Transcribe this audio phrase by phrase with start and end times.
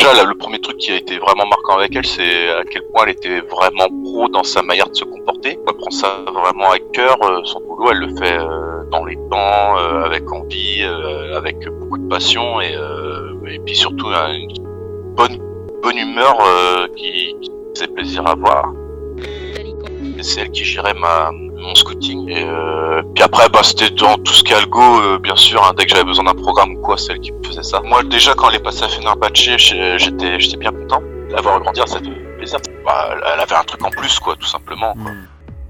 [0.00, 2.82] déjà, là, le premier truc qui a été vraiment marquant avec elle, c'est à quel
[2.84, 5.58] point elle était vraiment pro dans sa manière de se comporter.
[5.66, 7.16] Elle prend ça vraiment à cœur.
[7.22, 11.56] euh, son boulot, elle le fait euh, dans les temps, euh, avec envie, euh, avec
[11.80, 14.48] beaucoup de passion et, euh, et puis surtout une
[15.16, 15.38] bonne
[15.82, 18.72] bonne humeur euh, qui, qui fait plaisir à voir.
[20.22, 21.30] C'est elle qui gérait ma
[21.60, 22.28] mon scouting.
[22.28, 25.62] Et euh, puis après bah c'était dans tout ce qui est algo euh, bien sûr
[25.64, 27.80] hein, dès que j'avais besoin d'un programme ou quoi c'est elle qui me faisait ça.
[27.80, 31.86] Moi déjà quand elle est passée à Fenerbahce j'étais j'étais bien content la voir grandir
[31.88, 34.92] ça fait plaisir bah, elle- avait un truc en plus quoi tout simplement.
[34.94, 35.12] Quoi.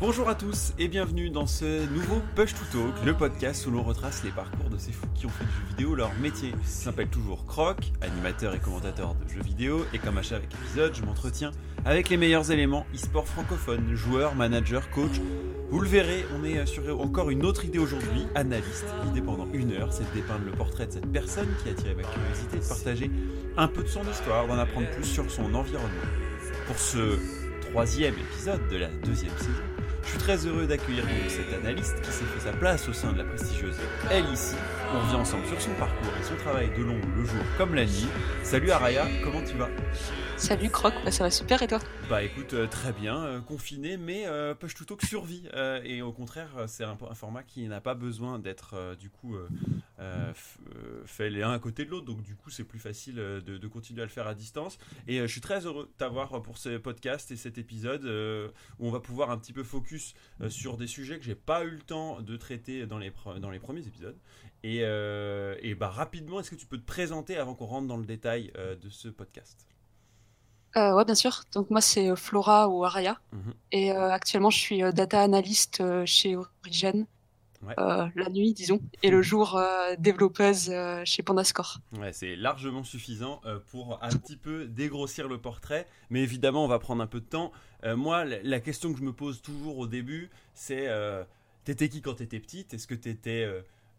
[0.01, 3.83] Bonjour à tous et bienvenue dans ce nouveau Push to Talk, le podcast où l'on
[3.83, 6.55] retrace les parcours de ces fous qui ont fait du jeu vidéo leur métier.
[6.65, 10.95] Je m'appelle toujours Croc, animateur et commentateur de jeux vidéo, et comme à chaque épisode,
[10.95, 11.51] je m'entretiens
[11.85, 15.21] avec les meilleurs éléments e-sport francophones, joueurs, managers, coachs.
[15.69, 18.87] Vous le verrez, on est sur encore une autre idée aujourd'hui, analyste.
[19.05, 21.95] L'idée pendant une heure, c'est de dépeindre le portrait de cette personne qui a attiré
[21.95, 23.11] ma curiosité, de partager
[23.59, 26.09] un peu de son histoire, d'en apprendre plus sur son environnement.
[26.67, 27.19] Pour ce
[27.71, 29.63] troisième épisode de la deuxième saison,
[30.05, 33.19] je suis très heureux d'accueillir cette analyste qui s'est fait sa place au sein de
[33.19, 33.77] la prestigieuse
[34.11, 34.57] LIC.
[34.95, 37.85] On revient ensemble sur son parcours et son travail de l'ombre le jour comme la
[37.85, 38.09] nuit.
[38.43, 39.69] Salut Araya, comment tu vas?
[40.41, 41.81] Salut Croc, bah, ça va super et toi?
[42.09, 45.47] Bah écoute, euh, très bien, euh, confiné, mais euh, push to talk survie.
[45.53, 49.37] Euh, et au contraire, c'est un, format qui n'a pas besoin d'être du coup
[51.05, 52.07] fait les uns à côté de l'autre.
[52.07, 54.79] Donc du coup, c'est plus facile de, continuer à le faire à distance.
[55.07, 58.07] Et je suis très heureux de t'avoir pour ce podcast et cet épisode
[58.79, 60.15] où on va pouvoir un petit peu focus
[60.49, 63.61] sur des sujets que j'ai pas eu le temps de traiter dans les, dans les
[63.61, 64.17] premiers épisodes.
[64.63, 68.07] Et, et bah rapidement, est-ce que tu peux te présenter avant qu'on rentre dans le
[68.07, 69.70] détail de ce podcast?
[70.77, 71.43] Euh, Ouais, bien sûr.
[71.53, 73.19] Donc moi c'est euh, Flora ou Araya.
[73.33, 73.55] Mhm.
[73.73, 77.07] Et euh, actuellement je suis euh, data analyst chez Origen.
[77.63, 77.75] Ouais.
[77.79, 79.61] Euh, la nuit, disons, et le jour
[79.99, 80.73] développeuse
[81.05, 81.81] chez Pandascore.
[81.99, 86.79] Ouais, c'est largement suffisant pour un petit peu dégrossir le portrait, mais évidemment, on va
[86.79, 87.53] prendre un peu de temps.
[87.85, 90.89] Moi, la, question que je me pose toujours au début, c'est
[91.65, 92.73] t'étais qui quand t'étais petite?
[92.73, 93.47] Est-ce que t'étais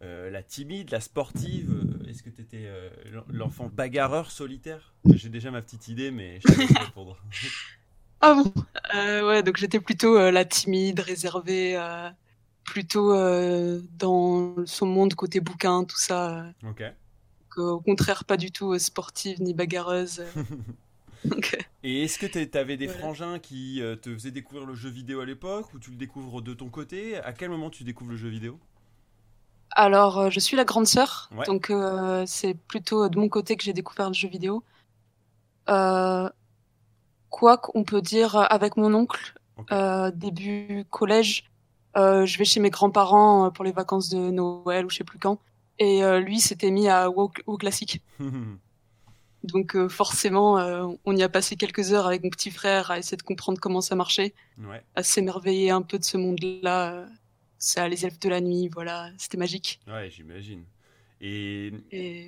[0.02, 4.94] euh, euh, la timide, la sportive Euh, Est-ce que t'étais euh, l'en- l'enfant bagarreur solitaire?
[5.12, 7.18] J'ai déjà ma petite idée, mais je laisse répondre.
[8.20, 8.52] Ah bon?
[8.94, 12.10] Euh, Ouais, donc j'étais plutôt euh, la timide, réservée, euh,
[12.64, 16.40] plutôt euh, dans son monde côté bouquin, tout ça.
[16.40, 16.52] euh.
[16.64, 16.82] ok.
[17.40, 20.20] Donc, euh, au contraire, pas du tout euh, sportive ni bagarreuse.
[20.20, 20.32] euh.
[21.32, 21.36] Euh,
[21.84, 22.98] Et est-ce que t'a- t'avais des Voilà.
[22.98, 26.42] frangins qui euh, te faisaient découvrir le jeu vidéo à l'époque, ou tu le découvres
[26.42, 27.16] de ton côté?
[27.18, 28.58] À quel moment tu découvres le jeu vidéo?
[29.74, 31.46] Alors, euh, je suis la grande sœur, Ouais.
[31.46, 34.62] donc euh, c'est plutôt de mon côté que j'ai découvert le jeu vidéo.
[35.68, 36.28] Euh,
[37.30, 39.34] quoi qu'on peut dire avec mon oncle,
[39.70, 41.44] euh, début collège,
[41.96, 45.04] euh, je vais chez mes grands-parents euh, pour les vacances de Noël ou je sais
[45.04, 45.38] plus quand,
[45.78, 48.02] et euh, lui s'était mis à WoW, WoW classique.
[49.44, 52.98] Donc euh, forcément, euh, on y a passé quelques heures avec mon petit frère à
[52.98, 54.84] essayer de comprendre comment ça marchait, ouais.
[54.94, 57.04] à s'émerveiller un peu de ce monde-là.
[57.64, 59.78] Ça, les elfes de la nuit, voilà, c'était magique.
[59.86, 60.64] Ouais, j'imagine.
[61.20, 61.72] Et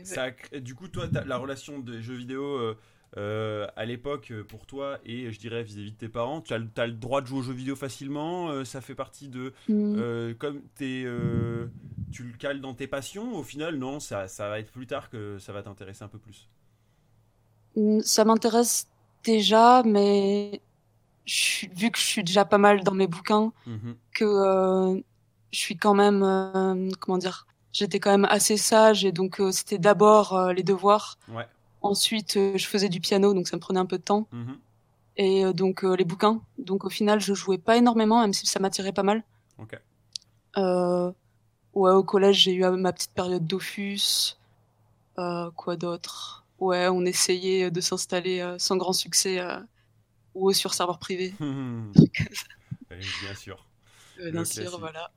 [0.05, 0.31] ça,
[0.61, 2.78] du coup, toi, la relation de jeux vidéo euh,
[3.17, 6.59] euh, à l'époque euh, pour toi et je dirais vis-à-vis de tes parents, tu as,
[6.59, 8.49] le- droit de jouer aux jeux vidéo facilement.
[8.50, 11.66] euh, ça fait partie de euh, comme euh,
[12.12, 13.34] tu le cales dans tes passions.
[13.34, 16.19] Au final, non, ça, ça va être plus tard que ça va t'intéresser un peu
[16.21, 16.49] plus.
[17.75, 18.87] Mm, Ça m'intéresse
[19.25, 20.61] déjà, mais
[21.27, 23.97] je vu que je suis déjà pas mal dans mes bouquins, Mhm.
[24.15, 25.03] que
[25.54, 29.53] je suis quand même, euh, comment dire, j'étais quand même assez sage et donc euh,
[29.53, 31.16] c'était d'abord euh, les devoirs.
[31.28, 31.47] Ouais.
[31.81, 34.26] Ensuite, je faisais du piano, donc ça me prenait un peu de temps.
[34.32, 34.59] Mhm.
[35.16, 36.41] Et donc les bouquins.
[36.59, 39.22] Donc au final, je jouais pas énormément, même si ça m'attirait pas mal.
[39.59, 39.78] Ok.
[40.56, 41.12] Euh,
[41.75, 44.36] ouais, au collège, j'ai eu ma petite période Dofus.
[45.19, 46.44] Euh, quoi d'autre?
[46.59, 49.41] Ouais, on essayait de s'installer sans grand succès
[50.34, 51.34] ou sur serveur privé.
[52.91, 53.65] Bien sûr.
[54.21, 54.81] Euh, bien sûr, classique.
[54.81, 55.10] voilà.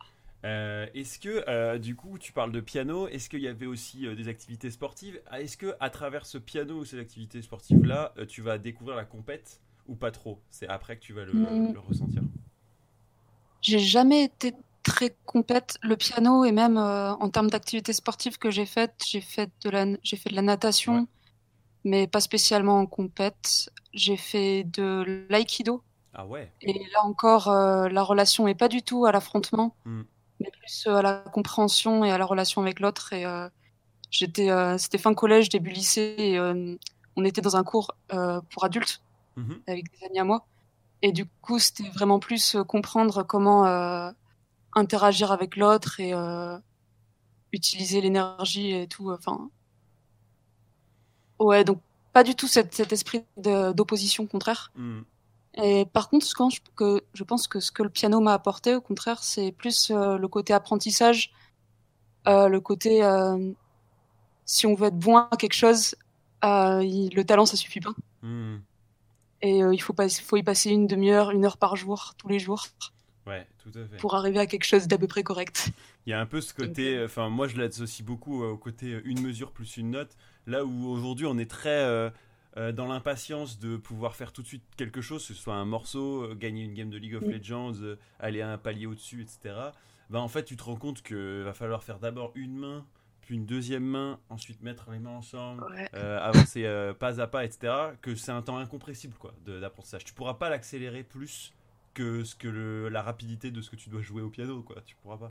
[0.45, 4.05] Euh, est-ce que, euh, du coup, tu parles de piano, est-ce qu'il y avait aussi
[4.07, 5.21] euh, des activités sportives?
[5.27, 9.05] Ah, Est-ce que à travers ce piano ou ces activités sportives-là, tu vas découvrir la
[9.05, 10.41] compète ou pas trop?
[10.49, 11.73] C'est après que tu vas le, Mm.
[11.73, 12.23] le ressentir.
[13.61, 14.53] J'ai jamais été
[14.83, 15.77] très compète.
[15.81, 19.85] Le piano et même en termes d'activités sportives que j'ai faites, j'ai fait de la,
[20.03, 21.05] j'ai fait de la natation, Ouais.
[21.85, 23.69] mais pas spécialement en compète.
[23.93, 25.83] J'ai fait de l'aïkido.
[26.13, 30.03] Ah ouais Et là encore, la relation est pas du tout à l'affrontement, Mm.
[30.67, 33.13] Plus euh, à la compréhension et à la relation avec l'autre.
[33.13, 33.49] Et euh,
[34.11, 36.39] j'étais, euh, c'était fin collège, début lycée, et
[37.15, 39.01] on était dans un cours pour adultes
[39.37, 39.61] Mhm.
[39.67, 40.45] avec des amis à moi.
[41.03, 43.65] Et du coup, c'était vraiment plus comprendre comment
[44.73, 46.13] interagir avec l'autre et
[47.51, 49.11] utiliser l'énergie et tout.
[49.11, 49.49] Enfin,
[51.39, 51.79] ouais, donc
[52.13, 54.71] pas du tout cet, cet esprit d'opposition contraire.
[54.75, 55.01] Hmm.
[55.61, 58.75] Et par contre, quand je, que, je pense que ce que le piano m'a apporté,
[58.75, 61.31] au contraire, c'est plus euh, le côté apprentissage,
[62.27, 63.51] euh, le côté euh,
[64.45, 65.95] si on veut être bon à quelque chose,
[66.43, 67.93] il- le talent ça suffit pas.
[68.21, 68.57] Hmm.
[69.41, 72.39] Et il faut, pas, faut y passer une demi-heure, une heure par jour, tous les
[72.39, 72.65] jours,
[73.27, 73.97] Ouais, tout à fait.
[73.97, 75.69] pour arriver à quelque chose d'à peu près correct.
[76.05, 79.21] Il y a un peu ce côté, enfin moi je l'associe beaucoup au côté une
[79.21, 80.15] mesure plus une note,
[80.47, 82.11] là où aujourd'hui on est très
[82.57, 85.65] euh, dans l'impatience de pouvoir faire tout de suite quelque chose, que ce soit un
[85.65, 87.29] morceau, euh, gagner une game de League of Mm.
[87.31, 89.55] Legends, euh, aller à un palier au-dessus, etc.
[90.09, 92.85] Bah en fait tu te rends compte qu'il va falloir faire d'abord une main,
[93.21, 95.89] puis une deuxième main, ensuite mettre les mains ensemble, Ouais.
[95.95, 97.73] euh, avancer euh, pas à pas, etc.
[98.01, 100.03] Que c'est un temps incompressible quoi d'apprentissage.
[100.05, 101.53] Tu pourras pas l'accélérer plus
[101.93, 104.77] que ce que le- la rapidité de ce que tu dois jouer au piano quoi.
[104.85, 105.29] Tu pourras pas.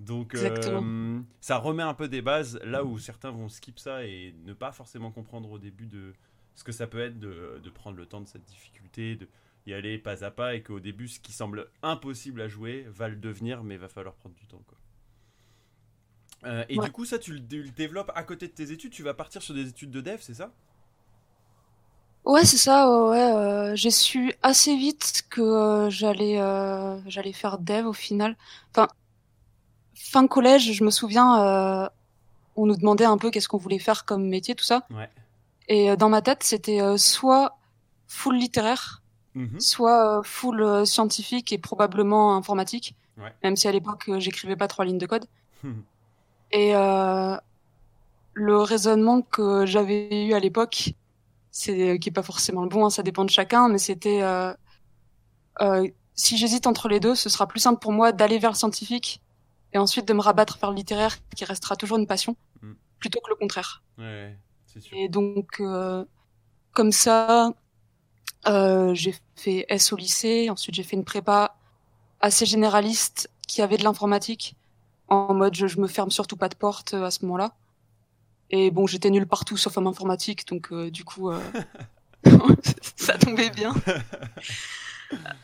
[0.00, 4.34] Donc euh, ça remet un peu des bases là où certains vont skip ça et
[4.44, 6.12] ne pas forcément comprendre au début de
[6.54, 9.28] ce que ça peut être de, de prendre le temps de cette difficulté, de
[9.66, 13.08] y aller pas à pas et qu'au début ce qui semble impossible à jouer va
[13.08, 14.78] le devenir mais va falloir prendre du temps quoi.
[16.44, 16.86] Euh, et Ouais.
[16.86, 19.14] du coup ça tu le, tu le développes à côté de tes études, tu vas
[19.14, 20.52] partir sur des études de dev c'est ça?
[22.24, 22.88] Ouais, c'est ça.
[23.08, 26.36] Ouais, euh, j'ai su assez vite que euh, j'allais
[27.06, 28.36] j'allais faire dev au final.
[28.70, 28.88] Enfin,
[29.94, 31.90] fin collège, je me souviens,
[32.56, 34.88] on nous demandait un peu qu'est-ce qu'on voulait faire comme métier, tout ça.
[34.90, 35.10] Ouais.
[35.72, 37.56] Et euh, dans ma tête, c'était euh, soit
[38.06, 39.02] full littéraire,
[39.34, 39.58] Mhm.
[39.60, 42.94] soit euh, full scientifique et probablement informatique.
[43.16, 43.32] Ouais.
[43.42, 45.24] Même si à l'époque, j'écrivais pas trois lignes de code.
[46.50, 47.36] Et euh,
[48.34, 50.90] le raisonnement que j'avais eu à l'époque,
[51.50, 54.52] c'est qui est pas forcément le bon, hein, ça dépend de chacun, mais c'était euh,
[55.62, 58.56] euh, si j'hésite entre les deux, ce sera plus simple pour moi d'aller vers le
[58.56, 59.22] scientifique
[59.72, 62.72] et ensuite de me rabattre vers le littéraire, qui restera toujours une passion, Mm.
[62.98, 63.82] plutôt que le contraire.
[63.98, 64.36] Ouais,
[64.80, 64.96] sûr.
[64.96, 66.04] Et donc, euh,
[66.72, 67.52] comme ça,
[68.46, 70.48] euh, j'ai fait S au lycée.
[70.50, 71.56] Ensuite, j'ai fait une prépa
[72.20, 74.56] assez généraliste qui avait de l'informatique.
[75.08, 77.54] En mode, je, je me ferme surtout pas de porte euh, à ce moment-là.
[78.50, 81.40] Et bon, j'étais nulle partout sauf en informatique, donc euh, du coup, euh,
[82.96, 83.74] ça tombait bien.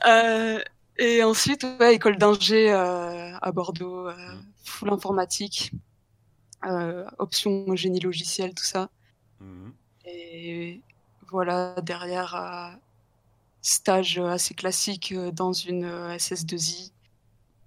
[0.07, 0.61] Euh,
[0.97, 4.15] et ensuite, ouais, école d'ingé euh, à Bordeaux, euh,
[4.65, 5.73] full informatique,
[6.65, 8.89] euh, option génie logiciel, tout ça.
[9.41, 9.73] Mhm.
[10.07, 10.81] Et
[11.31, 12.71] voilà, derrière, euh,
[13.63, 16.93] stage assez classique euh, dans une euh, SS2I,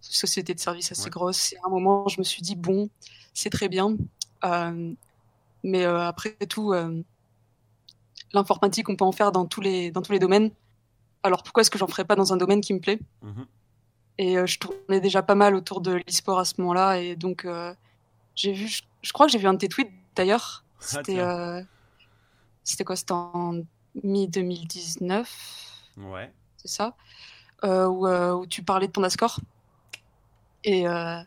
[0.01, 1.09] société de services assez Ouais.
[1.12, 1.53] grosse.
[1.53, 2.89] Et à un moment, je me suis dit, bon,
[3.33, 3.95] c'est très bien.
[4.45, 4.94] Euh,
[5.63, 7.03] mais euh, après tout, euh,
[8.33, 10.51] l'informatique, on peut en faire dans tous les, dans tous les domaines.
[11.24, 13.00] Alors pourquoi est-ce que j'en ferais pas dans un domaine qui me plaît?
[13.21, 13.45] Mhm.
[14.17, 17.00] Et euh, je tournais déjà pas mal autour de l'e-sport à ce moment-là.
[17.00, 17.74] Et donc, euh,
[18.35, 20.61] j'ai vu, je, je crois que j'ai vu un de tes tweets d'ailleurs.
[20.81, 21.62] Ah, C'était euh,
[22.63, 23.62] c'était quoi C'était en
[24.04, 25.25] mi-2019,
[25.98, 26.31] Ouais.
[26.57, 26.95] c'est ça
[27.63, 29.39] euh, où, euh, où tu parlais de Pandascore.
[30.63, 31.19] Et euh,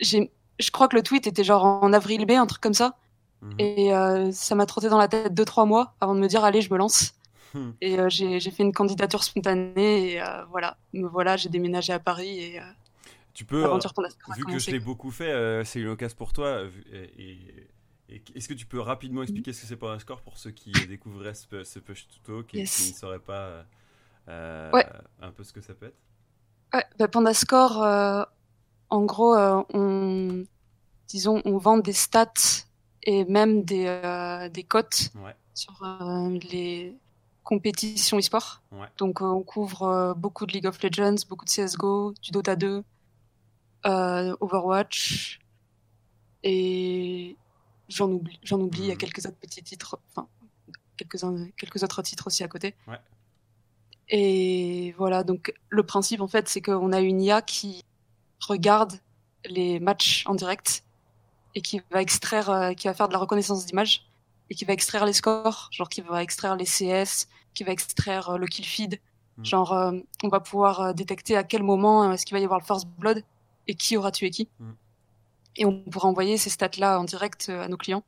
[0.00, 2.96] je crois que le tweet était genre en avril B, un truc comme ça.
[3.42, 3.54] Mhm.
[3.58, 6.62] Et ça m'a trotté dans la tête deux trois mois avant de me dire allez,
[6.62, 7.14] je me lance.
[7.52, 7.70] Hmm.
[7.80, 12.60] Et j'ai, fait une candidature spontanée et voilà, me voilà, j'ai déménagé à Paris et
[13.32, 13.62] Tu peux,
[14.36, 16.62] vu que je l'ai beaucoup fait, c'est une occasion pour toi.
[16.92, 17.38] et
[18.34, 20.72] est-ce que tu peux rapidement expliquer ce que c'est pour un score pour ceux qui
[20.86, 22.76] découvriraient ce, ce push to talk et Yes.
[22.76, 23.66] qui ne sauraient pas
[24.28, 24.86] euh, Ouais.
[25.20, 25.98] un peu ce que ça peut être?
[26.72, 28.24] Ouais, bah, Pandascore, euh,
[28.90, 30.44] en gros, euh, on,
[31.08, 32.32] disons, on vend des stats
[33.02, 35.36] et même des, euh, des cotes Ouais.
[35.54, 36.98] sur euh, les
[37.44, 38.62] compétitions e-sport.
[38.98, 42.56] Donc, euh, on couvre euh, beaucoup de League of Legends, beaucoup de CSGO, du Dota
[42.56, 42.82] 2,
[43.86, 45.40] euh, Overwatch,
[46.42, 47.36] et
[47.88, 48.98] j'en oublie, j'en oublie, il y a Mhm.
[48.98, 50.26] quelques autres petits titres, enfin,
[50.96, 51.18] quelques,
[51.56, 52.74] quelques autres titres aussi à côté.
[52.88, 52.98] Ouais.
[54.08, 57.82] Et voilà, donc le principe en fait, c'est qu'on a une IA qui
[58.40, 58.92] regarde
[59.46, 60.84] les matchs en direct
[61.54, 64.06] et qui va extraire, euh, qui va faire de la reconnaissance d'image
[64.50, 68.30] et qui va extraire les scores, genre qui va extraire les CS, qui va extraire
[68.30, 69.00] euh, le kill feed.
[69.38, 69.44] Mm.
[69.44, 72.64] Genre, euh, on va pouvoir détecter à quel moment est-ce qu'il va y avoir le
[72.64, 73.22] first blood
[73.66, 74.48] et qui aura tué qui.
[74.60, 74.70] Mm.
[75.56, 78.02] Et on pourra envoyer ces stats-là en direct euh, à nos clients.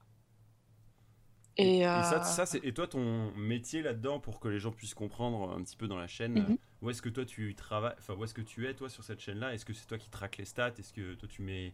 [1.59, 4.73] Et, Et euh, ça, ça c'est et toi ton métier là-dedans pour que les gens
[4.73, 6.35] puissent comprendre un petit peu dans la chaîne.
[6.35, 6.47] Mhm.
[6.51, 9.05] euh, Où est-ce que toi tu travailles Enfin, où est-ce que tu es toi sur
[9.05, 9.55] cette chaîne-là?
[9.55, 10.75] Est-ce que c'est toi qui traques les stats?
[10.79, 11.73] Est-ce que toi tu mets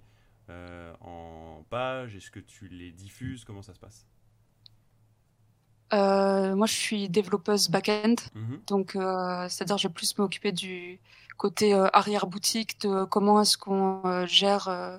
[0.50, 2.14] euh, en page?
[2.14, 3.44] Est-ce que tu les diffuses?
[3.44, 4.06] Comment ça se passe?
[5.92, 8.14] Euh, moi, je suis développeuse back-end.
[8.34, 8.60] Mhm.
[8.66, 11.00] Donc, euh, c'est-à-dire, je vais plus m'occuper du
[11.36, 14.96] côté euh, arrière-boutique, de comment est-ce qu'on euh, gère euh,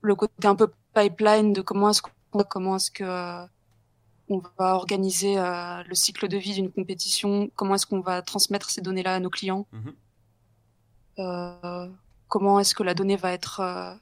[0.00, 3.46] le côté un peu pipeline, de comment est-ce qu'on, comment est-ce que euh,
[4.28, 8.82] on va organiser le cycle de vie d'une compétition, comment est-ce qu'on va transmettre ces
[8.82, 9.66] données-là à nos clients,
[11.16, 11.94] mhm.
[12.28, 13.98] comment est-ce que la donnée va être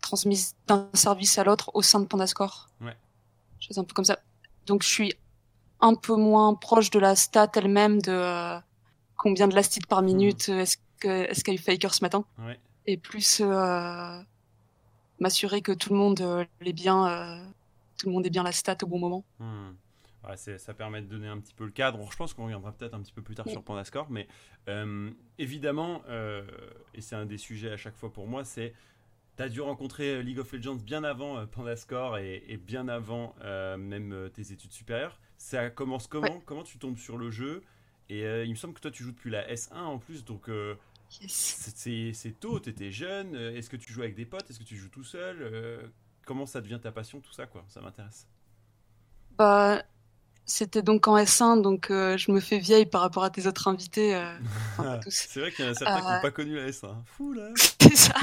[0.00, 2.68] transmise d'un service à l'autre au sein de Pandascore.
[2.80, 2.96] Ouais.
[3.58, 4.20] Chose un peu comme ça.
[4.66, 5.14] Donc je suis
[5.80, 8.56] un peu moins proche de la stat elle-même de
[9.16, 10.58] combien de last par minute, mhm.
[10.58, 12.58] est-ce que est-ce qu'il y a eu faker ce matin, ouais.
[12.86, 13.42] et plus
[15.20, 17.44] m'assurer que tout le monde euh, est bien, euh,
[17.98, 19.24] tout le monde est bien la stat au bon moment.
[19.38, 19.72] Hmm.
[20.36, 22.10] ça permet de donner un petit peu le cadre.
[22.10, 24.26] Je pense qu'on reviendra peut-être un petit peu plus tard sur Pandascore, mais
[24.68, 26.02] euh, évidemment,
[26.94, 28.74] et c'est un des sujets à chaque fois pour moi, c'est
[29.36, 33.34] tu as dû rencontrer League of Legends bien avant Pandascore et, et, bien avant
[33.78, 35.18] même tes études supérieures.
[35.38, 36.40] Ça commence comment?
[36.46, 37.62] Comment tu tombes sur le jeu?
[38.08, 40.48] Et il me semble que toi tu joues depuis la S1 en plus, donc
[41.28, 43.34] c'est tôt, t'étais jeune.
[43.34, 45.82] Euh, est-ce que tu joues avec des potes Est-ce que tu joues tout seul euh,
[46.24, 48.26] Comment ça devient ta passion, tout ça, quoi Ça m'intéresse.
[49.38, 49.82] Bah,
[50.44, 53.68] c'était donc en S1, donc euh, je me fais vieille par rapport à tes autres
[53.68, 54.20] invités.
[55.08, 56.94] c'est vrai qu'il y en a certains qui n'ont pas connu la S1.
[57.04, 58.14] Fou là C'est ça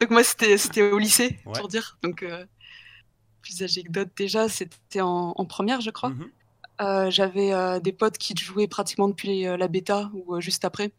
[0.00, 1.98] Donc moi, c'était au lycée, pour dire.
[2.02, 2.24] Donc,
[3.42, 6.10] plus d'autres déjà, c'était en, première, je crois.
[6.10, 7.10] Mhm.
[7.10, 10.92] J'avais des potes qui jouaient pratiquement depuis la bêta ou juste après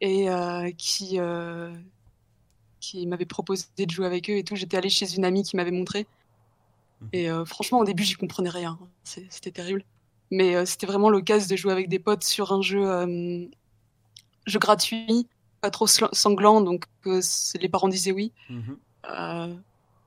[0.00, 1.72] et euh, qui, euh,
[2.80, 4.56] qui m'avait proposé de jouer avec eux et tout.
[4.56, 6.06] J'étais allée chez une amie qui m'avait montré.
[7.00, 7.08] Mhm.
[7.12, 8.78] Et euh, franchement, au début, j'y comprenais rien.
[9.02, 9.84] C'était terrible.
[10.30, 12.82] Mais c'était vraiment l'occasion de jouer avec des potes sur un jeu,
[14.46, 15.28] jeu gratuit,
[15.60, 18.32] pas trop sanglant, donc les parents disaient oui.
[18.48, 19.60] Mhm.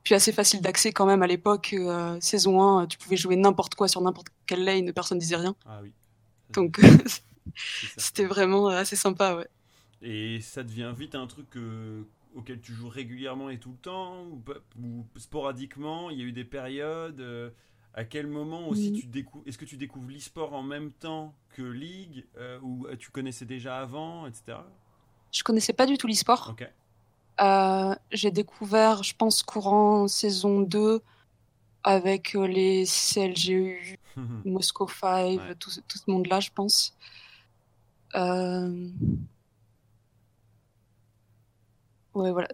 [0.04, 1.76] puis assez facile d'accès quand même à l'époque.
[2.20, 5.56] saison 1, tu pouvais jouer n'importe quoi sur n'importe quelle lane, personne disait rien.
[5.66, 5.94] Ah oui.
[6.52, 6.82] Donc
[7.98, 9.48] c'était vraiment assez sympa, ouais.
[10.02, 12.04] Et ça devient vite un truc euh,
[12.36, 14.26] auquel tu joues régulièrement et tout le temps
[14.80, 17.50] ou, sporadiquement Il y a eu des périodes euh,
[17.94, 21.64] À quel moment aussi tu découvres Est-ce que tu découvres l'e-sport en même temps que
[21.64, 24.60] League euh, Ou tu connaissais déjà avant, etc.
[25.32, 26.56] Je connaissais pas du tout l'e-sport.
[28.12, 31.02] J'ai découvert, je pense, courant saison 2
[31.84, 33.98] avec les CLGU,
[34.46, 36.96] Moscow 5, tout, tout, ce monde-là, je pense.
[38.16, 38.90] Euh,
[42.18, 42.48] Ouais, voilà.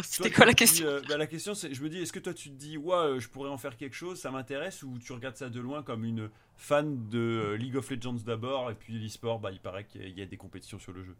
[0.00, 2.32] C'était quoi la question euh, bah, La question, c'est, je me dis, est-ce que toi
[2.32, 5.12] tu te dis, ouais, euh, je pourrais en faire quelque chose, ça m'intéresse, ou tu
[5.12, 8.96] regardes ça de loin comme une fan de euh, League of Legends d'abord, et puis
[8.96, 11.16] l'e-sport, bah, il paraît qu'il y a des compétitions sur le jeu.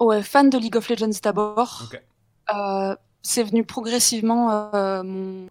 [0.00, 1.90] Ouais, fan de League of Legends d'abord.
[3.20, 4.70] c'est venu progressivement
[5.04, 5.48] mon,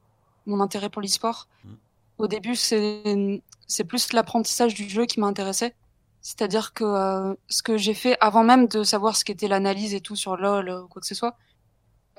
[0.47, 1.47] mon, intérêt pour l'e-sport.
[1.63, 1.75] Hmm.
[2.17, 5.75] Au début, c'est, c'est plus l'apprentissage du jeu qui m'intéressait.
[6.21, 10.01] C'est-à-dire que euh, ce que j'ai fait avant même de savoir ce qu'était l'analyse et
[10.01, 11.37] tout sur LoL ou quoi que ce soit,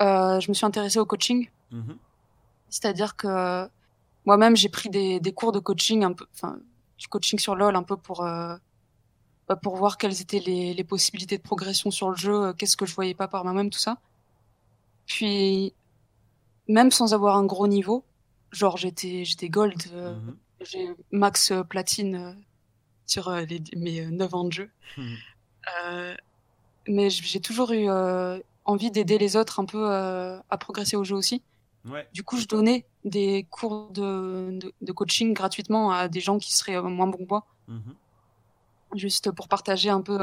[0.01, 1.49] euh, je me suis intéressée au coaching.
[1.71, 1.97] Mhm.
[2.69, 3.69] C'est-à-dire que
[4.25, 6.59] moi-même j'ai pris des, des, cours de coaching un peu, enfin
[6.97, 8.55] du coaching sur LoL un peu pour euh,
[9.47, 12.85] bah, pour voir quelles étaient les, les, possibilités de progression sur le jeu, qu'est-ce que
[12.85, 13.97] je voyais pas par moi-même tout ça.
[15.05, 15.73] Puis
[16.67, 18.03] même sans avoir un gros niveau,
[18.51, 20.35] genre j'étais j'étais gold, mhm.
[20.61, 22.35] j'ai max platine
[23.09, 24.69] sur euh, les, mes 9 euh, ans de jeu.
[24.97, 25.13] Hmm.
[25.85, 26.15] Euh,
[26.87, 27.87] mais j'ai toujours eu
[28.65, 31.43] envie d'aider les autres un peu à progresser au jeu aussi.
[32.13, 36.81] Du coup, je donnais des cours de, de, coaching gratuitement à des gens qui seraient
[36.81, 37.45] moins bons que moi.
[37.67, 37.95] Mhm.
[38.95, 40.17] Juste pour partager un peu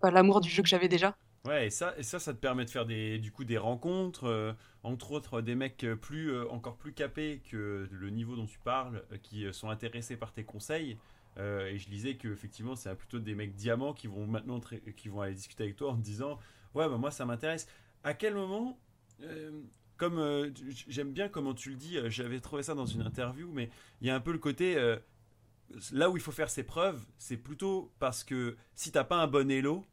[0.00, 1.14] bah, l'amour du jeu que j'avais déjà.
[1.44, 4.56] Ouais, et ça, et ça, ça te permet de faire des, du coup des rencontres,
[4.82, 9.44] entre autres des mecs plus, encore plus capés que le niveau dont tu parles, qui
[9.52, 10.96] sont intéressés par tes conseils.
[11.38, 14.58] Euh, et je lisais que effectivement c'est plutôt des mecs diamants qui vont maintenant
[14.96, 16.38] qui vont aller discuter avec toi en te disant
[16.74, 17.66] ouais bah moi ça m'intéresse.
[18.04, 18.78] À quel moment
[19.22, 19.62] euh,
[19.96, 20.50] comme euh,
[20.88, 24.10] j'aime bien comment tu le dis, j'avais trouvé ça dans une interview, mais il y
[24.10, 24.76] a un peu le côté
[25.92, 29.26] là où il faut faire ses preuves, c'est plutôt parce que si t'as pas un
[29.26, 29.84] bon elo,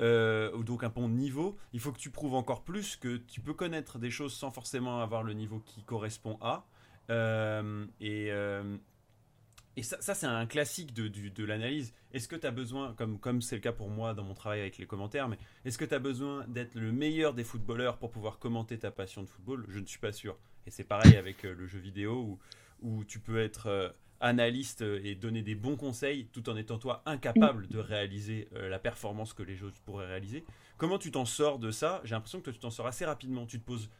[0.00, 3.54] ou donc un bon niveau, il faut que tu prouves encore plus que tu peux
[3.54, 6.64] connaître des choses sans forcément avoir le niveau qui correspond à.
[7.10, 8.30] et,
[9.76, 11.92] et ça, c'est un classique de, de l'analyse.
[12.12, 14.60] Est-ce que tu as besoin, comme comme c'est le cas pour moi dans mon travail
[14.60, 18.10] avec les commentaires, mais est-ce que tu as besoin d'être le meilleur des footballeurs pour
[18.10, 19.64] pouvoir commenter ta passion de football?
[19.68, 20.38] Je ne suis pas sûr.
[20.66, 22.38] Et c'est pareil avec euh, le jeu vidéo où,
[22.82, 23.90] où tu peux être euh,
[24.20, 28.78] analyste et donner des bons conseils tout en étant toi incapable de réaliser euh, la
[28.78, 30.44] performance que les autres pourraient réaliser.
[30.78, 32.00] Comment tu t'en sors de ça?
[32.04, 33.44] J'ai l'impression que toi, tu t'en sors assez rapidement.
[33.44, 33.90] Tu te poses,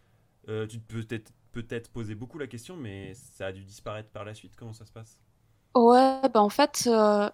[0.47, 4.35] tu peux peut-être peut-être poser beaucoup la question, mais ça a dû disparaître par la
[4.35, 4.57] suite.
[4.57, 5.19] Comment ça se passe?
[5.75, 7.29] Ouais, bah en fait, euh,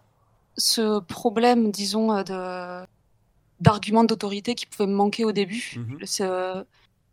[0.57, 2.87] ce problème, disons, euh, de
[3.61, 5.99] d'arguments d'autorité qui pouvait me manquer au début, mhm.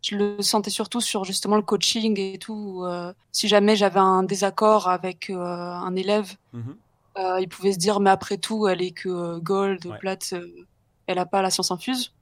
[0.02, 2.82] je le sentais surtout sur justement le coaching et tout.
[2.84, 6.76] Euh, si jamais j'avais un désaccord avec un élève, Mhm.
[7.40, 9.98] il pouvait se dire mais après tout, elle est que gold, Ouais.
[9.98, 10.34] plate,
[11.06, 12.12] elle a pas la science infuse.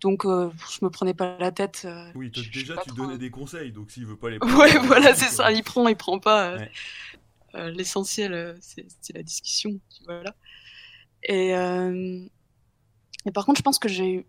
[0.00, 1.82] Donc euh, je me prenais pas la tête.
[1.84, 4.80] euh, Oui, déjà, tu trop- donnais des conseils, donc s'il veut pas les Ouais, euh,
[4.86, 5.52] voilà, c'est ça.
[5.52, 6.52] Il prend, il prend pas.
[6.52, 6.70] euh, Ouais.
[7.54, 9.78] Euh, L'essentiel, euh, c'est la discussion.
[10.04, 10.34] Voilà.
[11.22, 12.24] Et, euh,
[13.26, 14.26] et par contre, je pense que j'ai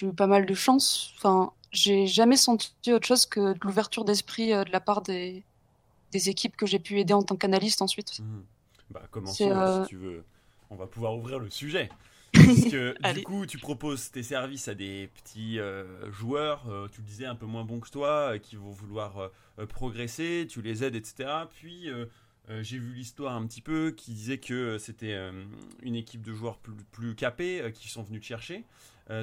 [0.00, 1.12] eu, pas mal de chance.
[1.16, 5.44] Enfin, j'ai jamais senti autre chose que de l'ouverture d'esprit de la part des,
[6.14, 8.20] des équipes que j'ai pu aider en tant qu'analyste ensuite.
[8.20, 8.44] Mhm.
[8.90, 10.24] Bah, commençons, euh, si tu veux.
[10.70, 11.88] On va pouvoir ouvrir le sujet.
[12.32, 17.00] Parce que du coup, tu proposes tes services à des petits euh, joueurs, euh, tu
[17.00, 19.30] le disais, un peu moins bons que toi, qui vont vouloir
[19.68, 21.28] progresser, tu les aides, etc.
[21.50, 21.88] Puis,
[22.50, 25.44] euh, j'ai vu l'histoire un petit peu qui disait que euh, c'était euh,
[25.82, 26.58] une équipe de joueurs
[26.92, 28.64] plus, capés qui sont venus te chercher.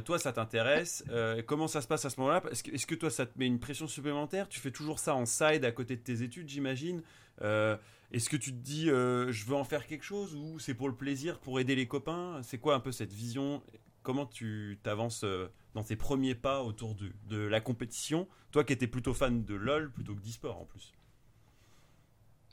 [0.05, 1.03] Toi, ça t'intéresse
[1.47, 2.43] Comment ça se passe à ce moment-là?
[2.51, 4.47] Est-ce que, toi, ça te met une pression supplémentaire?
[4.47, 7.01] Tu fais toujours ça en side à côté de tes études, j'imagine.
[7.41, 10.93] Est-ce que tu te dis, je veux en faire quelque chose ou c'est pour le
[10.93, 12.41] plaisir, pour aider les copains?
[12.43, 13.63] C'est quoi un peu cette vision?
[14.03, 15.25] Comment tu t'avances
[15.73, 16.95] dans tes premiers pas autour
[17.27, 18.27] de, la compétition?
[18.51, 20.93] Toi qui étais plutôt fan de LoL plutôt que d'e-sport en plus.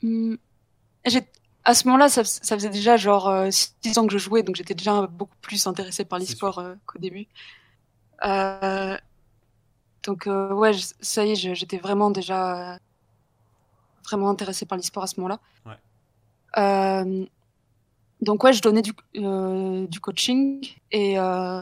[0.01, 0.39] J'ai-
[1.65, 4.55] À ce moment-là, ça, ça faisait déjà genre euh, six ans que je jouais, donc
[4.55, 7.27] j'étais déjà beaucoup plus intéressée par l'e-sport euh, qu'au début.
[8.25, 8.97] Euh,
[10.03, 12.77] donc euh, ouais, je- ça y est, j'étais vraiment déjà euh,
[14.05, 15.39] vraiment intéressée par l'e-sport à ce moment-là.
[15.65, 15.77] Ouais.
[16.57, 17.25] Euh,
[18.21, 21.61] donc ouais, je donnais du, euh, du coaching et euh,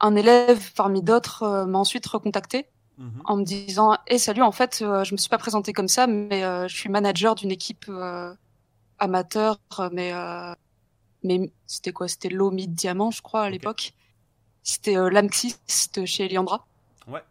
[0.00, 2.66] un élève parmi d'autres euh, m'a ensuite recontacté
[2.98, 3.22] Mhm.
[3.24, 6.06] en me disant "Eh salut, en fait, euh, je me suis pas présenté comme ça,
[6.06, 8.32] mais euh, je suis manager d'une équipe euh,
[9.00, 9.58] amateur,
[9.92, 10.54] mais euh,
[11.24, 12.06] mais c'était quoi?
[12.08, 13.94] C'était low mid diamant, je crois à l'époque.
[14.62, 15.56] C'était euh, l'Amxis
[15.94, 16.66] de chez Eliandra.
[17.08, 17.22] Ouais.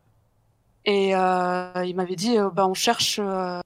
[0.85, 3.61] Et euh, il m'avait dit, bah, on cherche, euh,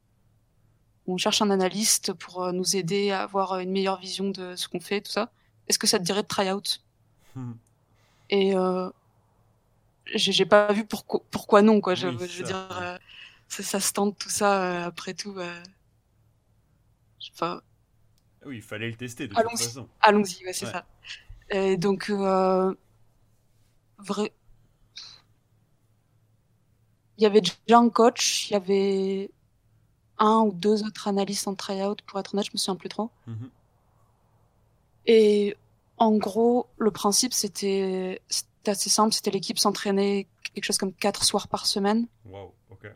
[1.08, 4.80] on cherche un analyste pour nous aider à avoir une meilleure vision de ce qu'on
[4.80, 5.32] fait, tout ça.
[5.68, 6.82] Est-ce que ça te dirait de try out?
[7.36, 7.58] Mhm.
[8.30, 8.90] Et euh,
[10.16, 11.96] j'ai pas vu pourquoi, pourquoi non, quoi.
[11.96, 12.98] Je, Oui, je c'est veux ça, dire, euh,
[13.48, 14.84] ça, ça se tente tout ça.
[14.86, 15.64] euh, après tout, euh,
[17.34, 17.62] enfin,
[18.46, 19.56] Oui, il fallait le tester de toute Allons-y.
[19.56, 19.88] façon.
[20.02, 20.72] allons-y, ouais, c'est Ouais.
[20.72, 20.86] ça.
[21.52, 22.12] Et donc,
[24.00, 24.32] vrai,
[27.18, 29.30] il y avait déjà un coach, il y avait
[30.20, 33.12] un ou deux autres analystes en tryout, pour être honnête, je me souviens plus trop.
[33.28, 33.52] Mhm.
[35.06, 35.56] Et
[35.98, 38.22] en gros, le principe, c'était
[38.68, 42.08] c'était assez simple, c'était l'équipe s'entraînait quelque chose comme quatre soirs par semaine.
[42.70, 42.92] Ok.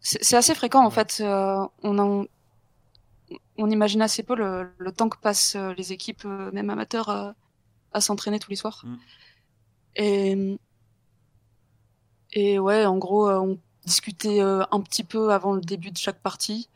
[0.00, 1.18] C'est assez fréquent, en fait.
[1.20, 2.26] euh, on, en-
[3.58, 7.08] on imagine assez peu le, le temps que passent euh, les équipes, euh, même amateurs,
[7.08, 8.84] à s'entraîner tous les soirs.
[8.84, 8.96] Mm.
[9.96, 10.58] Et,
[12.32, 16.68] et ouais, en gros, on discutait un petit peu avant le début de chaque partie.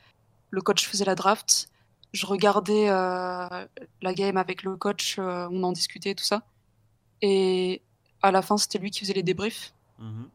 [0.50, 1.68] Le coach faisait la draft.
[2.12, 3.66] Je regardais euh,
[4.02, 6.42] la game avec le coach, on en discutait, tout ça.
[7.22, 7.82] Et
[8.22, 9.72] à la fin, c'était lui qui faisait les débriefs.
[9.98, 10.28] Mhm.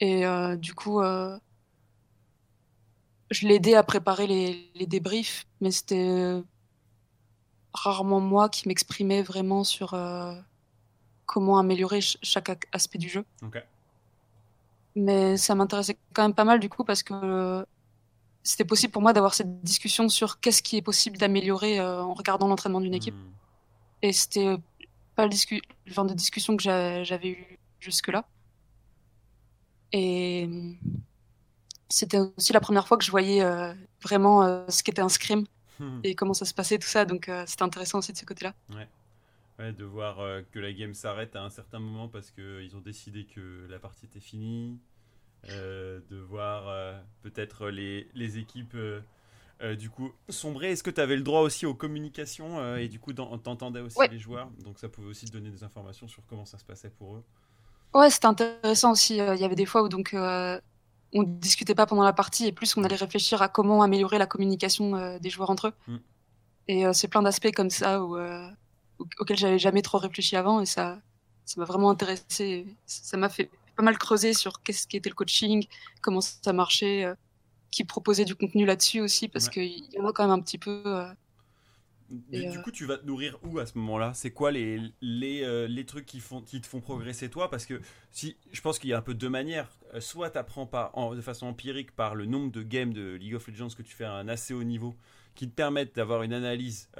[0.00, 1.38] Et euh, du coup, euh,
[3.30, 6.42] je l'aidais à préparer les, les débriefs, mais c'était euh,
[7.72, 10.34] rarement moi qui m'exprimais vraiment sur euh,
[11.26, 13.24] comment améliorer ch- chaque aspect du jeu.
[14.94, 17.64] Mais ça m'intéressait quand même pas mal du coup parce que
[18.42, 22.48] c'était possible pour moi d'avoir cette discussion sur qu'est-ce qui est possible d'améliorer en regardant
[22.48, 23.14] l'entraînement d'une équipe.
[23.14, 23.30] Mhm.
[24.02, 24.56] Et c'était
[25.14, 25.32] pas le,
[25.86, 28.26] genre de discussion que j'a- j'avais eu jusque-là.
[29.92, 30.72] Et euh,
[31.88, 35.44] c'était aussi la première fois que je voyais euh, vraiment euh, ce qu'était un scrim
[35.80, 36.00] Mhm.
[36.04, 37.04] et comment ça se passait, tout ça.
[37.04, 38.54] Donc euh, c'était intéressant aussi de ce côté-là.
[39.58, 43.24] Ouais, de voir que la game s'arrête à un certain moment parce qu'ils ont décidé
[43.26, 44.78] que la partie était finie.
[45.48, 48.76] De voir peut-être les, les équipes
[49.62, 50.72] euh, du coup sombrer.
[50.72, 53.98] Est-ce que tu avais le droit aussi aux communications euh, et du coup t'entendais aussi
[53.98, 54.08] Ouais.
[54.08, 54.50] les joueurs?
[54.64, 57.24] Donc ça pouvait aussi te donner des informations sur comment ça se passait pour eux.
[57.94, 59.20] Ouais, c'était intéressant aussi.
[59.20, 60.60] Euh, Il y avait des fois où donc euh,
[61.14, 64.26] on discutait pas pendant la partie et plus on allait réfléchir à comment améliorer la
[64.26, 65.72] communication des joueurs entre eux.
[65.86, 65.96] Mm.
[66.68, 70.66] Et c'est plein d'aspects comme ça où, au- auxquels j'avais jamais trop réfléchi avant et
[70.66, 71.00] ça
[71.44, 72.66] ça m'a vraiment intéressé.
[72.86, 75.66] Ça m'a fait pas mal creuser sur qu'est-ce qui était le coaching,
[76.00, 77.04] comment ça marchait,
[77.72, 79.50] qui proposait du contenu là-dessus aussi parce Ouais.
[79.50, 80.82] qu'il y en a quand même un petit peu.
[80.86, 81.12] euh,
[82.10, 84.12] Du, Et, du euh, coup, tu vas te nourrir où à ce moment-là?
[84.12, 87.48] C'est quoi les, les, euh, les trucs qui, font, qui te font progresser toi?
[87.48, 87.80] Parce que
[88.10, 89.70] si, je pense qu'il y a un peu deux manières.
[89.98, 93.34] Soit tu apprends par, en- de façon empirique par le nombre de games de League
[93.34, 94.94] of Legends que tu fais à un assez haut niveau
[95.34, 96.90] qui te permettent d'avoir une analyse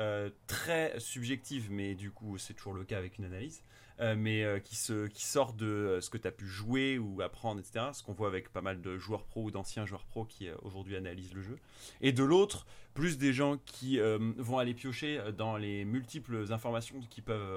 [0.46, 3.62] très subjective, mais du coup c'est toujours le cas avec une analyse,
[4.03, 7.61] euh, mais euh, qui, sort de euh, ce que tu as pu jouer ou apprendre,
[7.61, 7.87] etc.
[7.93, 10.97] Ce qu'on voit avec pas mal de joueurs pro ou d'anciens joueurs pro qui aujourd'hui
[10.97, 11.57] analysent le jeu.
[12.01, 14.01] Et de l'autre, plus des gens qui
[14.37, 16.97] vont aller piocher dans les multiples informations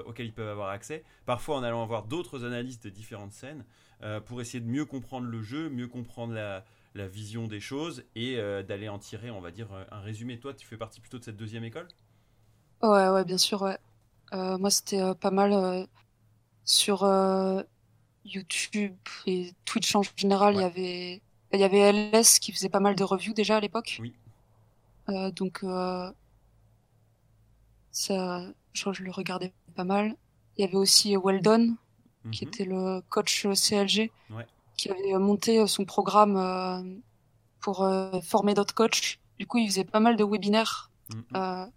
[0.06, 3.64] auxquelles ils peuvent avoir accès, parfois en allant avoir d'autres analyses de différentes scènes,
[4.24, 8.36] pour essayer de mieux comprendre le jeu, mieux comprendre la, la vision des choses et
[8.66, 10.38] d'aller en tirer, on va dire, un résumé.
[10.38, 11.88] Toi, tu fais partie plutôt de cette deuxième école?
[12.82, 13.78] Ouais, ouais, bien sûr, ouais.
[14.32, 15.86] moi, c'était pas mal
[16.66, 17.62] sur euh,
[18.24, 22.80] YouTube et Twitch en général, il y avait il y avait LS qui faisait pas
[22.80, 23.98] mal de reviews déjà à l'époque.
[24.00, 24.12] Oui.
[25.08, 26.10] Euh, donc euh,
[27.92, 30.16] ça, je, crois que je le regardais pas mal.
[30.58, 31.76] Il y avait aussi Weldon
[32.32, 32.48] qui mhm.
[32.48, 34.10] était le coach CLG,
[34.76, 37.00] qui avait monté son programme
[37.60, 37.88] pour
[38.24, 39.20] former d'autres coachs.
[39.38, 41.70] Du coup, il faisait pas mal de webinaires mhm.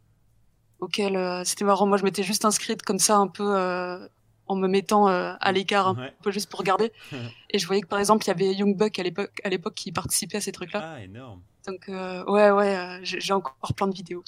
[0.80, 1.86] auxquels c'était marrant.
[1.86, 4.10] Moi, je m'étais juste inscrite comme ça un peu
[4.50, 6.92] en me mettant euh, à l'écart un peu juste pour regarder.
[7.52, 9.76] et je voyais que par exemple, il y avait Young Buck à l'époque, à l'époque
[9.76, 10.96] qui participait à ces trucs-là.
[10.96, 11.42] Ah, énorme.
[11.68, 14.24] Donc euh, ouais, ouais, euh, j'ai encore plein de vidéos.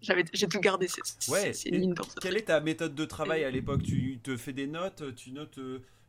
[0.00, 0.88] J'avais, j'ai tout gardé.
[0.88, 1.52] C'est, ouais.
[1.52, 3.82] C'est une mine Quelle est ta méthode de travail à l'époque?
[3.82, 5.60] Tu te fais des notes, tu notes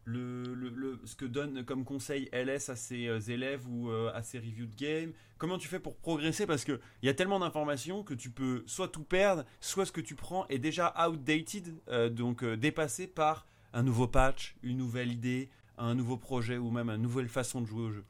[0.05, 4.21] le, le, ce que donne comme conseil LS à ses euh, élèves ou euh, à
[4.21, 6.45] ses reviews de game Comment tu fais pour progresser?
[6.45, 9.99] Parce qu'il y a tellement d'informations que tu peux soit tout perdre, soit ce que
[9.99, 15.49] tu prends est déjà outdated, euh, donc dépassé par un nouveau patch, une nouvelle idée,
[15.77, 18.05] un nouveau projet ou même une nouvelle façon de jouer au jeu.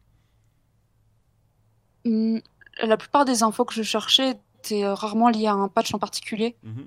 [2.05, 2.39] Mmh,
[2.83, 6.57] la plupart des infos que je cherchais étaient rarement liées à un patch en particulier.
[6.61, 6.81] Mmh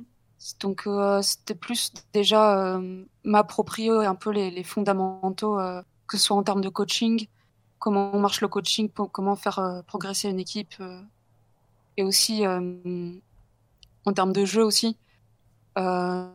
[0.61, 6.25] donc euh, c'était plus déjà euh, m'approprier un peu les, les fondamentaux, euh, que ce
[6.25, 7.27] soit en termes de coaching,
[7.79, 10.75] comment marche le coaching, comment faire progresser une équipe,
[11.97, 14.97] et aussi en termes de jeu aussi.
[15.77, 16.27] Euh,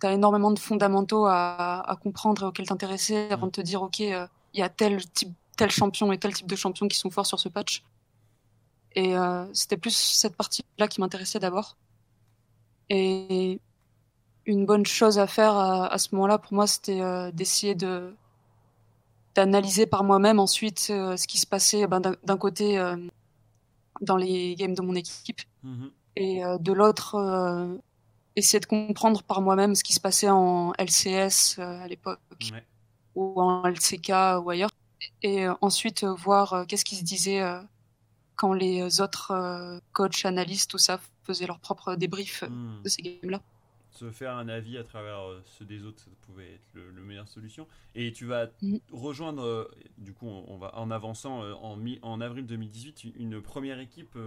[0.00, 3.82] tu as énormément de fondamentaux à, à comprendre et auxquels t'intéresser avant de te dire
[3.82, 7.10] ok, il y a tel type, tel champion et tel type de champion qui sont
[7.10, 7.84] forts sur ce patch.
[8.96, 9.14] Et
[9.52, 11.76] c'était plus cette partie-là qui m'intéressait d'abord.
[12.90, 13.60] Et
[14.46, 18.14] une bonne chose à faire à, ce moment-là, pour moi, c'était euh, d'essayer de
[19.34, 22.96] d'analyser par moi-même ensuite euh, ce qui se passait ben, d'un côté euh,
[24.00, 25.90] dans les games de mon équipe mm-hmm.
[26.14, 27.80] et de l'autre
[28.36, 32.20] essayer de comprendre par moi-même ce qui se passait en LCS à l'époque
[33.16, 34.70] ou en LCK ou ailleurs
[35.24, 37.42] et ensuite voir qu'est-ce qui se disait
[38.36, 42.82] quand les autres coachs, analystes, tout ça faisaient leur propre débrief hmm.
[42.82, 43.42] de ces games-là.
[43.90, 47.28] Se faire un avis à travers euh, ceux des autres, ça pouvait être le, meilleure
[47.28, 47.68] solution.
[47.94, 48.78] Et tu vas hmm.
[48.92, 53.78] rejoindre, euh, du coup, on, va en avançant euh, en, en avril 2018, une première
[53.78, 54.18] équipe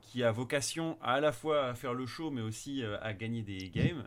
[0.00, 3.70] qui a vocation à, la fois à faire le show, mais aussi à gagner des
[3.70, 4.02] games.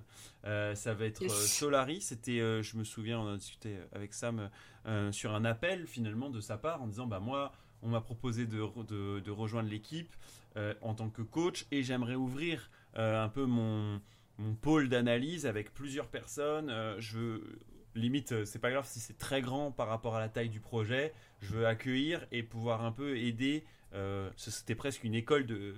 [0.76, 2.02] ça va être Solari.
[2.02, 4.50] C'était, je me souviens, on a discuté avec Sam
[5.12, 8.64] sur un appel finalement de sa part en disant, bah moi, on m'a proposé de,
[8.84, 10.14] de, de rejoindre l'équipe.
[10.58, 14.02] Euh, en tant que coach et j'aimerais ouvrir euh, un peu mon,
[14.40, 16.72] mon pôle d'analyse avec plusieurs personnes.
[16.72, 17.60] Euh, je veux,
[17.94, 21.14] limite, c'est pas grave si c'est très grand par rapport à la taille du projet.
[21.40, 23.64] Je veux accueillir et pouvoir un peu aider.
[24.38, 25.76] C'était presque une école de,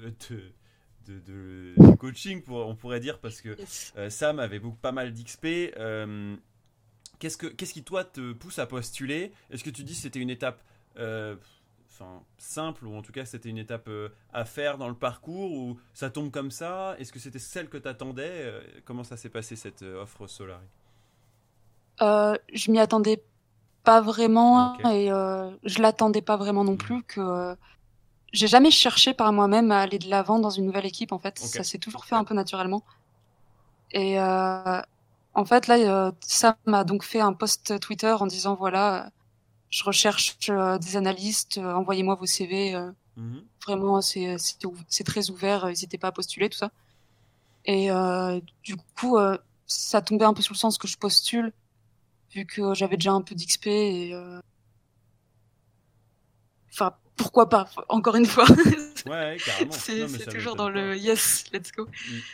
[1.05, 3.57] de, de, coaching, pour, on pourrait dire, parce que
[4.09, 5.75] Sam avait beaucoup, pas mal d'XP.
[7.19, 9.33] Qu'est-ce, que, qu'est-ce qui, toi, te pousse à postuler?
[9.49, 10.63] Est-ce que tu dis que c'était une étape
[12.37, 15.77] simple ou en tout cas c'était une étape euh, à faire dans le parcours ou
[15.93, 16.95] ça tombe comme ça?
[16.99, 20.27] Est-ce que c'était celle que tu attendais euh, Comment ça s'est passé cette euh, offre
[20.27, 20.65] Solari?
[21.99, 23.23] Je m'y attendais
[23.83, 25.07] pas vraiment et
[25.63, 26.77] je l'attendais pas vraiment non mmh.
[26.77, 27.55] plus que
[28.33, 31.37] j'ai jamais cherché par moi-même à aller de l'avant dans une nouvelle équipe en fait.
[31.37, 32.83] Ça s'est toujours fait un peu naturellement.
[33.91, 39.11] Et en fait là ça m'a donc fait un post Twitter en disant voilà
[39.71, 42.75] je recherche euh, des analystes, euh, envoyez-moi vos CV.
[42.75, 42.91] Euh.
[43.15, 43.43] Mhm.
[43.65, 44.37] Vraiment, c'est
[45.05, 46.71] très ouvert, n'hésitez pas à postuler, tout ça.
[47.65, 47.89] Et
[48.63, 49.17] du coup,
[49.67, 51.53] ça tombait un peu sous le sens que je postule,
[52.33, 54.15] vu que j'avais déjà un peu d'XP et
[56.71, 58.45] enfin pourquoi pas encore une fois
[59.05, 61.85] ouais carrément c'est toujours dans le yes let's go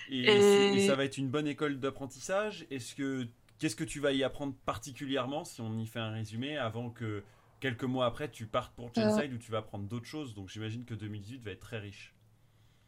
[0.10, 3.28] et, et, ça va être une bonne école d'apprentissage est-ce que
[3.60, 7.24] Qu'est-ce que tu vas y apprendre particulièrement si on y fait un résumé avant que
[7.60, 9.36] quelques mois après tu partes pour Genside euh.
[9.36, 10.36] où tu vas apprendre d'autres choses?
[10.36, 12.14] Donc j'imagine que 2018 va être très riche.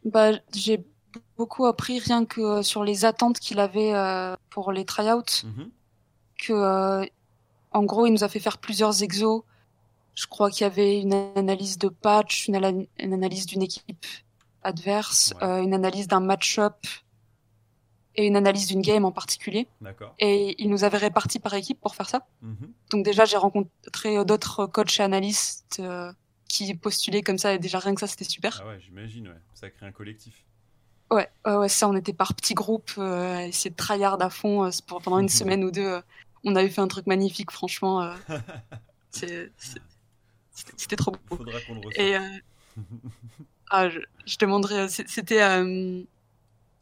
[0.05, 0.86] Bah, j'ai
[1.38, 5.23] beaucoup appris rien que euh, sur les attentes qu'il avait euh, pour les tryouts.
[5.43, 5.63] Mm
[6.38, 7.10] Que
[7.71, 9.43] en gros, il nous a fait faire plusieurs exos.
[10.15, 12.55] Je crois qu'il y avait une analyse de patch, une,
[12.99, 14.05] analyse d'une équipe
[14.63, 16.75] adverse, une analyse d'un match-up
[18.19, 19.67] et une analyse d'une game en particulier.
[19.82, 20.13] D'accord.
[20.19, 22.25] Et ils nous avaient répartis par équipe pour faire ça.
[22.41, 22.73] Mhm.
[22.91, 25.82] Donc déjà, j'ai rencontré d'autres coachs et analystes
[26.49, 28.60] qui postulaient comme ça, et déjà rien que ça, c'était super.
[28.62, 29.41] Ah ouais, j'imagine, ouais.
[29.53, 30.43] Ça crée un collectif.
[31.12, 34.69] Ouais, ouais, ça, on était par petits groupes, euh, essayer de tryhard à fond euh,
[34.86, 35.86] pour, pendant une semaine ou deux.
[35.86, 36.01] Euh,
[36.43, 38.01] on avait fait un truc magnifique, franchement.
[38.01, 38.15] Euh,
[40.77, 41.38] c'était trop beau.
[41.38, 41.99] Faudra qu'on le.
[41.99, 42.21] Et euh,
[43.71, 46.01] ah, je, je c'était euh,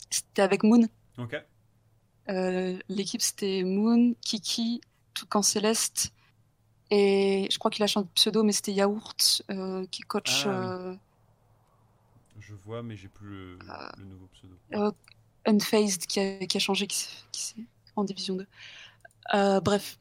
[0.10, 0.88] c'était avec Moon.
[1.18, 1.36] Ok.
[2.30, 4.82] Euh, L'équipe, c'était Moon, Kiki,
[5.14, 6.12] Toucan Céleste.
[6.90, 10.50] Et je crois qu'il a changé de pseudo, mais c'était Yaourt euh, qui coach Ah,
[10.50, 10.56] oui.
[10.56, 10.96] euh,
[12.40, 13.60] Je vois, mais j'ai plus le,
[13.98, 14.56] le nouveau pseudo.
[15.46, 18.46] Unfazed qui a, qui a changé, qui, qui en division 2.
[19.34, 20.00] Euh, bref.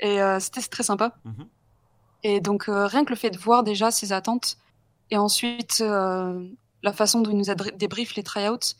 [0.00, 1.16] Et c'était très sympa.
[1.24, 1.48] Mhm.
[2.24, 4.58] Et donc, rien que le fait de voir déjà ses attentes,
[5.10, 8.74] et ensuite la façon dont il nous a débrief les tryouts,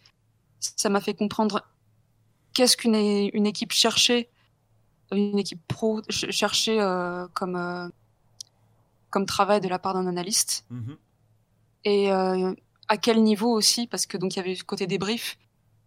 [0.60, 1.62] ça m'a fait comprendre
[2.54, 4.28] qu'est-ce qu'une une équipe cherchait,
[5.12, 7.88] une équipe pro ch- cherchait euh, comme, euh,
[9.10, 10.64] comme travail de la part d'un analyste.
[10.70, 10.96] Mhm.
[11.84, 12.54] Et euh,
[12.88, 15.36] à quel niveau aussi, parce que donc il y avait ce côté débrief,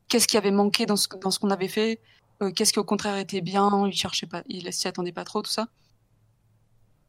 [0.10, 2.00] qu'est-ce qui avait manqué dans ce, dans ce qu'on avait fait,
[2.44, 5.42] euh, qu'est-ce qui au contraire était bien, il cherchait pas, il s'y attendait pas trop,
[5.42, 5.68] tout ça.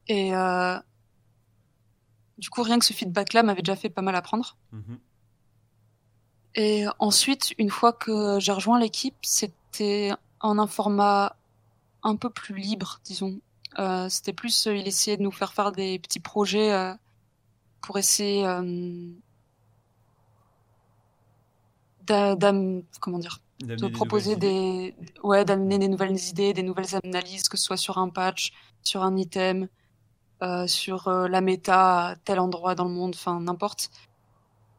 [0.07, 0.79] Et euh,
[2.39, 4.57] du coup, rien que ce feedback-là m'avait déjà fait pas mal apprendre.
[4.73, 4.99] Mhm.
[6.55, 11.37] Et ensuite, une fois que j'ai rejoint l'équipe, c'était en un format
[12.03, 13.39] un peu plus libre, disons.
[13.79, 16.95] Euh, c'était plus, euh, il essayait de nous faire faire des petits projets euh,
[17.81, 19.11] pour essayer euh,
[22.07, 26.95] d'a- d'am- comment dire, D'amener de proposer des, ouais, d'amener des nouvelles idées, des nouvelles
[27.05, 29.69] analyses, que ce soit sur un patch, sur un item,
[30.43, 33.91] euh, sur euh, la méta à tel endroit dans le monde, enfin n'importe.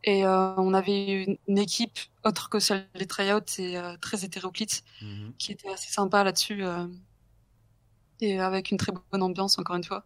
[0.03, 4.23] Et euh, on avait une, une équipe autre que celle des tryouts et euh, très
[4.25, 5.33] hétéroclite Mhm.
[5.37, 6.87] qui était assez sympa là-dessus euh,
[8.21, 10.05] et avec une très bonne ambiance encore une fois.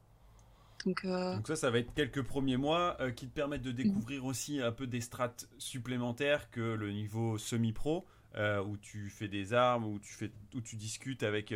[0.86, 4.60] Donc Donc ça, ça va être quelques premiers mois qui te permettent de découvrir aussi
[4.62, 8.06] un peu des strates supplémentaires que le niveau semi-pro,
[8.38, 11.54] où tu fais des armes, où tu, fais, où tu discutes avec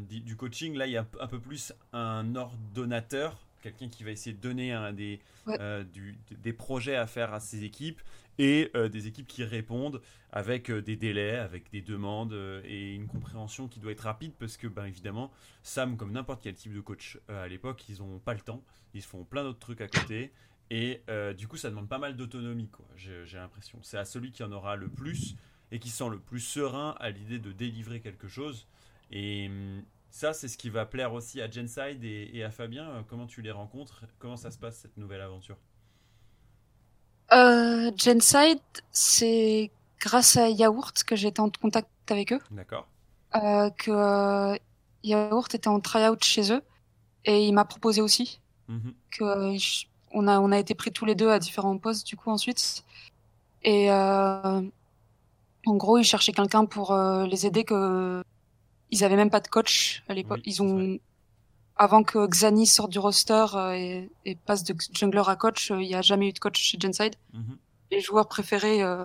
[0.00, 0.74] du coaching.
[0.76, 4.74] Là, il y a un peu plus un ordonnateur, quelqu'un qui va essayer de donner
[4.94, 5.56] des, Ouais.
[5.60, 8.00] euh, du- des projets à faire à ses équipes
[8.38, 10.00] et euh, des équipes qui répondent
[10.30, 14.32] avec euh, des délais, avec des demandes euh, et une compréhension qui doit être rapide
[14.38, 18.18] parce que, ben, évidemment, Sam, comme n'importe quel type de coach à l'époque, ils n'ont
[18.18, 18.62] pas le temps,
[18.94, 20.32] ils font plein d'autres trucs à côté
[20.70, 21.00] et
[21.38, 22.84] du coup, ça demande pas mal d'autonomie, quoi.
[22.96, 23.78] J'ai l'impression.
[23.82, 25.36] C'est à celui qui en aura le plus
[25.70, 28.66] et qui se sent le plus serein à l'idée de délivrer quelque chose.
[29.12, 32.88] Et hum, ça, c'est ce qui va plaire aussi à Genside et, et à Fabien.
[32.90, 34.04] Euh, Comment tu les rencontres?
[34.18, 35.56] Comment ça se passe cette nouvelle aventure?
[37.32, 38.60] Euh, Genside,
[38.92, 42.40] c'est grâce à Yaourt que j'étais en contact avec eux.
[42.50, 42.86] D'accord.
[43.34, 44.56] euh, que euh,
[45.02, 46.62] Yaourt était en tryout chez eux
[47.24, 48.94] et il m'a proposé aussi Mhm.
[49.10, 52.16] que je- on a on a été pris tous les deux à différents postes du
[52.16, 52.84] coup ensuite
[53.62, 54.62] et en
[55.66, 58.22] gros ils cherchaient quelqu'un pour les aider que
[58.96, 60.98] ils avaient même pas de coach à l'époque Oui, ils ont
[61.76, 65.82] avant que Xani sorte du roster euh, et, et passe de jungler à coach euh,
[65.82, 67.56] il y a jamais eu de coach chez Genside Mhm.
[67.92, 69.04] les joueurs préféraient euh,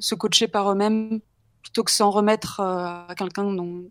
[0.00, 1.20] se coacher par eux-mêmes
[1.62, 3.84] plutôt que s'en remettre euh, à quelqu'un dont,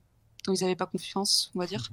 [0.46, 1.90] dont ils n'avaient pas confiance, on va dire.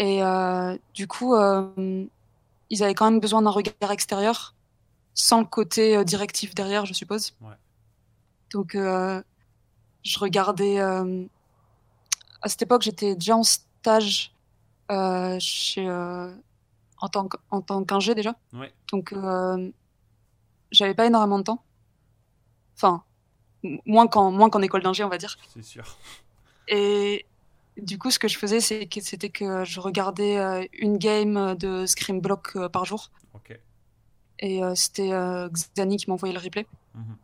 [0.00, 4.54] Et euh, du coup, ils avaient quand même besoin d'un regard extérieur,
[5.14, 7.36] sans le côté directif derrière, je suppose.
[7.40, 7.54] Ouais.
[8.52, 10.80] Donc, je regardais.
[12.44, 14.32] À cette époque, j'étais déjà en stage
[14.92, 16.30] euh, chez, euh,
[16.98, 18.36] en tant qu'ingé déjà.
[18.52, 18.70] Ouais.
[18.92, 19.70] Donc, euh,
[20.70, 21.64] j'avais pas énormément de temps.
[22.76, 23.02] Enfin,
[23.86, 25.38] moins qu'en moins qu'en école d'ingé, on va dire.
[25.48, 25.96] C'est sûr.
[26.68, 27.24] Et
[27.78, 31.86] du coup, ce que je faisais, c'est que c'était que je regardais une game de
[31.86, 33.10] Scream Block par jour.
[34.40, 35.10] Et c'était
[35.50, 36.66] Xani qui m'envoyait le replay.
[36.94, 37.16] Mhm.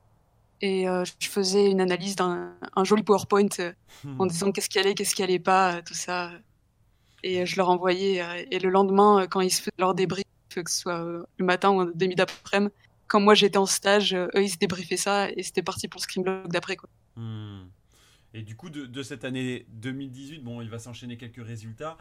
[0.63, 3.73] Et euh, je faisais une analyse d'un un joli PowerPoint euh,
[4.19, 6.31] en disant qu'est-ce qui allait, qu'est-ce qui allait pas, euh, tout ça.
[7.23, 8.23] Et je leur envoyais.
[8.51, 11.03] et le lendemain, quand ils se faisaient leur débrief, que ce soit
[11.37, 12.73] le matin ou en demi d'après-midi,
[13.09, 16.23] quand moi j'étais en stage, eux ils se débriefaient ça et c'était parti pour le
[16.23, 16.77] Block d'après.
[16.77, 16.89] quoi.
[17.17, 17.67] Hmm.
[18.33, 21.97] Et du coup, de, de cette année 2018, bon, il va s'enchaîner quelques résultats.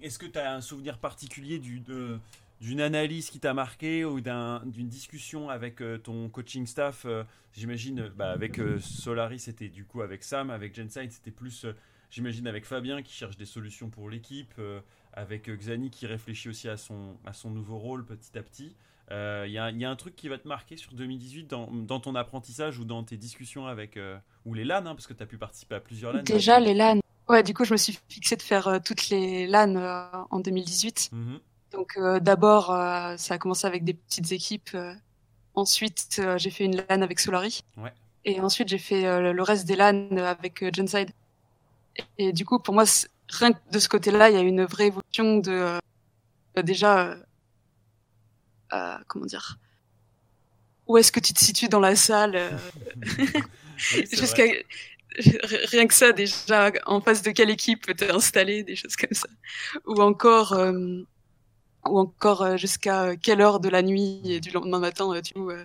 [0.00, 2.18] Est-ce que tu as un souvenir particulier du- de-
[2.60, 7.24] d'une analyse qui t'a marqué ou d'un- d'une discussion avec euh, ton coaching staff euh,
[7.52, 11.66] J'imagine, euh, bah, avec euh, Solari, c'était du coup avec Sam, avec Genside, c'était plus,
[12.10, 14.54] j'imagine, avec Fabien qui cherche des solutions pour l'équipe,
[15.12, 18.76] avec Xani qui réfléchit aussi à son, à son nouveau rôle petit à petit.
[19.10, 21.98] Il y, a, y, a un truc qui va te marquer sur 2018 dans, dans
[21.98, 23.98] ton apprentissage ou dans tes discussions avec.
[24.44, 26.22] ou les LAN, hein, parce que tu as pu participer à plusieurs LAN.
[26.22, 27.00] Déjà, les LAN.
[27.28, 29.74] Ouais, du coup, je me suis fixé de faire toutes les LAN
[30.30, 31.10] en 2018.
[31.72, 34.70] Donc euh, d'abord, euh, ça a commencé avec des petites équipes.
[34.74, 34.94] Euh,
[35.54, 37.64] ensuite, j'ai fait une LAN avec Solari.
[37.76, 37.92] Ouais.
[38.24, 41.10] Et ensuite, j'ai fait le reste des LAN avec Genside.
[41.96, 42.84] Et, et, du coup, pour moi,
[43.30, 45.78] rien que de ce côté-là, il y a une vraie évolution de
[46.62, 47.16] déjà
[49.06, 49.56] comment dire
[50.86, 52.38] où est-ce que tu te situes dans la salle
[53.76, 54.44] jusqu'à
[55.18, 59.28] rien que ça déjà en face de quelle équipe t'es installé des choses comme ça
[59.86, 60.54] ou encore
[61.88, 65.34] ou encore euh, jusqu'à quelle heure de la nuit et du lendemain matin euh, tu
[65.38, 65.64] euh,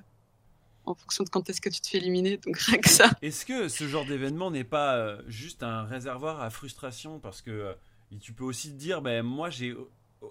[0.85, 3.09] en fonction de quand est-ce que tu te fais éliminer, donc rien que ça.
[3.23, 7.17] Est-ce que ce genre d'événement n'est pas juste un réservoir à frustration?
[7.17, 7.75] Parce que
[8.21, 9.75] tu peux aussi te dire, ben moi j'ai,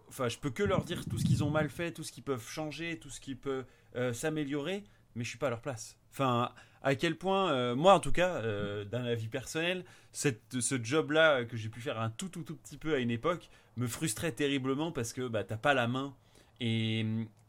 [0.06, 2.22] enfin je peux que leur dire tout ce qu'ils ont mal fait, tout ce qu'ils
[2.22, 3.64] peuvent changer, tout ce qui peut
[4.12, 4.84] s'améliorer,
[5.16, 5.96] mais je suis pas à leur place.
[6.12, 8.40] Enfin, à quel point, moi en tout cas,
[8.84, 12.78] d'un avis personnel, cette, ce job-là que j'ai pu faire un tout tout tout petit
[12.78, 16.14] peu à une époque, me frustrait terriblement parce que bah, t'as pas la main.
[16.60, 17.04] Et,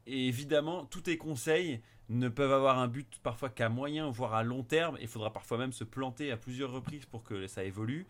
[0.08, 4.64] évidemment, tous tes conseils ne peuvent avoir un but parfois qu'à moyen, voire à long
[4.64, 4.98] terme.
[5.02, 8.06] Il faudra parfois même se planter à plusieurs reprises pour que ça évolue.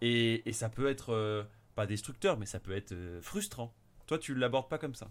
[0.00, 1.42] Et, ça peut être, euh,
[1.74, 3.72] pas destructeur, mais ça peut être euh, frustrant.
[4.06, 5.08] Toi, tu l'abordes pas comme ça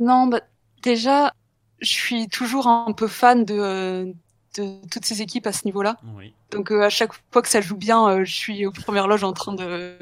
[0.00, 0.40] Non, bah,
[0.82, 1.34] déjà,
[1.80, 4.12] je suis toujours un peu fan de, euh,
[4.56, 5.98] de toutes ces équipes à ce niveau-là.
[6.50, 9.54] Donc à chaque fois que ça joue bien, je suis aux premières loges en train
[9.54, 9.96] de,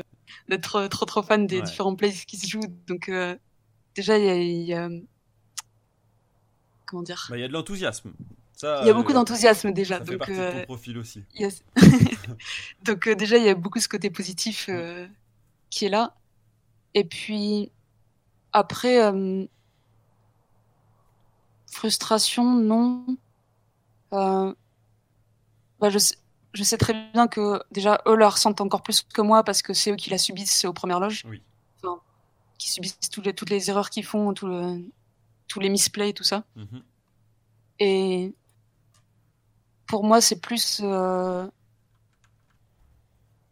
[0.51, 2.61] d'être trop trop fan des différents plays qui se jouent.
[2.87, 3.37] Donc euh,
[3.95, 4.89] déjà il y a,
[6.87, 7.27] comment dire?
[7.31, 8.13] Bah, Il y a de l'enthousiasme.
[8.63, 9.99] il y a beaucoup euh, d'enthousiasme déjà.
[9.99, 11.25] Ça donc, fait partie de ton euh, profil aussi.
[12.85, 14.69] donc déjà il y a beaucoup ce côté positif
[15.71, 16.15] qui est là.
[16.95, 17.71] Et puis
[18.53, 19.01] après
[21.71, 23.07] frustration non.
[24.11, 26.17] Bah, je sais,
[26.53, 29.73] je sais très bien que déjà eux la ressentent encore plus que moi parce que
[29.73, 31.25] c'est eux qui la subissent aux premières loges.
[31.29, 31.43] Oui.
[31.79, 32.01] Enfin,
[32.59, 34.85] qui subissent toutes les, toutes les erreurs qu'ils font, tout le,
[35.49, 36.45] tous les misplays, tout ça.
[36.57, 36.83] Mhm.
[37.79, 38.35] Et
[39.87, 41.47] pour moi, c'est plus euh,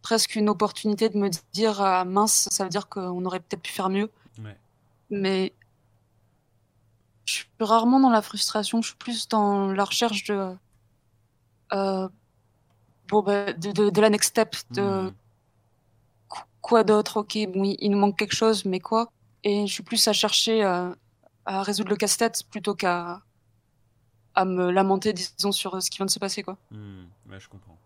[0.03, 3.73] presque une opportunité de me dire ah, mince, ça veut dire qu'on aurait peut-être pu
[3.73, 4.11] faire mieux.
[4.43, 4.57] Ouais.
[5.11, 5.55] Mais
[7.25, 10.57] je suis rarement dans la frustration, je suis plus dans la recherche de
[11.73, 12.09] euh,
[13.09, 15.13] bon, bah, de, de, de, la next step, de hmm.
[16.61, 19.11] quoi d'autre, ok, bon, il, nous manque quelque chose, mais quoi?
[19.45, 20.95] Et je suis plus à chercher à,
[21.47, 23.23] à résoudre le casse-tête plutôt qu'à
[24.35, 26.57] à me lamenter, disons, sur ce qui vient de se passer, quoi.
[26.71, 27.07] Hmm.
[27.29, 27.77] Ouais, je comprends.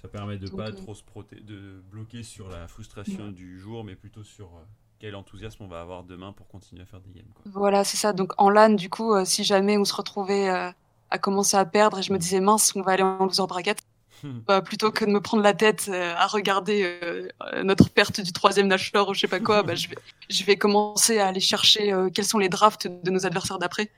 [0.00, 1.02] Ça permet de pas euh, trop se
[1.42, 4.60] de bloquer sur la frustration du jour, mais plutôt sur euh,
[5.00, 7.26] quel enthousiasme on va avoir demain pour continuer à faire des games.
[7.34, 7.50] Quoi.
[7.52, 8.12] Voilà, c'est ça.
[8.12, 11.98] Donc en LAN, du coup, euh, si jamais on se retrouvait à commencer à perdre
[11.98, 13.82] et je me disais mince, on va aller en loser bracket,
[14.24, 17.28] bah, plutôt que de me prendre la tête euh, à regarder euh,
[17.62, 19.96] notre perte du troisième nashor ou je sais pas quoi, bah, je, vais,
[20.28, 23.90] je vais commencer à aller chercher euh, quels sont les drafts de nos adversaires d'après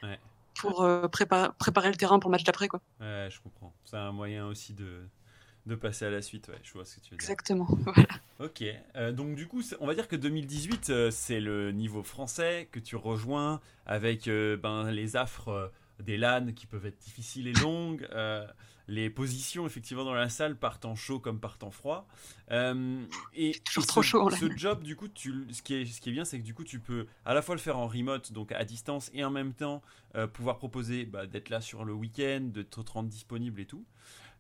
[0.55, 2.69] pour préparer le terrain pour le match d'après.
[2.69, 2.81] Quoi.
[3.01, 3.73] Ouais, je comprends.
[3.85, 5.01] C'est un moyen aussi de,
[5.65, 6.49] de passer à la suite.
[6.49, 7.31] Ouais, je vois ce que tu veux dire.
[7.31, 7.67] Exactement.
[7.85, 8.09] Voilà.
[8.41, 8.65] Ok.
[9.13, 13.61] donc du coup, on va dire que 2018, c'est le niveau français que tu rejoins
[13.87, 18.07] avec ben, les affres des LAN qui peuvent être difficiles et longues
[18.91, 22.09] les positions effectivement dans la salle partent en chaud comme partent en froid.
[22.51, 23.01] Euh,
[23.35, 24.31] et, toujours trop chaud.
[24.31, 26.55] Ce job, du coup, tu, ce, qui est, ce qui est bien, c'est que du
[26.55, 29.31] coup, tu peux à la fois le faire en remote, donc à distance, et en
[29.31, 29.81] même temps
[30.17, 33.85] euh, pouvoir proposer bah, d'être là sur le week-end, de te rendre disponible et tout.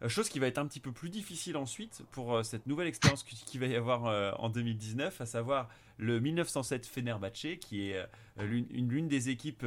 [0.02, 3.22] Euh, chose qui va être un petit peu plus difficile ensuite pour cette nouvelle expérience
[3.22, 8.04] qu'il va y avoir en 2019, à savoir le 1907 Fenerbahçe, qui est
[8.38, 9.64] l'une des équipes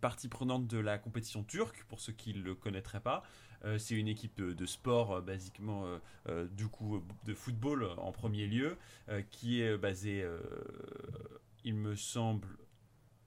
[0.00, 3.24] partie prenante de la compétition turque, pour ceux qui ne le connaîtraient pas.
[3.64, 5.84] Euh, c'est une équipe de, sport, euh, basiquement,
[6.28, 8.76] euh, du coup, de football en premier lieu,
[9.30, 10.26] qui est basée,
[11.64, 12.48] il me semble,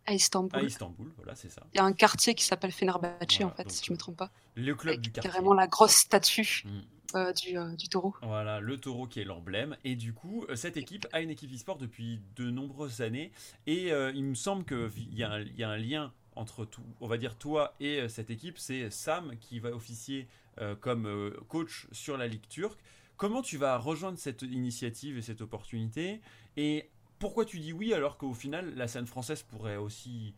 [0.07, 0.59] à Istanbul.
[0.59, 1.65] À Istanbul, voilà, c'est ça.
[1.73, 4.17] Il y a un quartier qui s'appelle Fenerbahçe, en fait, si je ne me trompe
[4.17, 4.29] pas.
[4.55, 5.31] Le club du quartier.
[5.31, 6.63] Carrément la grosse statue.
[6.65, 7.31] Mm.
[7.33, 8.13] du, du, taureau.
[8.21, 9.77] Voilà, le taureau qui est l'emblème.
[9.83, 13.31] Et du coup, cette équipe a une équipe e-sport depuis de nombreuses années.
[13.65, 17.37] Et il me semble qu'il y, y, a un lien entre tout, on va dire
[17.37, 20.27] toi et euh, cette équipe, c'est Sam qui va officier
[20.59, 22.79] euh, comme euh, coach sur la Ligue turque.
[23.17, 26.21] Comment tu vas rejoindre cette initiative et cette opportunité?
[26.57, 30.35] Et pourquoi tu dis oui alors qu'au final la scène française pourrait aussi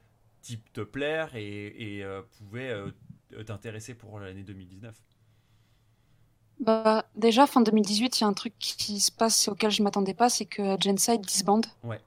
[0.73, 2.05] te plaire et,
[2.37, 2.73] pouvait
[3.45, 4.95] t'intéresser pour l'année 2019
[6.59, 10.15] bah, déjà, fin 2018, il y a un truc qui se passe auquel je m'attendais
[10.15, 11.67] pas, c'est que Genside disbande.
[11.83, 12.01] Ouais.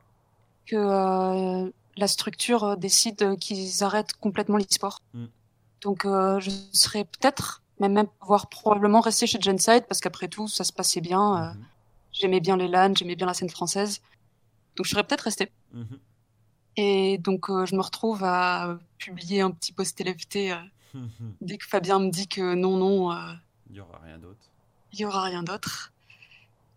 [0.66, 1.70] Que
[2.00, 5.00] la structure décide qu'ils arrêtent complètement l'e-sport.
[5.14, 5.26] Mm.
[5.82, 10.64] Donc je serais peut-être, même, même voire probablement rester chez Genside parce qu'après tout, ça
[10.64, 11.54] se passait bien.
[11.54, 11.64] Mhm.
[12.12, 14.00] J'aimais bien les LAN, j'aimais bien la scène française.
[14.76, 15.50] Donc je serais peut-être resté.
[15.72, 15.98] Mhm.
[16.76, 20.52] Et donc je me retrouve à publier un petit post LFT
[20.92, 21.08] Mhm.
[21.40, 23.32] dès que Fabien me dit que non, non, euh,
[23.70, 24.44] Il y aura rien d'autre.
[24.92, 25.92] il y aura rien d'autre.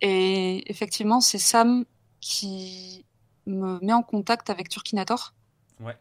[0.02, 1.84] Et effectivement, c'est Sam
[2.22, 3.06] qui
[3.46, 5.34] me met en contact avec Turkinator,
[5.80, 5.98] Ouais.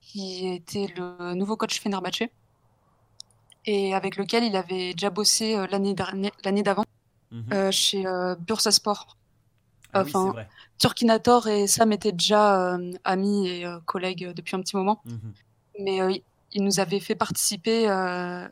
[0.00, 2.22] qui était le nouveau coach Fenerbahce
[3.66, 6.84] et avec lequel il avait déjà bossé euh, l'année dernière, l'année d'avant
[7.30, 7.52] Mhm.
[7.52, 9.16] euh, chez euh, Bursasport.
[9.92, 10.34] Ah oui, enfin.
[10.78, 15.32] Turkinator et Sam étaient déjà euh, amis et euh, collègues depuis un petit moment, Mhm.
[15.80, 16.14] mais euh,
[16.52, 18.46] il nous avait fait participer euh,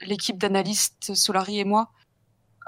[0.00, 1.90] l'équipe d'analystes Solari et moi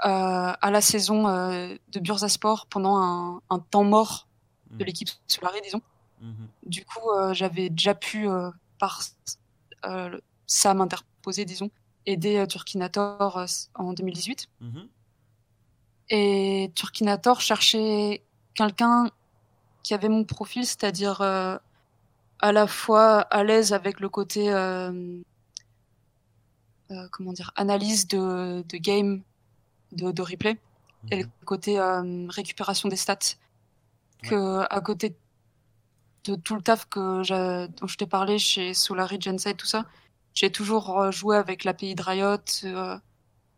[0.05, 4.26] euh, à la saison euh, de Bursasport pendant un, un temps mort
[4.71, 4.85] de Mhm.
[4.85, 5.81] l'équipe Solari, disons.
[6.21, 6.47] Mhm.
[6.65, 8.49] Du coup, euh, j'avais déjà pu, euh,
[8.79, 9.01] par
[9.85, 11.69] euh, Sam interposé, disons,
[12.05, 13.45] aider Turkinator
[13.75, 14.47] en 2018.
[14.61, 14.87] Mhm.
[16.09, 18.23] Et Turkinator cherchait
[18.55, 19.09] quelqu'un
[19.83, 21.59] qui avait mon profil, c'est-à-dire à
[22.51, 24.49] la fois à l'aise avec le côté,
[27.11, 29.21] comment dire, analyse de, de game,
[29.91, 30.57] de, de replay,
[31.11, 31.31] et le Mhm.
[31.45, 33.35] côté euh, récupération des stats.
[34.23, 35.15] Que à côté
[36.25, 39.85] de tout le taf que dont je t'ai parlé chez Solari, Genside, tout ça,
[40.33, 42.97] j'ai toujours euh, joué avec l'API de Riot euh,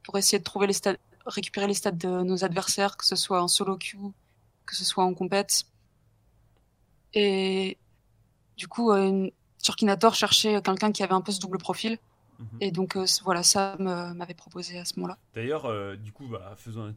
[0.03, 0.95] pour essayer de trouver les stats,
[1.25, 3.97] récupérer les stats de nos adversaires, que ce soit en solo queue,
[4.65, 5.63] que ce soit en compète.
[7.13, 7.77] Et
[8.57, 9.29] du coup, euh,
[9.63, 11.97] Turkinator cherchait quelqu'un qui avait un peu ce double profil.
[12.39, 12.47] Mhm.
[12.61, 15.17] Et donc euh, voilà, ça me- m'avait proposé à ce moment-là.
[15.33, 16.93] D'ailleurs, euh, du coup, bah, faisons un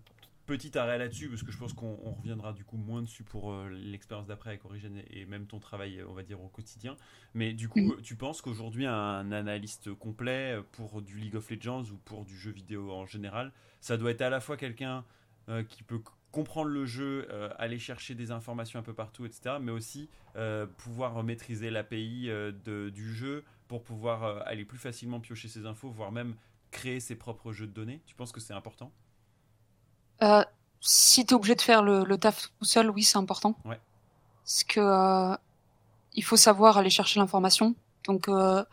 [0.56, 3.52] petit arrêt là-dessus, parce que je pense qu'on on reviendra du coup moins dessus pour
[3.52, 6.96] euh, l'expérience d'après avec Origin et, même ton travail, on va dire, au quotidien.
[7.34, 8.02] Mais du coup, Mhm.
[8.02, 12.50] tu penses qu'aujourd'hui, un analyste complet pour du League of Legends ou pour du jeu
[12.50, 15.04] vidéo en général, ça doit être à la fois quelqu'un
[15.48, 16.00] euh, qui peut
[16.30, 20.66] comprendre le jeu, euh, aller chercher des informations un peu partout, etc., mais aussi euh,
[20.66, 26.12] pouvoir maîtriser l'API euh, du jeu pour pouvoir aller plus facilement piocher ses infos, voire
[26.12, 26.34] même
[26.70, 28.00] créer ses propres jeux de données.
[28.06, 28.92] Tu penses que c'est important?
[30.22, 30.44] Euh,
[30.80, 33.56] si t'es obligé de faire le, le taf tout seul, oui, c'est important.
[33.64, 33.80] Ouais.
[34.44, 35.36] Parce que euh,
[36.14, 37.74] il faut savoir aller chercher l'information.
[38.06, 38.64] Donc, euh,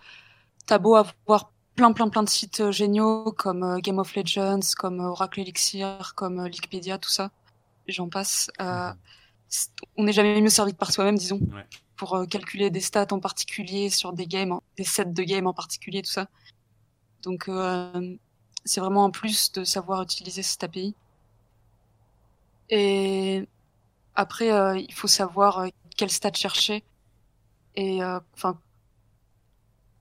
[0.66, 4.60] t'as beau avoir plein, plein, plein de sites euh, géniaux comme euh, Game of Legends,
[4.78, 7.32] comme euh, Oracle Elixir, comme Wikipédia, tout ça.
[7.88, 8.52] J'en passe.
[8.62, 8.92] Euh,
[9.98, 11.66] on n'est jamais mieux servi que par soi-même, disons, Ouais.
[11.96, 16.02] pour calculer des stats en particulier sur des games, des sets de games en particulier,
[16.04, 16.28] tout ça.
[17.24, 18.16] Donc, euh,
[18.66, 20.94] c'est vraiment un plus de savoir utiliser cette API.
[22.70, 23.48] Et
[24.16, 25.68] après, euh, il faut savoir euh,
[25.98, 26.84] quelle stat chercher
[27.76, 28.20] et euh,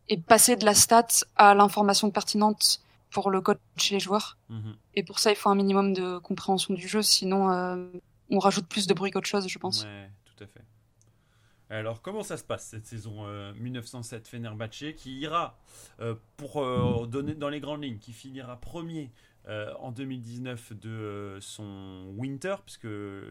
[0.08, 1.06] et passer de la stat
[1.36, 3.58] à l'information pertinente pour le coach
[3.90, 4.36] et les joueurs.
[4.48, 4.76] Mhm.
[4.94, 7.86] Et pour ça, il faut un minimum de compréhension du jeu, sinon euh,
[8.30, 9.84] on rajoute plus de bruit qu'autre chose, je pense.
[9.84, 10.64] Ouais, tout à fait.
[11.70, 15.58] Alors, comment ça se passe cette saison euh, 1907 Fenerbahce qui ira,
[16.00, 19.10] euh, pour euh, donner dans les grandes lignes, qui finira premier
[19.48, 22.86] euh, en 2019 de euh, son Winter, puisque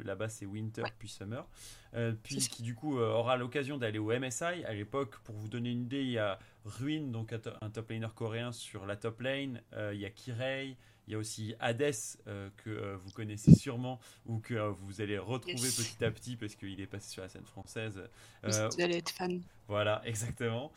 [0.06, 1.48] là-bas c'est Winter puis Summer,
[1.94, 4.44] euh, puis qui du coup aura l'occasion d'aller au MSI.
[4.66, 7.70] À l'époque, pour vous donner une idée, il y a Ruin, donc un to- un
[7.70, 9.62] top laner coréen sur la top lane,
[9.94, 10.76] il y a Kirei,
[11.08, 11.94] il y a aussi Hades,
[12.28, 15.76] euh, que euh, vous connaissez sûrement, ou que euh, vous allez retrouver Yes.
[15.78, 18.02] petit à petit parce qu'il est passé sur la scène française.
[18.44, 19.42] Vous allez être fan.
[19.68, 20.72] voilà, exactement.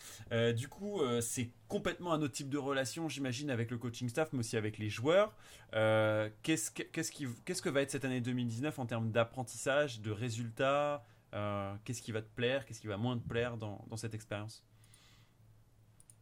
[0.56, 4.38] Du coup, c'est complètement un autre type de relation, j'imagine, avec le coaching staff, mais
[4.40, 5.34] aussi avec les joueurs.
[5.72, 10.10] Qu'est-ce, que, qu'est-ce, qui, qu'est-ce que va être cette année 2019 en termes d'apprentissage, de
[10.12, 11.04] résultats?
[11.84, 12.64] Qu'est-ce qui va te plaire?
[12.66, 14.62] Qu'est-ce qui va moins te plaire dans, dans cette expérience?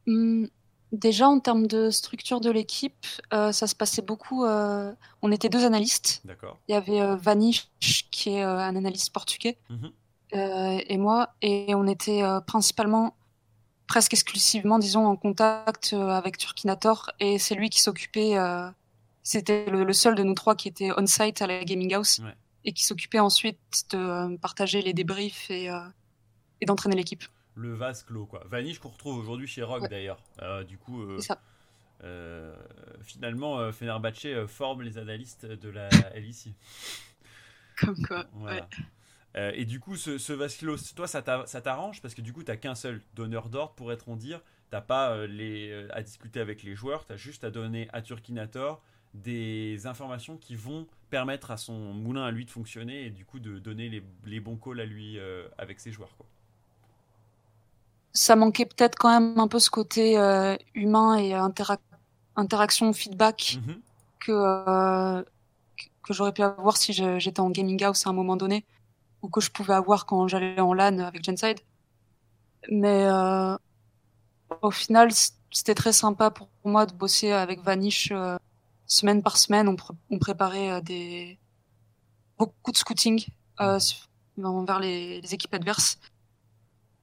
[0.07, 0.47] Hmm,
[0.93, 4.45] déjà, en termes de structure de l'équipe, euh, ça se passait beaucoup.
[4.45, 6.21] euh, on était deux analystes.
[6.25, 6.59] D'accord.
[6.69, 7.69] Il y avait euh, Vanish,
[8.11, 9.93] qui est euh, un analyste portugais, Mhm.
[10.35, 13.17] euh, et moi, et on était euh, principalement,
[13.87, 18.37] presque exclusivement, disons, en contact avec Turkinator, et c'est lui qui s'occupait.
[18.37, 18.69] euh,
[19.23, 22.35] C'était le, le seul de nous trois qui était on-site à la gaming house Ouais.
[22.65, 23.59] et qui s'occupait ensuite
[23.91, 25.81] de partager les débriefs et, euh,
[26.63, 27.25] et d'entraîner l'équipe.
[27.59, 28.43] Le vase clos, quoi.
[28.47, 29.89] Vanish qu'on retrouve aujourd'hui chez Rogue, Ouais.
[29.89, 30.23] d'ailleurs.
[30.43, 31.19] Euh, du coup, euh,
[32.05, 32.55] euh,
[33.03, 36.55] finalement, Fenerbahce forme les analystes de la LEC.
[37.81, 38.27] Comme quoi.
[38.35, 38.69] Voilà.
[39.35, 39.59] ouais.
[39.61, 42.01] Et du coup, ce, ce vase clos, toi, ça t'a- ça t'arrange?
[42.03, 44.41] Parce que du coup, t'as qu'un seul donneur d'ordre, pourrait-on dire.
[44.71, 48.83] T'as pas les, à discuter avec les joueurs, t'as juste à donner à Turkinator
[49.15, 53.39] des informations qui vont permettre à son moulin à lui de fonctionner et du coup
[53.41, 56.15] de donner les, les bons calls à lui euh, avec ses joueurs.
[56.19, 56.27] Quoi.
[58.13, 60.17] Ça manquait peut-être quand même un peu ce côté
[60.75, 61.35] humain et
[62.37, 63.81] interaction, feedback Mhm.
[64.21, 65.25] que
[66.03, 68.65] que j'aurais pu avoir si j'étais en gaming house à un moment donné
[69.23, 71.61] ou que je pouvais avoir quand j'allais en LAN avec Genside.
[72.71, 73.57] Mais euh,
[74.63, 75.11] au final,
[75.51, 78.37] c'était très sympa pour moi de bosser avec Vanish euh,
[78.87, 79.69] semaine par semaine.
[79.69, 81.39] On, pr on préparait euh, des
[82.39, 83.25] beaucoup de scouting
[83.61, 83.79] euh,
[84.43, 85.99] envers les, les, équipes adverses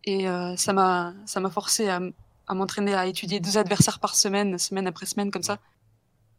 [0.06, 2.00] et euh, ça m'a ça m'a forcé à,
[2.48, 5.60] à m'entraîner à étudier deux adversaires par semaine, semaine après semaine comme ça.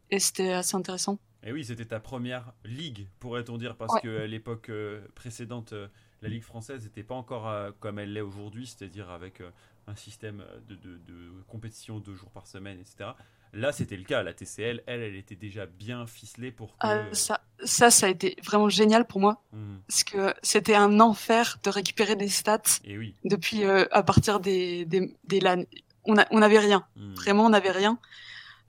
[0.09, 1.19] Et c'était assez intéressant.
[1.43, 4.01] Et oui, c'était ta première ligue, pourrait-on dire, parce Ouais.
[4.01, 5.87] que à l'époque euh, précédente, euh,
[6.21, 9.43] la ligue française n'était pas encore comme elle l'est aujourd'hui, c'est-à-dire avec
[9.85, 13.11] un système de, de- de compétition deux jours par semaine, etc.
[13.53, 14.23] Là, c'était le cas.
[14.23, 16.85] La TCL, elle, elle était déjà bien ficelée pour que.
[16.87, 19.77] Euh, ça, ça, ça a été vraiment génial pour moi Hmm.
[19.87, 23.15] parce que c'était un enfer de récupérer des stats Et oui.
[23.23, 25.63] depuis euh, à partir des des, des LAN.
[26.05, 27.13] On a, on n'avait rien, Hmm.
[27.15, 27.97] vraiment on n'avait rien.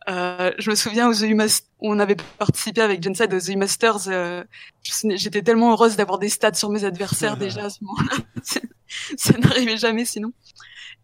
[0.09, 4.09] Euh, je me souviens aux EU Mas- on avait participé avec Genside aux EU Masters.
[4.09, 4.43] euh,
[4.83, 8.17] J'étais tellement heureuse d'avoir des stats sur mes adversaires déjà à ce moment-là.
[9.19, 10.33] Ça n'arrivait jamais sinon.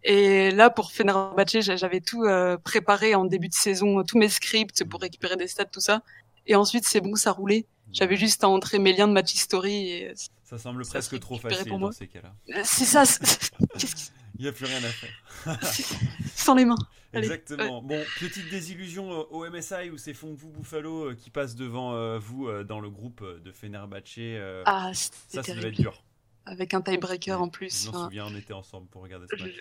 [0.05, 4.29] Et là, pour Fenerbahce, j'a- j'avais tout euh, préparé en début de saison, tous mes
[4.29, 6.03] scripts pour récupérer des stats, tout ça.
[6.47, 7.67] Et ensuite, c'est bon, ça roulait.
[7.91, 9.89] J'avais juste à entrer mes liens de match history.
[9.89, 10.15] Et...
[10.43, 11.93] Ça semble ça presque trop facile pour dans moi.
[11.93, 12.35] ces cas-là.
[12.55, 13.05] Euh, C'est ça,
[13.79, 15.59] qu'est-ce Il n'y a plus rien à faire.
[16.35, 16.77] sans les mains.
[17.15, 17.81] Allez, Exactement.
[17.81, 22.81] Bon, petite désillusion euh, au MSI où c'est Fongfu Buffalo qui passe devant vous dans
[22.81, 24.19] le groupe de Fenerbahce.
[24.67, 25.77] Ah, ça, c'était ça devait être terrible.
[25.77, 26.05] dur.
[26.47, 27.85] Avec un tiebreaker en plus.
[27.85, 28.05] Je m'en hein.
[28.05, 29.59] souviens, on était ensemble pour regarder ce match.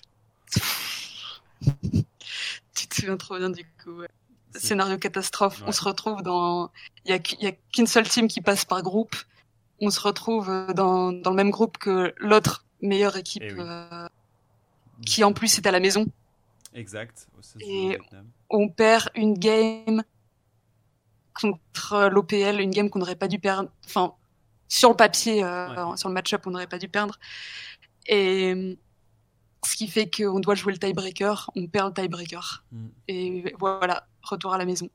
[2.76, 3.92] tu te souviens trop bien du coup.
[4.00, 4.08] ouais.
[4.56, 5.60] Scénario catastrophe.
[5.62, 5.66] Ouais.
[5.68, 6.72] On se retrouve dans.
[7.06, 7.18] Il y a,
[7.50, 9.16] y qu'une seule team qui passe par groupe.
[9.82, 13.60] On se retrouve euh, dans, dans le même groupe que l'autre meilleure équipe Eh oui.
[13.62, 14.08] euh,
[15.06, 16.06] qui en plus est à la maison.
[16.76, 17.28] Exact.
[17.62, 17.98] Et-.
[18.50, 20.04] On perd une game
[21.34, 23.70] contre l'OPL, une game qu'on n'aurait pas dû perdre.
[23.86, 24.14] Enfin,
[24.68, 25.98] sur le papier, euh, Ouais.
[25.98, 27.18] sur le match-up, on n'aurait pas dû perdre.
[28.08, 28.78] Et
[29.66, 32.66] ce qui fait qu'on doit jouer le tiebreaker, on perd le tiebreaker.
[32.72, 32.88] Mm.
[33.08, 34.90] Et voilà, retour à la maison.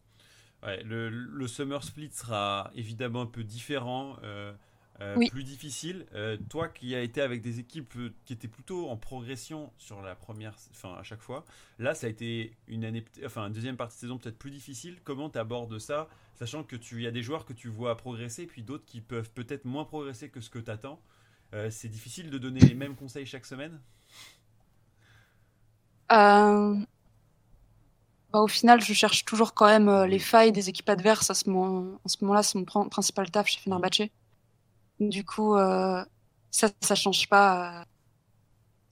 [0.62, 4.52] Ouais, le, le Summer Split sera évidemment un peu différent, euh,
[5.00, 5.30] euh, Oui.
[5.30, 6.06] plus difficile.
[6.14, 10.16] Euh, toi qui as été avec des équipes qui étaient plutôt en progression sur la
[10.16, 11.44] première, enfin à chaque fois,
[11.78, 14.98] là ça a été une année, enfin une deuxième partie de saison peut-être plus difficile.
[15.04, 18.46] Comment tu abordes ça, sachant que tu y a des joueurs que tu vois progresser,
[18.46, 21.00] puis d'autres qui peuvent peut-être moins progresser que ce que tu attends.
[21.70, 23.80] c'est difficile de donner les mêmes conseils chaque semaine?
[26.12, 26.74] Euh,
[28.32, 31.30] bah, au final, je cherche toujours quand même euh, les failles des équipes adverses.
[31.30, 34.02] À ce moment, en ce moment-là, c'est mon prin- principal taf chez Fenerbahce.
[35.00, 36.04] Du coup, euh,
[36.50, 37.84] ça, ça change pas.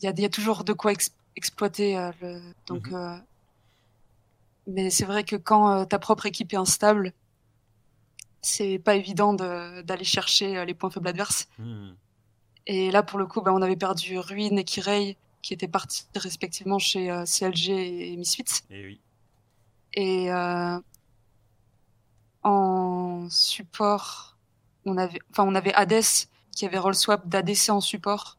[0.00, 1.98] Il y a, il y a toujours de quoi ex- exploiter.
[1.98, 2.40] euh, le...
[2.66, 2.94] Donc, Mhm.
[2.96, 3.18] euh,
[4.66, 7.12] mais c'est vrai que quand ta propre équipe est instable,
[8.42, 11.48] c'est pas évident de- d'aller chercher les points faibles adverses.
[11.58, 11.90] Hmm.
[12.66, 15.16] Et là, pour le coup, bah, on avait perdu Ruin et Kirei,
[15.46, 18.62] qui étaient partis respectivement chez euh, CLG et Misfits.
[18.68, 19.00] Et oui.
[19.94, 20.76] Et euh,
[22.42, 24.36] en support,
[24.84, 26.02] on avait, enfin, on avait Hades
[26.50, 28.38] qui avait roll swap d'ADC en support.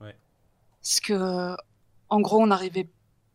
[0.00, 0.16] Ouais.
[0.80, 1.56] Parce que,
[2.08, 2.88] en gros, on n'arrivait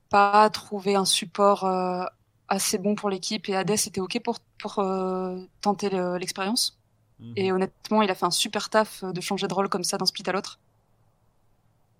[0.10, 2.04] pas à trouver un support euh,
[2.48, 4.84] assez bon pour l'équipe et Hades était ok pour pour
[5.62, 6.80] tenter le- l'expérience.
[7.20, 7.34] Mhm.
[7.36, 10.08] Et honnêtement, il a fait un super taf de changer de rôle comme ça d'un
[10.08, 10.60] split à l'autre.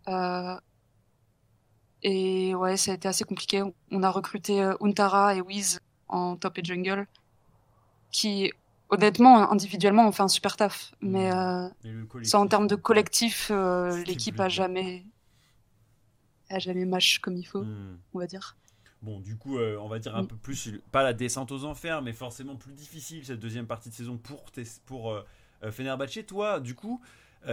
[0.08, 0.60] Euh,
[2.04, 3.64] et ouais, ça a été assez compliqué.
[3.92, 7.08] On a recruté euh, Untara et Wiz en top et jungle,
[8.12, 8.52] qui
[8.90, 10.92] honnêtement, individuellement, ont fait un super taf.
[11.02, 11.68] Mais euh,
[12.24, 15.06] ça, en termes de collectif, euh, l'équipe a jamais,
[16.50, 17.98] a jamais match comme il faut, Hmm.
[18.14, 18.58] on va dire.
[19.02, 20.28] Bon, du coup, euh, on va dire un Mm.
[20.28, 23.94] peu plus, pas la descente aux enfers, mais forcément plus difficile cette deuxième partie de
[23.94, 25.16] saison pour, tes, pour
[25.72, 26.20] Fenerbahce.
[26.28, 27.06] Toi, du coup, euh,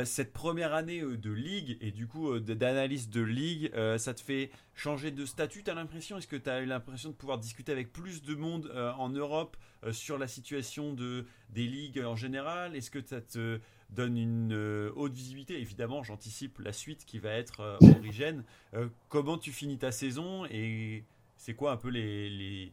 [0.04, 4.14] cette première année euh, de ligue et du coup euh, d'analyse de ligue, euh, ça
[4.14, 6.18] te fait changer de statut, t'as l'impression?
[6.18, 9.08] Est-ce que tu as eu l'impression de pouvoir discuter avec plus de monde euh, en
[9.08, 12.74] Europe euh, sur la situation de, des ligues en général?
[12.74, 13.60] Est-ce que ça te
[13.90, 15.60] donne une euh, haute visibilité?
[15.60, 18.44] Évidemment, j'anticipe la suite qui va être euh, Origène.
[18.74, 21.04] Euh, comment tu finis ta saison et
[21.36, 22.72] c'est quoi un peu les, les,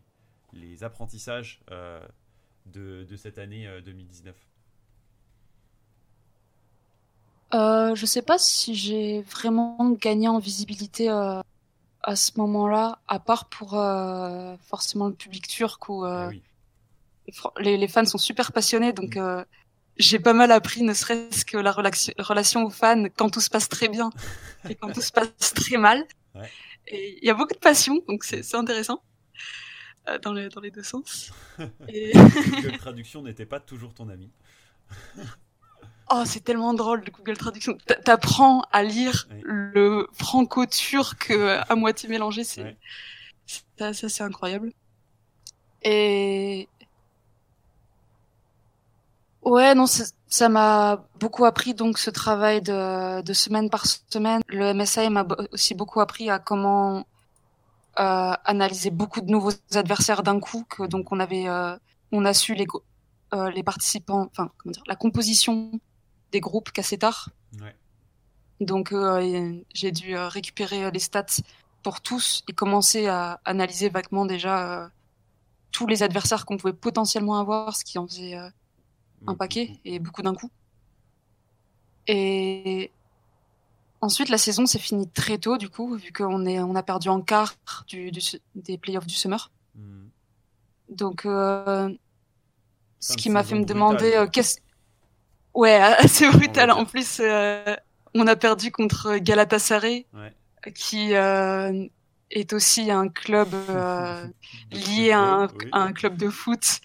[0.54, 2.04] les apprentissages euh,
[2.66, 4.36] de, de cette année euh, 2019
[7.54, 11.42] Euh, je sais pas si j'ai vraiment gagné en visibilité euh,
[12.02, 16.42] à ce moment-là, à part pour euh, forcément le public turc où euh, Ah oui.
[17.60, 19.44] les, les fans sont super passionnés, donc euh,
[19.98, 23.70] j'ai pas mal appris, ne serait-ce que la relation, aux fans quand tout se passe
[23.70, 24.10] très bien
[24.70, 26.04] et quand tout se passe très mal.
[26.92, 29.02] Il y a beaucoup de passion, donc c'est intéressant.
[30.10, 31.32] Euh, dans, les, dans les deux sens.
[31.88, 32.12] Et...
[32.12, 34.30] Google Traduction n'était pas toujours ton ami.
[36.16, 37.76] Oh, c'est tellement drôle, Google Traduction.
[38.06, 42.78] T'apprends à lire le franco-turc euh, à moitié mélangé, c'est
[43.80, 44.72] ça, ça c'est incroyable.
[45.82, 46.68] Et
[49.42, 54.42] ouais, non, ça m'a beaucoup appris donc ce travail de, de semaine par semaine.
[54.48, 57.08] Le MSI m'a aussi beaucoup appris à comment
[58.00, 60.64] euh, analyser beaucoup de nouveaux adversaires d'un coup.
[60.70, 61.76] Que donc on avait, euh,
[62.12, 62.68] on a su les
[63.34, 65.72] euh, les participants, enfin comment dire, la composition
[66.34, 67.30] des groupes tard.
[67.62, 67.76] Ouais.
[68.60, 71.42] Donc euh, j'ai dû euh, récupérer les stats
[71.82, 74.90] pour tous et commencer à analyser vaguement déjà
[75.72, 78.36] tous les adversaires qu'on pouvait potentiellement avoir, ce qui en faisait
[79.28, 80.50] un paquet et beaucoup d'un coup.
[82.08, 82.92] Et
[84.02, 87.10] ensuite, la saison s'est finie très tôt, du coup, vu qu'on est, on a perdu
[87.10, 87.56] en quart
[87.88, 88.12] du,
[88.56, 89.52] des playoffs du summer.
[89.76, 90.08] Hmm.
[90.90, 91.90] Donc, euh,
[93.00, 94.60] ce qui m'a fait me demander euh, qu'est-ce.
[95.54, 96.72] Ouais, assez brutal.
[96.72, 97.76] En plus, euh,
[98.14, 100.06] on a perdu contre Galatasaray,
[100.76, 101.86] qui euh,
[102.32, 103.50] est aussi un club
[104.72, 106.80] lié à un, à un, club de foot.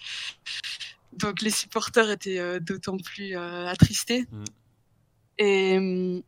[1.19, 4.25] Donc les supporters étaient euh, d'autant plus euh, attristés.
[4.31, 4.43] Mm.
[5.37, 6.23] Et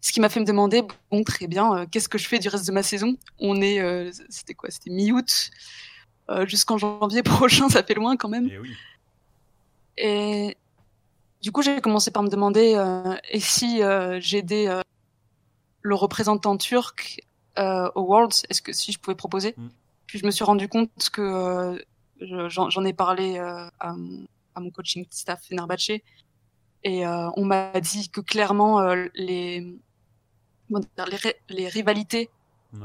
[0.00, 2.48] ce qui m'a fait me demander, bon, très bien, euh, qu'est-ce que je fais du
[2.48, 3.16] reste de ma saison?
[3.38, 3.80] On est,
[4.28, 4.70] c'était quoi?
[4.70, 5.50] C'était mi-août.
[6.46, 8.48] Jusqu'en janvier prochain, ça fait loin quand même.
[8.48, 8.76] Et, eh oui.
[9.98, 10.56] et
[11.42, 12.80] du coup, j'ai commencé par me demander,
[13.30, 13.80] et si
[14.18, 14.68] j'aidais
[15.82, 17.20] le représentant turc
[17.58, 19.68] au Worlds, est-ce que si je pouvais proposer mm.
[20.06, 21.82] Puis je me suis rendu compte que
[22.20, 23.94] j'en ai parlé euh, à,
[24.54, 25.90] à, mon coaching staff Fenerbahce
[26.84, 29.78] et euh, on m'a dit que clairement euh, les,
[30.70, 32.30] les, les rivalités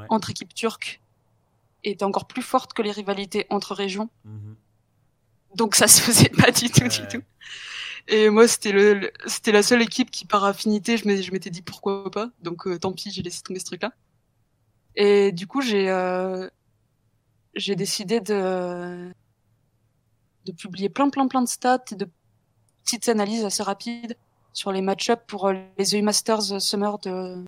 [0.10, 1.02] entre équipes turques
[1.84, 4.10] étaient encore plus fortes que les rivalités entre régions.
[4.26, 5.56] Mm-hmm.
[5.56, 7.24] Donc ça se faisait pas du tout, du tout.
[8.08, 12.10] Et moi, c'était le, c'était la seule équipe qui, par affinité, je m'étais dit pourquoi
[12.10, 12.30] pas.
[12.42, 13.92] Donc tant pis, j'ai laissé tomber ce truc-là.
[14.96, 15.88] Et du coup, j'ai
[17.56, 19.12] j'ai décidé de
[20.46, 22.08] de publier plein, plein, plein de stats et de
[22.84, 24.16] petites analyses assez rapides
[24.54, 27.44] sur les match-ups pour euh, les EU Masters Summer de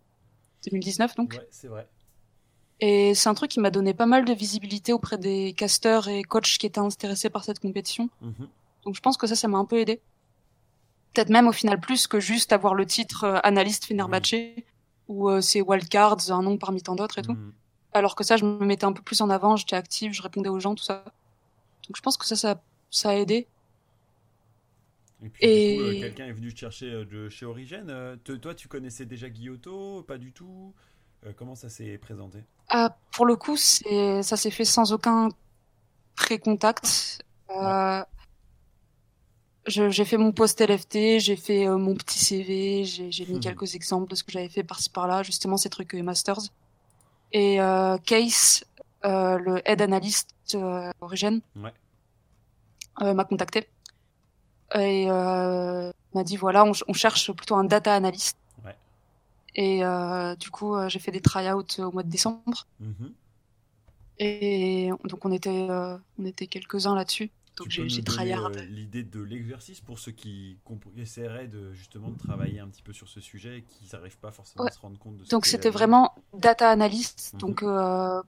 [0.70, 1.32] 2019, donc.
[1.32, 1.88] Ouais, c'est vrai.
[2.80, 6.22] Et c'est un truc qui m'a donné pas mal de visibilité auprès des casters et
[6.22, 8.08] coachs qui étaient intéressés par cette compétition.
[8.22, 8.48] Mhm.
[8.84, 10.00] Donc je pense que ça, ça m'a un peu aidé.
[11.12, 14.34] Peut-être même au final plus que juste avoir le titre euh, analyste Fenerbahce,
[15.08, 17.32] ou où euh, c'est wildcards, un nom parmi tant d'autres et tout.
[17.32, 17.52] Mhm.
[17.92, 20.48] Alors que ça, je me mettais un peu plus en avant, j'étais active, je répondais
[20.48, 21.04] aux gens, tout ça.
[21.88, 23.46] Donc je pense que ça, ça ça a aidé.
[25.22, 28.18] Et puis, euh, quelqu'un est venu chercher euh, de chez Origène.
[28.24, 30.74] Toi, tu connaissais déjà Guillotot Pas du tout?
[31.36, 32.38] Comment ça s'est présenté?
[32.68, 35.28] Ah, Pour le coup, ça s'est fait sans aucun
[36.16, 37.22] pré-contact.
[39.70, 44.14] J'ai fait mon post LFT, j'ai fait mon petit CV, j'ai mis quelques exemples de
[44.14, 46.50] ce que j'avais fait par-ci par-là, justement ces trucs Masters.
[47.32, 47.58] Et
[48.06, 48.64] Case,
[49.02, 51.72] le head analyst ouais
[53.02, 53.68] euh, m'a contacté
[54.74, 58.36] et euh, m'a dit voilà, on, on, cherche plutôt un data analyst.
[58.64, 58.76] Ouais.
[59.54, 62.66] Et euh, du coup, euh, j'ai fait des tryouts au mois de décembre.
[62.82, 63.12] Mm-hmm.
[64.18, 67.30] Et donc on était, on était quelques-uns là-dessus.
[67.60, 68.50] Donc j'ai tryhard.
[68.68, 70.58] L'idée de l'exercice pour ceux qui
[70.96, 74.32] essaieraient de justement de travailler un petit peu sur ce sujet et qui n'arrivent pas
[74.32, 75.24] forcément à se rendre compte de.
[75.24, 77.34] donc c'était vraiment data analyst.
[77.34, 77.38] Mm-hmm.
[77.38, 77.60] Donc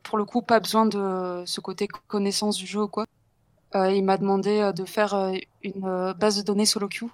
[0.03, 3.07] pour le coup, pas besoin de ce côté connaissance du jeu ou quoi.
[3.75, 7.09] Euh, il m'a demandé euh, de faire euh, une base de données solo queue.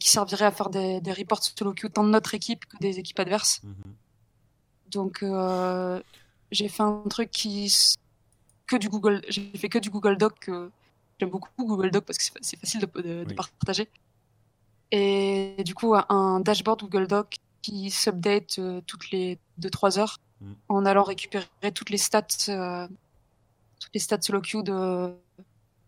[0.00, 2.98] qui servirait à faire des, des reports solo queue tant de notre équipe que des
[2.98, 3.60] équipes adverses.
[3.62, 3.94] Mhm.
[4.90, 5.24] Donc
[6.50, 7.72] j'ai fait un truc qui
[8.72, 10.50] que du Google, j'ai fait que du Google Doc.
[11.18, 13.88] J'aime beaucoup Google Doc parce que c'est facile de, de, partager.
[14.90, 20.54] Et du coup, un dashboard Google Doc qui s'update toutes les 2-3 heures mhm.
[20.68, 22.22] en allant récupérer toutes les stats
[23.82, 25.14] toutes les stats queue de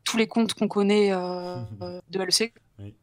[0.04, 1.56] tous les comptes qu'on connaît euh,
[2.10, 2.54] de LEC.
[2.78, 2.94] Oui.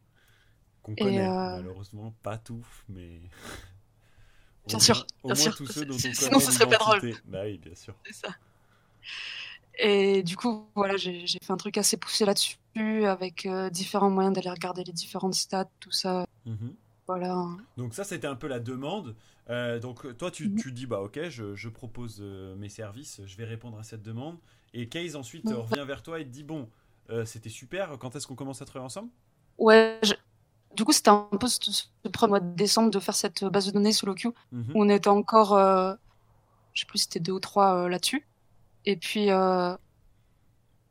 [0.84, 3.22] Qu'on connaît, euh, malheureusement pas tous, mais.
[4.68, 5.58] Bien sûr, bien sûr.
[5.70, 7.14] Sinon, ce serait pas drôle.
[7.26, 7.96] Bah oui, bien sûr.
[8.06, 8.36] C'est ça.
[9.80, 12.58] Et du coup, voilà, j'ai fait un truc assez poussé là-dessus,
[13.06, 16.26] avec euh, différents moyens d'aller regarder les différentes stats, tout ça.
[16.46, 16.74] Mhm.
[17.08, 17.46] Voilà.
[17.78, 19.16] Donc ça, c'était un peu la demande.
[19.82, 20.56] donc toi, tu, mhm.
[20.58, 24.38] tu, dis, bah ok, je, je propose mes services, je vais répondre à cette demande.
[24.74, 26.70] Et Case ensuite revient vers toi et te dit bon,
[27.12, 29.10] euh, c'était super, quand est-ce qu'on commence à travailler ensemble?
[29.58, 30.00] Ouais,
[30.76, 31.60] du coup, c'était un peu ce,
[32.12, 34.34] premier mois de décembre de faire cette base de données solo queue.
[34.52, 34.72] Mhm.
[34.74, 35.94] où on était encore, euh,
[36.74, 38.26] je sais plus, si c'était deux ou trois euh, là-dessus.
[38.86, 39.76] Et puis euh,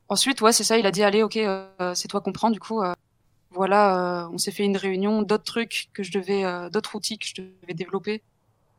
[0.09, 0.77] ensuite, ouais, c'est ça.
[0.77, 2.49] Il a dit, allez, ok, euh, c'est toi qu'on prend.
[2.49, 2.93] Du coup, euh,
[3.51, 7.17] voilà, euh, on s'est fait une réunion, d'autres trucs que je devais, euh, d'autres outils
[7.19, 8.23] que je devais développer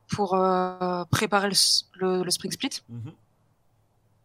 [0.08, 1.56] pour euh, préparer le,
[2.00, 2.82] le, le Spring Split.
[2.88, 3.12] Mhm.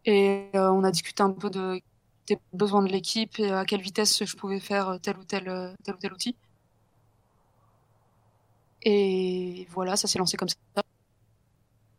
[0.05, 1.81] Et euh, on a discuté un peu de,
[2.27, 5.95] des besoins de l'équipe et à quelle vitesse je pouvais faire tel ou tel, tel
[5.95, 6.35] ou tel outil.
[8.83, 10.55] Et voilà, ça s'est lancé comme ça.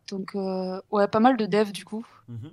[0.07, 2.05] Donc, euh, ouais, pas mal de dev du coup.
[2.27, 2.51] Mhm.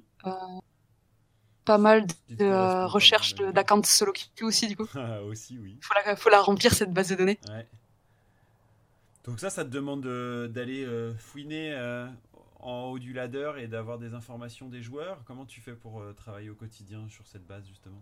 [1.64, 2.12] Pas mal de
[2.44, 3.54] euh, correspondance, recherche on va de- dire.
[3.54, 4.86] d'accounts solo queue aussi du coup.
[4.94, 5.76] Ah, aussi, oui.
[5.82, 7.38] Faut la, faut la remplir cette base de données.
[7.48, 7.66] Ouais.
[9.24, 12.06] Donc ça, ça te demande de- d'aller euh, fouiner euh,
[12.60, 15.18] en haut du ladder et d'avoir des informations des joueurs.
[15.26, 18.00] Comment tu fais pour travailler au quotidien sur cette base justement?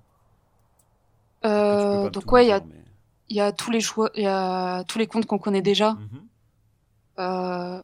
[2.11, 2.85] Donc ouais, il y a, dire, mais-
[3.31, 3.81] il y a tous les
[4.15, 7.83] il y a tous les comptes qu'on connaît déjà, Mhm.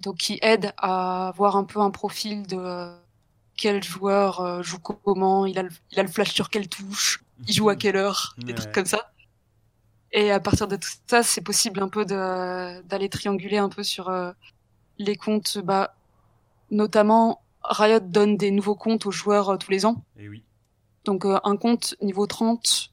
[0.00, 2.94] donc qui aident à voir un peu un profil de
[3.56, 7.22] quel joueur euh, joue comment, il a, le, il a le flash sur quelle touche,
[7.46, 8.54] il joue à quelle heure, des Ouais.
[8.54, 9.10] trucs comme ça.
[10.12, 14.08] Et à partir de tout ça, c'est possible un peu d'aller trianguler un peu sur
[14.08, 14.30] euh,
[14.98, 15.58] les comptes.
[15.58, 15.94] Bah,
[16.70, 20.04] notamment, Riot donne des nouveaux comptes aux joueurs euh, tous les ans.
[20.18, 20.42] Et oui.
[21.04, 22.92] Donc euh, un compte niveau 30,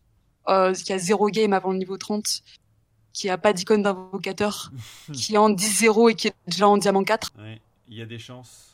[0.50, 2.42] euh, qui a zéro game avant le niveau 30,
[3.14, 4.72] qui a pas d'icône d'invocateur,
[5.14, 7.32] qui est en 10-0 et qui est déjà en diamant 4.
[7.38, 7.62] Ouais.
[7.88, 8.71] Il y a des chances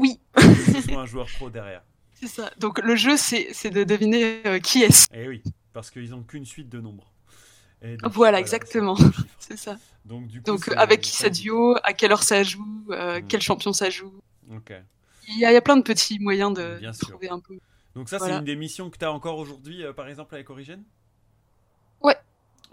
[0.00, 1.82] Oui, ce soit un joueur pro derrière.
[2.14, 2.50] c'est ça.
[2.58, 5.06] Donc le jeu, c'est de deviner euh, qui est-ce.
[5.12, 5.42] Et oui,
[5.72, 7.12] parce qu'ils n'ont qu'une suite de nombres.
[7.82, 8.96] Et Voilà, exactement.
[9.38, 9.78] c'est ça.
[10.04, 13.20] Donc du coup, Donc c'est- avec qui ça duo, à quelle heure ça joue, euh,
[13.20, 13.26] Mm.
[13.28, 14.12] quel champion ça joue.
[14.52, 14.72] Ok.
[15.28, 17.08] Il y, a, il y a plein de petits moyens de Bien sûr.
[17.08, 17.58] trouver un peu.
[17.94, 18.34] Donc ça, Voilà.
[18.34, 20.82] c'est une des missions que tu as encore aujourd'hui, euh, par exemple, avec Origin
[22.00, 22.16] Ouais.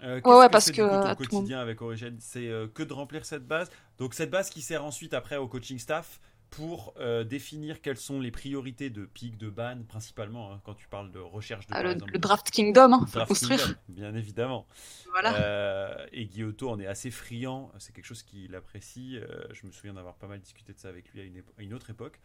[0.02, 1.30] Euh, Ouais, qu'est-ce ouais, que parce que, du coup, ton à tout moment.
[1.40, 3.70] quotidien avec Origin, c'est euh, que de remplir cette base.
[3.98, 6.20] Donc cette base qui sert ensuite après au coaching staff
[6.50, 10.88] pour euh, définir quelles sont les priorités de pic, de ban, principalement hein, quand tu
[10.88, 13.60] parles de recherche de Ah, le, exemple, le Draft Kingdom, hein, faut Draft construire.
[13.60, 14.66] Kingdom, bien évidemment.
[15.10, 15.34] Voilà.
[15.36, 19.18] Euh, et Guilloto en est assez friand, c'est quelque chose qu'il apprécie.
[19.18, 21.62] Euh, je me souviens d'avoir pas mal discuté de ça avec lui à une, à
[21.62, 22.20] une autre époque.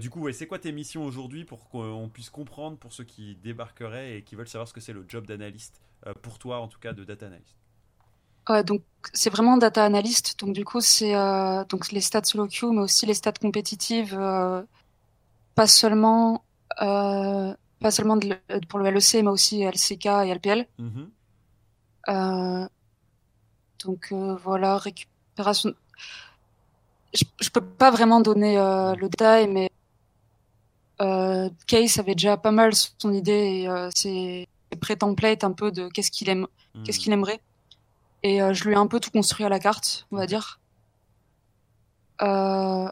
[0.00, 3.36] Du coup, ouais, c'est quoi tes missions aujourd'hui pour qu'on puisse comprendre pour ceux qui
[3.36, 5.82] débarqueraient et qui veulent savoir ce que c'est le job d'analyste,
[6.22, 7.65] pour toi en tout cas de data analyst?
[8.64, 8.82] Donc
[9.12, 10.38] c'est vraiment data analyst.
[10.40, 14.16] Donc du coup c'est euh, donc les stats solo queue, mais aussi les stats compétitives,
[14.18, 14.62] euh,
[15.54, 16.44] pas seulement
[16.82, 18.36] euh, pas seulement de
[18.68, 20.66] pour le LEC, mais aussi LCK et LPL.
[20.78, 21.10] Mhm.
[22.08, 22.68] Euh,
[23.84, 25.74] donc euh, voilà récupération.
[27.14, 29.70] Je, je peux pas vraiment donner euh, le détail, mais
[31.00, 35.70] euh, Case avait déjà pas mal son idée et euh, ses ses pré-templates un peu
[35.70, 36.46] de qu'est-ce qu'il aime
[36.84, 37.02] qu'est-ce Mhm.
[37.04, 37.40] qu'il aimerait.
[38.26, 40.58] Et euh, je lui ai un peu tout construit à la carte, on va dire.
[42.22, 42.88] Euh,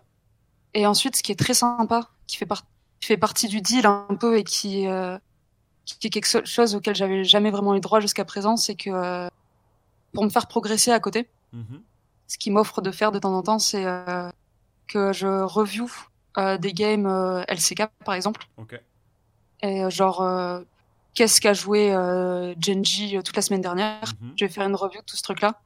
[0.75, 2.63] et ensuite, ce qui est très sympa, qui fait, par-
[3.01, 5.19] qui fait partie du deal un peu et qui, euh,
[5.87, 9.29] qui est quelque chose auquel j'avais jamais vraiment eu droit jusqu'à présent, c'est que
[10.13, 11.83] pour me faire progresser à côté, Mhm.
[12.29, 13.85] ce qui m'offre de faire de temps en temps, c'est
[14.87, 15.91] que je review
[16.61, 18.47] des games LCK par exemple.
[19.63, 20.21] Et genre,
[21.15, 24.33] qu'est-ce qu'a joué euh, Genji euh, toute la semaine dernière Mhm.
[24.37, 25.61] Je vais faire une review de tout ce truc-là.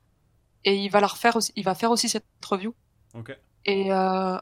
[0.64, 2.74] Et il va la refaire aussi, il va faire aussi cette review.
[3.14, 3.36] Ok.
[3.64, 4.36] Et, euh,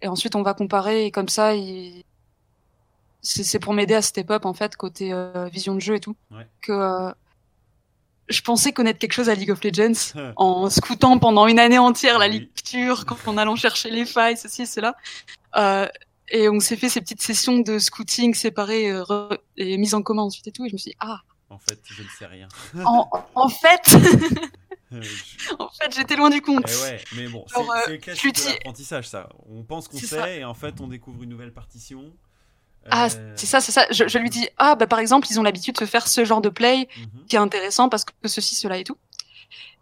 [0.00, 1.04] et ensuite, on va comparer.
[1.06, 2.04] Et comme ça, il...
[3.22, 6.16] c'est pour m'aider à step up, en fait, côté euh, vision de jeu et tout.
[6.30, 6.46] Ouais.
[6.62, 7.12] Que euh,
[8.28, 12.18] je pensais connaître quelque chose à League of Legends en scoutant pendant une année entière
[12.18, 12.40] la Oui.
[12.40, 14.94] lecture, en allant chercher les failles, ceci et cela.
[15.56, 15.88] Euh,
[16.30, 20.02] et on s'est fait ces petites sessions de scouting séparées euh, re- et mises en
[20.02, 20.64] commun ensuite et tout.
[20.64, 21.20] Et je me suis dit, ah,
[21.50, 22.48] En fait, je ne sais rien.
[22.84, 23.80] en, en fait,
[24.90, 26.64] Euh, je- en fait, j'étais loin du compte.
[26.66, 29.28] Eh ouais, mais bon, c'est euh, le je classique de l'apprentissage, ça.
[29.50, 30.30] On pense qu'on sait ça.
[30.30, 32.10] et en fait, on découvre une nouvelle partition.
[32.90, 33.86] Ah, Euh, c'est ça, c'est ça.
[33.90, 36.40] Je, je lui dis, ah, bah, par exemple, ils ont l'habitude de faire ce genre
[36.40, 37.26] de play mhm.
[37.28, 38.96] qui est intéressant parce que ceci, cela et tout.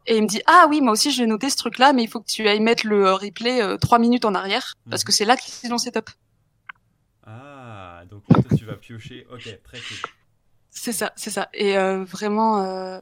[0.09, 2.19] Et il me dit, ah oui, moi aussi, j'ai noté ce truc-là, mais il faut
[2.21, 5.07] que tu ailles mettre le replay euh, trois minutes en arrière parce Mhm.
[5.07, 6.11] que c'est là qu'ils ont setup.
[8.31, 9.27] Ah, donc toi, tu vas piocher.
[9.33, 9.97] Ok, très cool.
[10.71, 11.49] C'est ça, c'est ça.
[11.55, 12.99] Et euh, vraiment, euh,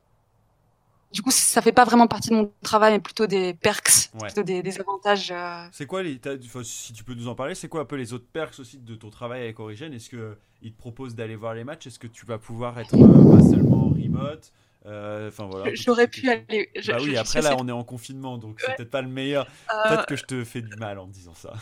[1.13, 4.27] du coup, ça fait pas vraiment partie de mon travail, mais plutôt des perks, Ouais.
[4.29, 5.31] plutôt des, des avantages.
[5.33, 5.67] euh.
[5.73, 6.21] C'est quoi les.
[6.45, 8.79] enfin, si tu peux nous en parler, c'est quoi un peu les autres perks aussi
[8.79, 11.87] de ton travail avec Origin Est-ce qu'ils te proposent d'aller voir les matchs?
[11.89, 14.53] Est-ce que tu vas pouvoir être pas seulement en remote?
[14.87, 15.75] Enfin voilà.
[15.75, 16.71] J'aurais pu aller.
[16.77, 18.75] je- Bah oui, je après là, c'est- on est en confinement, donc c'est Ouais.
[18.77, 19.47] peut-être pas le meilleur.
[19.89, 21.55] Peut-être que je te fais du mal en disant ça.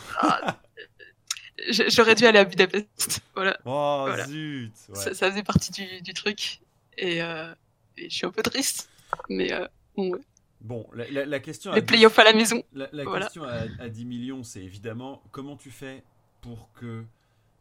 [1.69, 3.21] J'aurais dû aller à Budapest.
[3.35, 3.57] Voilà.
[3.65, 4.25] Oh Voilà.
[4.25, 4.95] zut ouais.
[4.95, 6.59] Ça, ça faisait partie du, du truc.
[6.97, 7.51] Et, euh,
[7.97, 8.89] et je suis un peu triste.
[9.29, 9.51] Mais
[9.95, 10.19] bon, ouais.
[10.61, 11.73] Bon, la, la, question.
[11.73, 12.63] Les playoffs à la maison.
[12.73, 12.87] La,
[13.19, 16.03] question à, à, 10 millions, c'est évidemment comment tu fais
[16.41, 17.03] pour que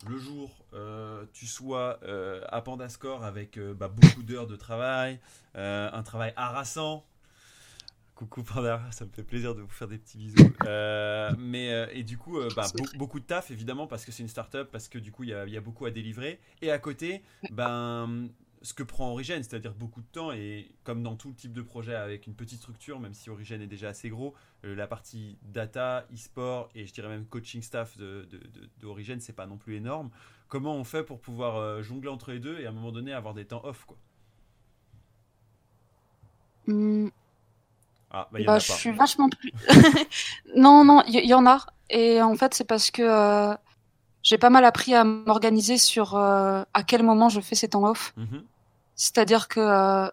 [0.08, 5.20] le jour euh, tu sois euh, à Pandascore avec euh, bah, beaucoup d'heures de travail,
[5.54, 7.04] un travail harassant.
[8.14, 10.36] Coucou Panda, ça me fait plaisir de vous faire des petits bisous.
[11.38, 14.88] mais et du coup, bah, beaucoup de taf évidemment parce que c'est une start-up, parce
[14.88, 16.40] que du coup il y a, y a, beaucoup à délivrer.
[16.60, 18.28] Et à côté, ben
[18.62, 21.94] ce que prend Origin, c'est-à-dire beaucoup de temps, et comme dans tout type de projet
[21.94, 24.34] avec une petite structure, même si Origin est déjà assez gros,
[24.64, 28.40] euh, la partie data, e-sport et je dirais même coaching staff de, de,
[28.80, 30.10] de, Origin, c'est pas non plus énorme.
[30.48, 33.12] Comment on fait pour pouvoir euh, jongler entre les deux et à un moment donné
[33.12, 33.96] avoir des temps off quoi?
[36.66, 37.08] Hmm.
[38.12, 39.52] Ah, bah, y en bah, a je suis vachement plus.
[40.56, 41.64] non, non, il y, en a.
[41.90, 43.54] Et en fait, c'est parce que euh,
[44.22, 48.12] j'ai pas mal appris à m'organiser sur à quel moment je fais ces temps off.
[48.18, 48.42] Mm-hmm.
[48.94, 50.08] C'est-à-dire que euh,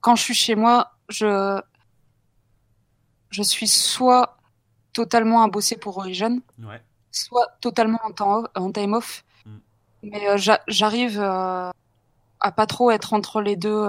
[0.00, 1.60] quand je suis chez moi, je
[3.30, 4.38] je suis soit
[4.92, 6.40] totalement à bosser pour Origin,
[7.10, 9.24] soit totalement en, temps en time off.
[9.44, 9.50] Mm.
[10.02, 11.70] Mais euh, j'arrive euh,
[12.40, 13.86] à pas trop être entre les deux.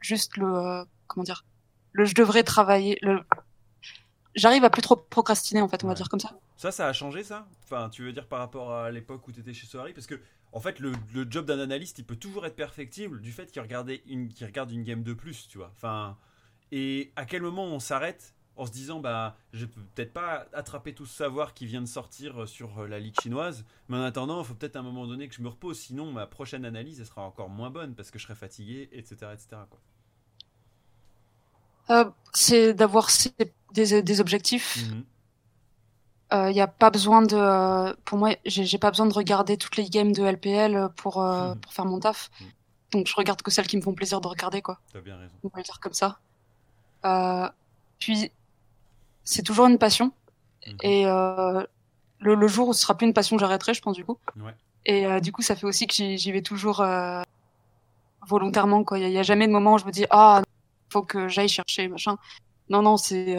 [0.00, 1.44] juste le comment dire,
[1.92, 2.98] le je devrais travailler.
[3.02, 3.20] Le
[4.34, 6.30] j'arrive à plus trop procrastiner en fait, on va dire comme ça.
[6.56, 7.46] Ça, ça a changé ça?
[7.64, 10.20] Enfin, tu veux dire par rapport à l'époque où tu étais chez Soari Parce que
[10.52, 10.92] en fait, le,
[11.28, 13.62] job d'un analyste, il peut toujours être perfectible du fait qu'il
[14.06, 15.70] une, regarde une game de plus, tu vois.
[15.74, 16.16] Enfin,
[16.72, 20.92] et à quel moment on s'arrête en se disant, bah, je peux peut-être pas attraper
[20.94, 24.46] tout ce savoir qui vient de sortir sur la ligue chinoise, mais en attendant, il
[24.46, 27.06] faut peut-être à un moment donné que je me repose, sinon ma prochaine analyse, elle
[27.06, 29.48] sera encore moins bonne parce que je serai fatigué, etc., etc.
[29.70, 29.80] Quoi.
[31.90, 33.08] Euh, c'est d'avoir
[33.72, 34.88] des, objectifs.
[34.88, 35.04] Mhm
[36.30, 39.76] il euh, n'y a pas besoin de pour moi j'ai pas besoin de regarder toutes
[39.76, 41.60] les games de LPL pour euh, hmm.
[41.60, 42.44] pour faire mon taf hmm.
[42.92, 45.34] donc je regarde que celles qui me font plaisir de regarder quoi t'as bien raison
[45.42, 46.18] on va le dire comme ça
[47.04, 47.48] euh,
[47.98, 48.30] puis
[49.24, 50.12] c'est toujours une passion
[50.66, 50.76] mhm.
[50.82, 51.64] et euh,
[52.20, 54.54] le, le, jour où ce sera plus une passion j'arrêterai je pense du coup ouais.
[54.84, 56.84] et euh, du coup ça fait aussi que j'y vais toujours
[58.26, 60.42] volontairement quoi il y, a jamais de moment où je me dis ah
[60.90, 62.16] faut que j'aille chercher machin
[62.68, 63.36] non non c'est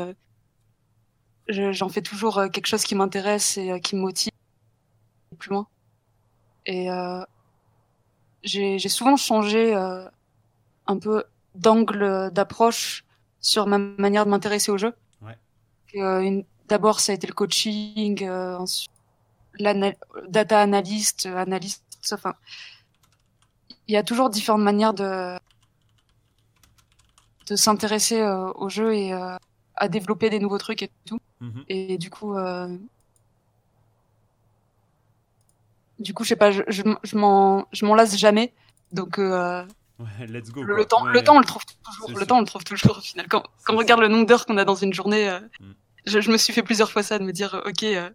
[1.50, 4.32] j'en fais toujours euh, quelque chose qui m'intéresse et euh, qui me motive
[5.38, 5.68] plus loin.
[6.66, 7.24] Et euh,
[8.44, 10.06] j'ai souvent changé euh,
[10.88, 11.24] un peu
[11.56, 13.04] d'angle d'approche
[13.42, 14.94] sur ma manière de m'intéresser au jeu.
[15.22, 16.44] Ouais.
[16.68, 18.64] D'abord, ça a été le coaching, euh,
[19.58, 19.74] la
[20.28, 21.84] data analyst, analyste,
[22.14, 22.36] enfin,
[23.88, 25.36] il y a toujours différentes manières de
[27.50, 28.22] de s'intéresser
[28.56, 29.12] au jeu et
[29.80, 31.20] à développer des nouveaux trucs et tout.
[31.40, 31.64] Mhm.
[31.70, 32.78] Et du coup, euh...
[36.00, 38.54] du coup, je sais pas, je, je, je m'en, je m'en lasse jamais.
[38.92, 39.66] Donc, euh...
[40.00, 40.64] ouais, let's go.
[40.64, 42.20] Le, temps, le temps, on le trouve toujours.
[42.20, 43.28] Le temps, on le trouve toujours au final.
[43.30, 45.72] Quand, quand on regarde le nombre d'heures qu'on a dans une journée, euh, mm.
[46.06, 48.10] je, je, me suis fait plusieurs fois ça de me dire, euh, ok, euh,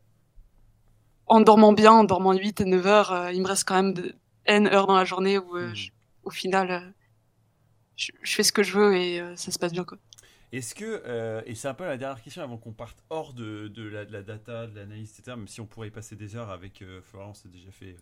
[1.26, 3.95] en dormant bien, en dormant 8 et 9 heures, euh, il me reste quand même
[3.95, 4.14] de
[4.45, 5.74] n heures dans la journée où, mm.
[6.24, 6.94] au final,
[7.97, 9.99] je, fais ce que je veux et ça se passe bien quoi.
[10.55, 13.67] Est-ce que, euh, et c'est un peu la dernière question avant qu'on parte hors de,
[13.67, 16.81] de, la, data, de l'analyse, etc., même si on pourrait y passer des heures avec
[16.81, 17.99] euh, Florence, a déjà fait euh,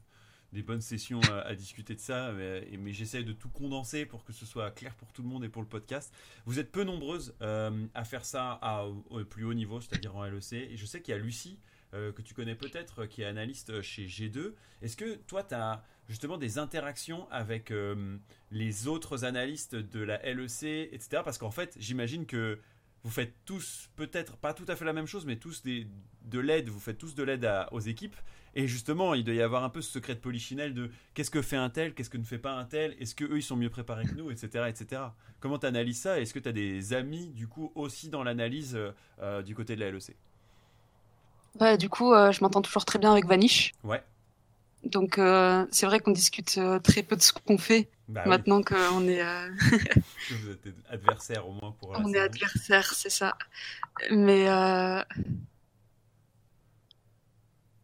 [0.52, 4.34] des bonnes sessions à, discuter de ça, mais, mais j'essaie de tout condenser pour que
[4.34, 6.12] ce soit clair pour tout le monde et pour le podcast.
[6.44, 10.52] Vous êtes peu nombreuses à faire ça à, au plus haut niveau, c'est-à-dire en LEC,
[10.52, 11.58] et je sais qu'il y a Lucie,
[11.92, 14.52] que tu connais peut-être, qui est analyste chez G2.
[14.82, 15.82] Est-ce que toi, tu as
[16.12, 18.18] justement des interactions avec euh,
[18.50, 21.22] les autres analystes de la LEC, etc.
[21.24, 22.58] Parce qu'en fait, j'imagine que
[23.02, 25.86] vous faites tous, peut-être pas tout à fait la même chose, mais tous des,
[26.26, 28.14] de l'aide, vous faites tous de l'aide aux équipes.
[28.54, 31.40] Et justement, il doit y avoir un peu ce secret de polichinelle de qu'est-ce que
[31.40, 33.70] fait un tel, qu'est-ce que ne fait pas un tel, est-ce qu'eux ils sont mieux
[33.70, 34.66] préparés que nous, etc.
[34.68, 35.00] etc.
[35.40, 36.20] Comment tu analyses ça?
[36.20, 38.78] Est-ce que tu as des amis, du coup, aussi dans l'analyse
[39.22, 40.14] euh, du côté de la LEC
[41.58, 43.72] Ouais, du coup, euh, je m'entends toujours très bien avec Vanish.
[43.82, 44.02] Ouais.
[44.84, 48.62] Donc euh, c'est vrai qu'on discute euh, très peu de ce qu'on fait bah maintenant
[48.62, 49.22] qu'on est.
[49.22, 49.48] Euh...
[50.30, 51.90] Vous êtes adversaire au moins pour.
[51.96, 53.36] On est adversaire, c'est ça.
[54.10, 55.02] Mais euh...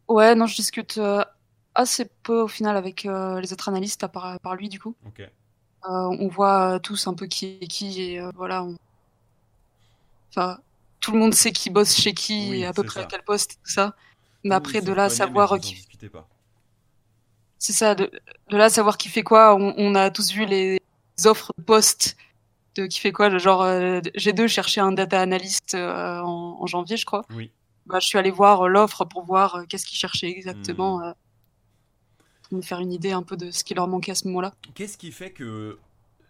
[0.09, 1.23] ouais, non, je discute euh,
[1.73, 4.95] assez peu au final avec les autres analystes à part, par lui du coup.
[5.05, 5.21] Ok.
[5.83, 8.65] on voit tous un peu qui est qui et voilà.
[8.65, 8.75] On...
[10.31, 10.59] Enfin,
[10.99, 13.57] tout le monde sait qui bosse chez qui et à peu près à quel poste
[13.63, 13.95] tout ça.
[14.43, 15.87] Mais après de là savoir qui.
[16.11, 16.27] Pas
[17.59, 18.09] c'est ça, de,
[18.49, 19.53] de, là savoir qui fait quoi.
[19.55, 20.79] On, on, a tous vu les
[21.25, 22.15] offres de poste
[22.75, 23.37] de qui fait quoi.
[23.37, 27.25] Genre, euh, G2 cherchait un data analyst euh, en, en, janvier, je crois.
[27.31, 27.51] Oui.
[27.85, 31.13] Bah, je suis allé voir euh, l'offre pour voir euh, qu'est-ce qu'ils cherchaient exactement, hmm.
[32.43, 34.53] pour me faire une idée un peu de ce qui leur manquait à ce moment-là.
[34.73, 35.77] Qu'est-ce qui fait que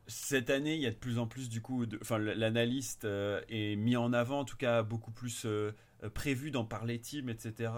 [0.07, 3.95] cette année, il y a de plus en plus du coup, enfin l'analyste est mis
[3.95, 5.45] en avant, en tout cas beaucoup plus
[6.13, 7.71] prévu dans par les teams, etc.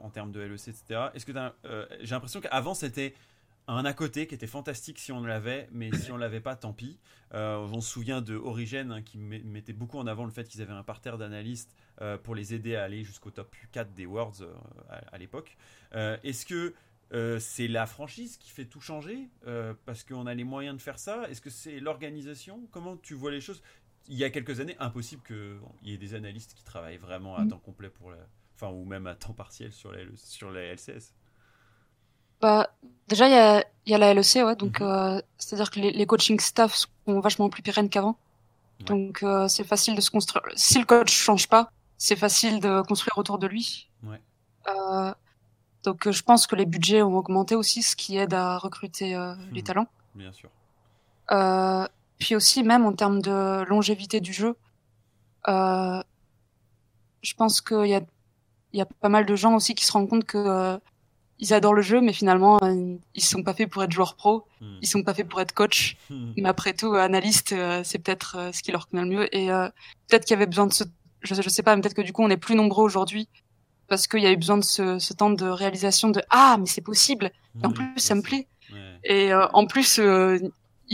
[0.00, 1.08] en termes de LEC, etc.
[1.14, 1.32] Est-ce que
[2.00, 3.14] j'ai l'impression qu'avant c'était
[3.66, 6.72] un à côté qui était fantastique si on l'avait, mais si on l'avait pas, tant
[6.72, 6.98] pis.
[7.32, 10.62] Euh, on se souvient de Origin hein, qui mettait beaucoup en avant le fait qu'ils
[10.62, 14.42] avaient un parterre d'analystes euh, pour les aider à aller jusqu'au top 4 des Worlds
[14.42, 14.54] euh,
[15.10, 15.56] à, l'époque.
[15.92, 16.74] Est-ce que
[17.38, 19.28] c'est la franchise qui fait tout changer
[19.86, 21.28] parce qu'on a les moyens de faire ça?
[21.30, 22.66] Est-ce que c'est l'organisation?
[22.72, 23.62] Comment tu vois les choses?
[24.08, 27.44] Il y a quelques années, impossible qu'il y ait des analystes qui travaillent vraiment à
[27.44, 27.48] mm.
[27.48, 28.18] temps complet pour la,
[28.54, 31.14] enfin ou même à temps partiel sur les sur les LCS.
[32.40, 32.68] Bah,
[33.08, 34.86] déjà, il y a, y a la LEC, ouais, donc mhm.
[34.86, 38.18] euh, c'est-à-dire que les, les, coaching staff sont vachement plus pérennes qu'avant.
[38.80, 40.44] Donc euh, c'est facile de se construire.
[40.56, 43.88] Si le coach change pas, c'est facile de construire autour de lui.
[44.02, 44.20] Ouais.
[44.68, 45.14] Euh,
[45.84, 49.34] donc je pense que les budgets ont augmenté aussi, ce qui aide à recruter euh,
[49.52, 49.66] les mhm.
[49.66, 49.88] talents.
[50.14, 50.50] Bien sûr.
[52.24, 54.56] Euh, puis aussi, même en termes de longévité du jeu,
[55.48, 56.02] euh,
[57.22, 58.00] je pense qu'il y a,
[58.72, 60.78] il y a pas mal de gens aussi qui se rendent compte que
[61.38, 64.46] ils adorent le jeu, mais finalement, euh, ils sont pas faits pour être joueurs pro,
[64.60, 64.78] hmm.
[64.82, 65.96] ils sont pas faits pour être coach.
[66.10, 66.32] Hmm.
[66.36, 69.36] Mais après tout, analyste, euh, c'est peut-être euh, ce qui leur convient le mieux.
[69.36, 69.48] Et
[70.08, 70.84] peut-être qu'il y avait besoin de ce,
[71.22, 73.28] je, je sais pas, peut-être que du coup, on est plus nombreux aujourd'hui
[73.88, 76.66] parce qu'il y a eu besoin de ce, ce, temps de réalisation de ah, mais
[76.66, 77.30] c'est possible.
[77.62, 78.48] Et en plus, ça me plaît.
[79.04, 80.00] Et en plus,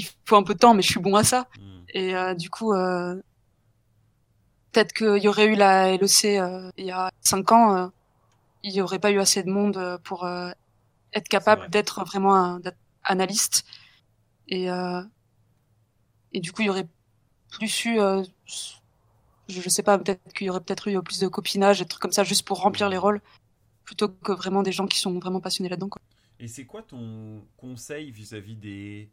[0.00, 1.48] il faut un peu de temps, mais je suis bon à ça.
[1.58, 1.82] Hmm.
[1.94, 2.72] Et du coup,
[4.72, 6.24] peut-être qu'il y aurait eu la LEC
[6.76, 7.90] il y a cinq ans
[8.62, 10.50] il n'y aurait pas eu assez de monde euh, pour euh,
[11.12, 12.60] être capable d'être vraiment un
[13.04, 13.64] analyste.
[14.48, 15.02] Et, euh,
[16.32, 16.88] et du coup, il y aurait
[17.50, 17.98] plus eu,
[19.48, 22.12] je, sais pas, peut-être qu'il y aurait peut-être eu plus de copinage, des trucs comme
[22.12, 23.20] ça, juste pour remplir les rôles,
[23.84, 25.90] plutôt que vraiment des gens qui sont vraiment passionnés là-dedans.
[26.38, 29.10] Et c'est quoi ton conseil vis-à-vis des,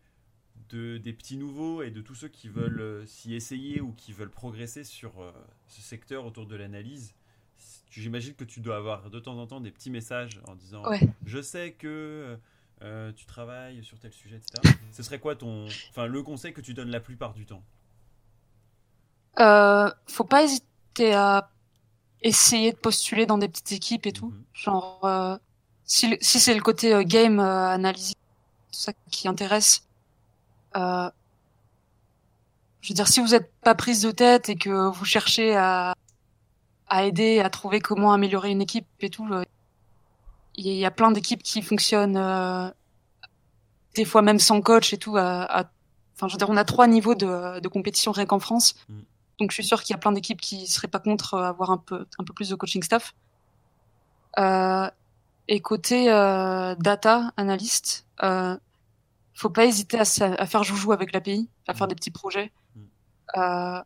[0.69, 4.29] de, des petits nouveaux et de tous ceux qui veulent s'y essayer ou qui veulent
[4.29, 5.13] progresser sur
[5.67, 7.13] ce secteur autour de l'analyse
[7.89, 10.83] J'imagine que tu dois avoir de temps en temps des petits messages en disant
[11.25, 12.37] Je sais que
[12.83, 14.75] euh, tu travailles sur tel sujet, etc.
[14.91, 17.63] Ce serait quoi ton, enfin, le conseil que tu donnes la plupart du temps?
[19.39, 21.49] Euh, Faut pas hésiter à
[22.21, 24.29] essayer de postuler dans des petites équipes et tout.
[24.29, 24.43] Mhm.
[24.53, 25.37] Genre, euh,
[25.85, 28.13] si, si c'est le côté euh, game analyse,
[28.71, 29.86] ça qui intéresse.
[32.81, 35.93] Je veux dire, si vous n'êtes pas prise de tête et que vous cherchez à
[36.89, 39.27] à aider à trouver comment améliorer une équipe et tout.
[39.31, 39.43] Euh,
[40.55, 42.69] il y a plein d'équipes qui fonctionnent euh,
[43.95, 45.17] des fois même sans coach et tout.
[45.17, 45.69] À,
[46.17, 48.73] Enfin, je veux dire, on a trois niveaux de, de compétition rien qu'en France.
[48.89, 48.99] Mm.
[49.39, 51.77] Donc, je suis sûr qu'il y a plein d'équipes qui seraient pas contre avoir un
[51.77, 53.13] peu un peu plus de coaching staff.
[54.39, 54.89] Euh,
[55.47, 58.57] et côté euh, data analyst, euh,
[59.37, 61.89] faut pas hésiter à, à, faire joujou avec l'API, à faire mm.
[61.89, 62.51] des petits projets.
[62.75, 62.81] Mm.
[63.37, 63.83] Euh,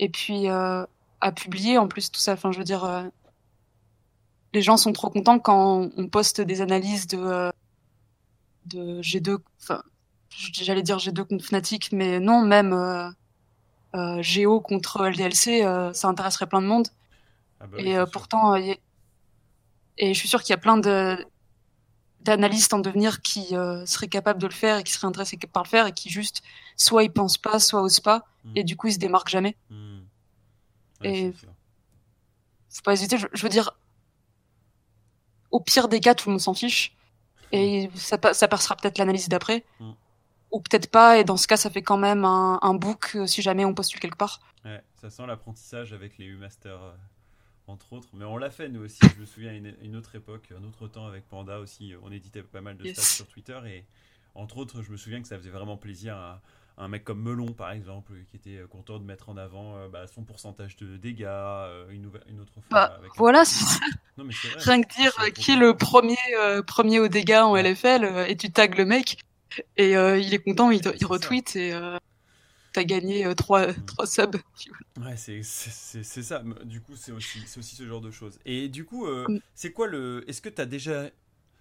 [0.00, 0.84] et puis euh,
[1.20, 2.32] à publier en plus tout ça.
[2.32, 3.04] Enfin, je veux dire, euh,
[4.52, 7.50] les gens sont trop contents quand on poste des analyses de euh,
[8.66, 9.38] de G2.
[9.62, 9.82] Enfin,
[10.28, 13.08] j'allais dire G2 contre Fnatic, mais non, même euh,
[13.94, 15.62] euh Géo contre LDLC,
[15.94, 16.88] ça intéresserait plein de monde.
[17.60, 18.78] Ah bah et pourtant, et
[19.98, 21.24] je suis sûr qu'il y a plein de
[22.24, 23.48] d'analystes en devenir qui
[23.86, 26.42] seraient capables de le faire et qui seraient intéressés par le faire et qui juste
[26.76, 28.52] soit ils pensent pas, soit osent pas, hmm.
[28.56, 29.56] et du coup ils se démarquent jamais.
[29.70, 30.00] Hmm
[31.04, 33.16] et faut pas hésiter.
[33.18, 33.76] Je, veux dire,
[35.50, 36.96] au pire des cas, tout le monde s'en fiche.
[37.52, 39.64] Et ça, ça passera peut-être l'analyse d'après.
[39.78, 39.92] Mm.
[40.50, 41.18] Ou peut-être pas.
[41.18, 43.74] Et dans ce cas, ça fait quand même un, un book euh, si jamais on
[43.74, 44.40] postule quelque part.
[44.64, 46.92] Ouais, ça sent l'apprentissage avec les U-Masters, euh,
[47.66, 48.08] entre autres.
[48.14, 49.00] Mais on l'a fait, nous aussi.
[49.14, 51.94] Je me souviens, une, une autre époque, un autre temps avec Panda aussi.
[52.02, 53.58] On éditait pas mal de stats sur Twitter.
[53.66, 53.84] Et
[54.34, 56.42] entre autres, je me souviens que ça faisait vraiment plaisir à
[56.76, 59.88] un mec comme Melon par exemple qui était euh, content de mettre en avant euh,
[59.88, 63.78] bah, son pourcentage de dégâts euh, une, une, autre fois bah, voilà c'est
[64.18, 66.16] non, mais vrai, rien que dire qui est le premier
[66.66, 69.18] premier au dégâts en LFL et tu tags le mec
[69.76, 71.72] et il est content il, il retweet et
[72.74, 73.86] t'as gagné trois, mm.
[73.86, 74.36] trois subs
[75.00, 78.68] ouais c'est c'est ça du coup c'est aussi c'est aussi ce genre de choses et
[78.68, 79.40] du coup mm.
[79.54, 81.08] c'est quoi le est-ce que t'as déjà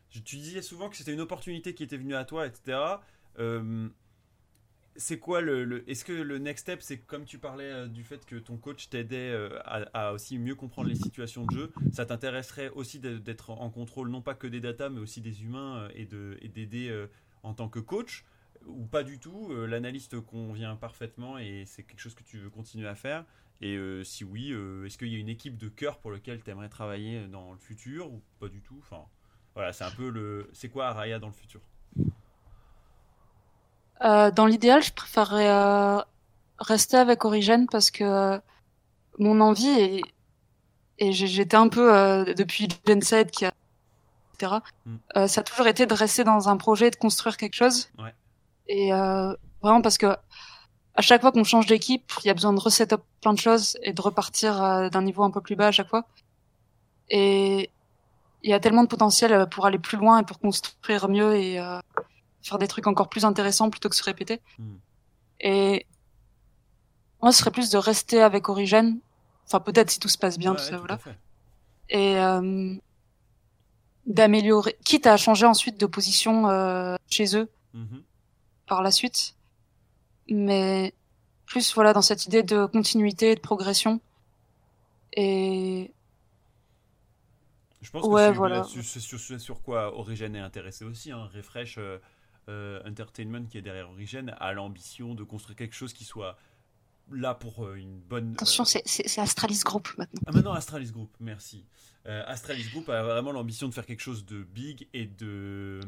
[0.09, 2.77] tu disais souvent que c'était une opportunité qui était venue à toi etc
[4.95, 8.25] c'est quoi le, est-ce que le next step c'est comme tu parlais euh, du fait
[8.25, 12.69] que ton coach t'aidait euh, à, aussi mieux comprendre les situations de jeu ça t'intéresserait
[12.69, 16.05] aussi d'être en contrôle non pas que des datas mais aussi des humains euh, et
[16.05, 17.05] de et d'aider
[17.43, 18.23] en tant que coach
[18.67, 22.87] ou pas du tout l'analyste convient parfaitement et c'est quelque chose que tu veux continuer
[22.87, 23.25] à faire
[23.61, 24.51] et si oui
[24.85, 27.57] est-ce qu'il y a une équipe de cœur pour lequel tu aimerais travailler dans le
[27.57, 28.77] futur ou pas du tout?
[28.79, 29.03] Enfin
[29.55, 31.61] voilà c'est un peu le c'est quoi Araya dans le futur?
[34.03, 36.01] Euh, dans l'idéal, je préférerais euh,
[36.59, 38.39] rester avec Origène parce que euh,
[39.19, 40.01] mon envie et,
[40.99, 43.53] et j'étais un peu euh, depuis Gen 7 qui a
[44.33, 44.55] etc.
[44.85, 44.95] Mm.
[45.15, 47.89] Euh, ça a toujours été de rester dans un projet, de construire quelque chose.
[47.97, 48.13] Ouais.
[48.67, 50.15] Et euh, vraiment parce que
[50.95, 53.39] à chaque fois qu'on change d'équipe, il y a besoin de reset up plein de
[53.39, 56.05] choses et de repartir euh, d'un niveau un peu plus bas à chaque fois.
[57.09, 57.71] Et
[58.43, 61.35] il y a tellement de potentiel euh, pour aller plus loin et pour construire mieux
[61.35, 61.79] et euh,
[62.41, 64.39] faire des trucs encore plus intéressants plutôt que se répéter.
[64.59, 64.75] Mm.
[65.39, 65.85] Et
[67.21, 68.99] moi, ce serait plus de rester avec Origène.
[69.47, 70.99] Enfin, peut-être si tout se passe bien, Ouais, tout ça, tout voilà.
[71.89, 72.75] Et euh,
[74.05, 78.03] d'améliorer, quitte à changer ensuite de position euh, chez eux Mhm.
[78.67, 79.35] Par la suite.
[80.29, 80.93] Mais
[81.45, 83.99] plus, voilà, dans cette idée de continuité, de progression.
[85.15, 85.91] Et
[87.81, 88.55] Je pense Ouais, que c'est voilà.
[88.57, 91.11] là-dessus- c'est sur, sur- sur quoi Origin est intéressé aussi.
[91.11, 91.29] Hein.
[91.35, 91.99] Refresh euh,
[92.49, 96.37] euh, Entertainment qui est derrière Origin a l'ambition de construire quelque chose qui soit
[97.11, 98.33] là pour euh, une bonne.
[98.33, 100.21] attention, euh, c'est- c'est Astralis Group maintenant.
[100.25, 101.65] Ah maintenant Astralis Group, merci.
[102.05, 105.79] Euh, Astralis Group a vraiment l'ambition de faire quelque chose de big et de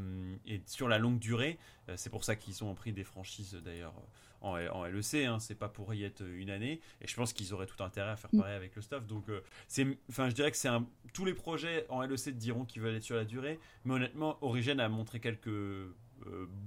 [0.45, 1.57] et sur la longue durée.
[1.97, 3.93] C'est pour ça qu'ils ont pris des franchises d'ailleurs
[4.41, 5.25] en, en LEC.
[5.25, 5.39] Hein.
[5.39, 6.79] C'est pas pour y être une année.
[7.01, 8.39] Et je pense qu'ils auraient tout intérêt à faire Mm.
[8.39, 9.05] pareil avec le staff.
[9.05, 10.87] Donc euh, c'est, enfin je dirais que c'est un.
[11.13, 13.59] Tous les projets en LEC diront qu'ils veulent être sur la durée.
[13.83, 15.49] Mais honnêtement, Origin a montré quelques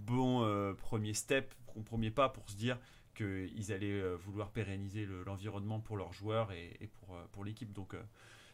[0.06, 1.54] bons premiers steps,
[1.86, 2.78] premiers pas pour se dire
[3.18, 7.44] qu'ils allaient euh, vouloir pérenniser le- l'environnement pour leurs joueurs et, et pour, euh, pour
[7.44, 7.72] l'équipe.
[7.72, 8.02] Donc euh,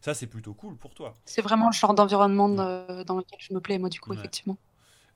[0.01, 1.15] ça, c'est plutôt cool pour toi.
[1.25, 4.17] C'est vraiment le genre d'environnement de- dans lequel je me plais, moi, du coup, Ouais.
[4.19, 4.59] effectivement.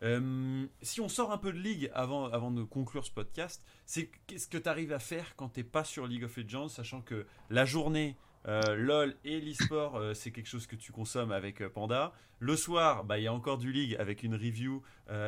[0.04, 4.10] Euh, si on sort un peu de League avant, avant de conclure ce podcast, c'est
[4.28, 7.26] qu'est-ce que tu arrives à faire quand t'es pas sur League of Legends, sachant que
[7.50, 12.12] la journée, euh, LOL et l'e-sport, euh, c'est quelque chose que tu consommes avec Panda.
[12.38, 14.82] Le soir, bah, il y a encore du League avec une review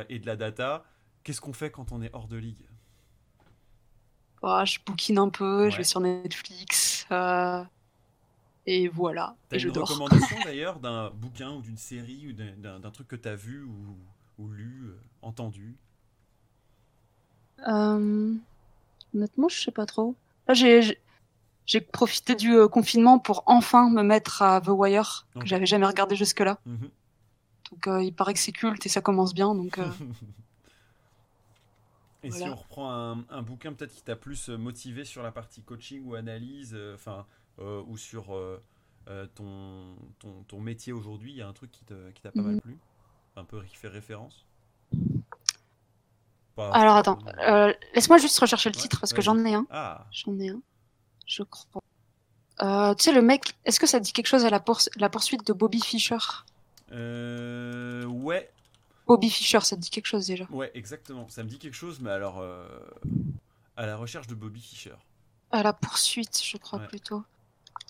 [0.07, 0.85] et de la data.
[1.23, 2.65] Qu'est-ce qu'on fait quand on est hors de League?
[4.41, 7.05] Voilà, je bouquine un peu, je vais sur Netflix.
[7.11, 7.63] euh,
[8.65, 9.35] et voilà.
[9.49, 9.91] T'as Et je une dors.
[9.91, 13.97] recommandation d'ailleurs d'un bouquin ou d'une série ou d'un- truc que t'as vu ou,
[14.39, 15.77] ou lu, euh, entendu?
[17.67, 18.33] Euh,
[19.15, 20.15] honnêtement, je sais pas trop.
[20.47, 25.85] Là, j'ai profité du confinement pour enfin me mettre à The Wire, que j'avais jamais
[25.87, 26.59] regardé jusque-là.
[26.65, 26.91] Mhm.
[27.71, 29.53] Donc, il paraît que c'est culte et ça commence bien.
[29.55, 29.77] Donc,
[32.23, 35.31] Et si on reprend un, un bouquin peut-être qui t'a plus euh, motivé sur la
[35.31, 37.25] partie coaching ou analyse, euh, enfin,
[37.59, 38.61] euh, ou sur euh,
[39.35, 42.43] ton, ton, ton métier aujourd'hui, il y a un truc qui te- qui t'a pas
[42.43, 42.61] mal Mhm.
[42.61, 42.77] plu?
[43.35, 44.45] Un peu qui fait référence?
[46.55, 49.65] Pas alors attends, euh, laisse-moi juste rechercher le Ouais, titre parce que j'en ai un.
[49.69, 50.61] Ah, J'en ai un,
[51.27, 51.81] je crois.
[52.95, 55.45] Tu sais, le mec, est-ce que ça dit quelque chose à la, poursu- la poursuite
[55.45, 56.17] de Bobby Fischer?
[56.91, 58.51] Euh, ouais,
[59.11, 60.45] Bobby Fischer, ça te dit quelque chose déjà?
[60.51, 61.27] Ouais, exactement.
[61.29, 62.65] Ça me dit quelque chose, mais alors euh,
[63.75, 64.95] à la recherche de Bobby Fischer.
[65.51, 66.87] À la poursuite, je crois Ouais.
[66.87, 67.23] plutôt.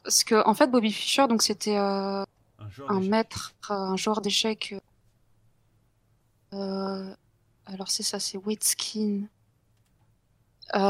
[0.04, 2.24] Parce que, en fait, Bobby Fischer, donc c'était euh,
[2.90, 4.74] Un maître, euh, un joueur d'échecs.
[6.54, 7.16] Euh,
[7.68, 9.28] alors c'est ça, c'est Witskin.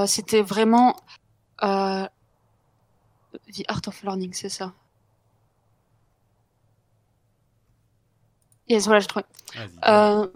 [0.07, 0.95] C'était vraiment
[1.61, 2.09] The
[3.67, 4.73] Art of Learning, c'est ça.
[8.71, 9.25] Yes, voilà, j'ai trouvé.
[9.87, 10.27] Euh,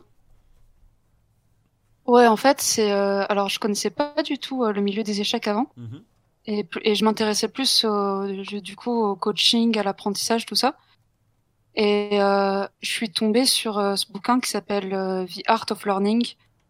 [2.05, 2.91] Ouais, en fait, c'est.
[2.91, 6.01] euh, Alors, je connaissais pas du tout euh, le milieu des échecs avant, Mhm.
[6.45, 7.83] et, je m'intéressais plus
[8.61, 10.77] du coup au coaching, à l'apprentissage, tout ça.
[11.75, 15.85] Et euh, je suis tombée sur euh, ce bouquin qui s'appelle euh, The Art of
[15.85, 16.23] Learning,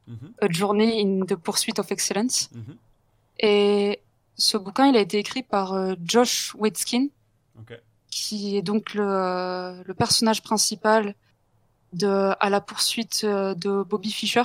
[0.07, 0.33] Mhm.
[0.41, 2.49] A Journey in the Pursuit of Excellence.
[2.53, 2.77] Mhm.
[3.39, 3.99] Et
[4.37, 5.73] ce bouquin, il a été écrit par
[6.03, 7.07] Josh Waitzkin,
[8.11, 11.15] qui est donc le, le personnage principal
[11.95, 14.43] de à la poursuite euh, de Bobby Fischer.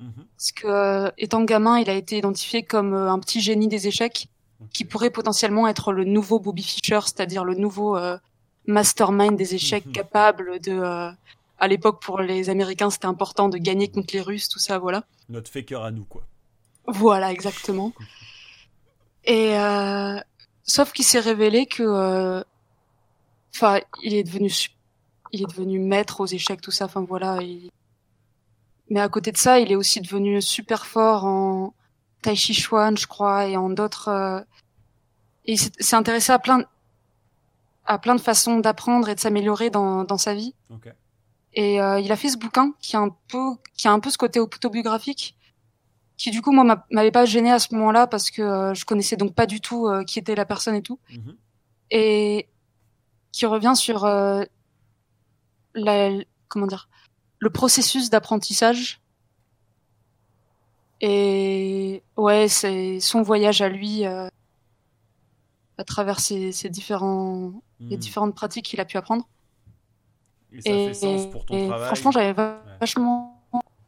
[0.00, 0.12] Mhm.
[0.36, 3.88] Parce que, euh, étant gamin, il a été identifié comme euh, un petit génie des
[3.88, 4.28] échecs
[4.72, 8.16] qui pourrait potentiellement être le nouveau Bobby Fischer, c'est-à-dire le nouveau euh,
[8.66, 9.92] mastermind des échecs Mhm.
[9.92, 10.72] capable de.
[10.72, 11.10] euh,
[11.60, 15.02] à l'époque, pour les Américains, c'était important de gagner contre les Russes, tout ça, voilà.
[15.28, 16.22] Notre faker à nous, quoi.
[16.86, 17.92] Voilà, exactement.
[19.24, 20.18] Et euh,
[20.62, 22.42] sauf qu'il s'est révélé que, euh,
[23.54, 24.50] enfin, il est devenu,
[25.32, 26.84] il est devenu maître aux échecs, tout ça.
[26.86, 27.38] Enfin voilà.
[27.42, 27.70] il-
[28.90, 31.74] Mais à côté de ça, il est aussi devenu super fort en
[32.22, 34.08] Tai Chi Chuan, je crois, et en d'autres.
[34.08, 34.40] euh,
[35.44, 36.62] Et il s'est intéressé à plein,
[37.86, 40.54] à plein de façons d'apprendre et de s'améliorer dans, dans sa vie.
[41.54, 44.10] Et euh, il a fait ce bouquin qui a un peu, qui a un peu
[44.10, 45.36] ce côté autobiographique,
[46.18, 48.84] qui du coup moi m'a- m'avait pas gêné à ce moment-là parce que euh, je
[48.84, 51.36] connaissais donc pas du tout euh, qui était la personne et tout, Mhm.
[51.90, 52.46] et
[53.32, 54.42] qui revient sur euh,
[55.74, 56.10] la,
[56.48, 56.88] comment dire,
[57.38, 59.00] le processus d'apprentissage
[61.00, 64.04] Et ouais, c'est son voyage à lui
[65.78, 68.00] à travers ces, différents, les hmm.
[68.00, 69.28] différentes pratiques qu'il a pu apprendre.
[70.52, 71.86] Et ça fait sens pour ton travail.
[71.86, 73.34] Franchement, j'avais vachement.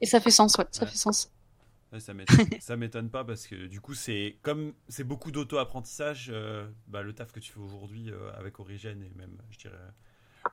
[0.00, 1.30] Et ça fait sens, ouais, ça fait sens.
[2.60, 7.12] ça m'étonne pas parce que du coup, c'est comme c'est beaucoup d'auto-apprentissage, euh, bah, le
[7.12, 9.74] taf que tu fais aujourd'hui euh, avec Origin et même, je dirais,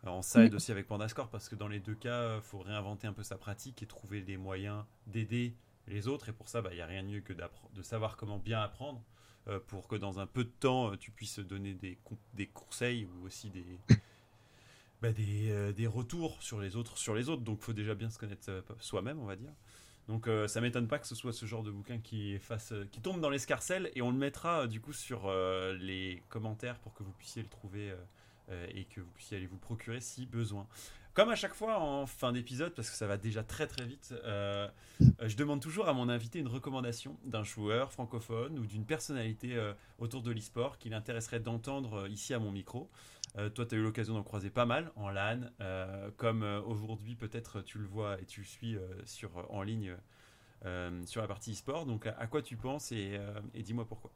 [0.05, 3.07] euh, en side aussi avec Pandascore parce que dans les deux cas, il faut réinventer
[3.07, 5.55] un peu sa pratique et trouver des moyens d'aider
[5.87, 6.29] les autres.
[6.29, 8.61] Et pour ça, il bah, n'y a rien de mieux que de savoir comment bien
[8.61, 9.03] apprendre
[9.67, 11.97] pour que dans un peu de temps, tu puisses donner des,
[12.33, 13.79] des conseils ou aussi des,
[15.01, 17.43] bah, des, des, retours sur les autres sur les autres.
[17.43, 18.51] Donc, il faut déjà bien se connaître
[18.81, 19.53] soi-même, on va dire.
[20.07, 22.87] Donc euh, ça m'étonne pas que ce soit ce genre de bouquin qui, fasse, euh,
[22.91, 25.29] qui tombe dans l'escarcelle et on le mettra euh, du coup sur
[25.79, 27.93] les commentaires pour que vous puissiez le trouver
[28.73, 30.67] et que vous puissiez aller vous procurer si besoin.
[31.13, 34.13] Comme à chaque fois en fin d'épisode, parce que ça va déjà très très vite,
[34.99, 39.59] je demande toujours à mon invité une recommandation d'un joueur francophone ou d'une personnalité
[39.97, 42.89] autour de l'e-sport qui l'intéresserait d'entendre ici à mon micro.
[43.37, 46.61] Euh, toi, tu as eu l'occasion d'en croiser pas mal en LAN, euh, comme euh,
[46.61, 49.95] aujourd'hui peut-être tu le vois et tu le suis sur, en ligne
[51.05, 51.85] sur la partie e-sport.
[51.85, 53.19] Donc à, quoi tu penses et,
[53.53, 54.11] dis-moi pourquoi.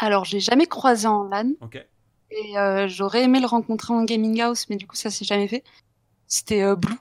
[0.00, 1.52] Alors, j'ai jamais croisé en LAN.
[1.60, 1.84] Ok.
[2.30, 2.54] Et
[2.88, 5.64] j'aurais aimé le rencontrer en gaming house, mais du coup, ça s'est jamais fait.
[6.26, 6.98] C'était Blue,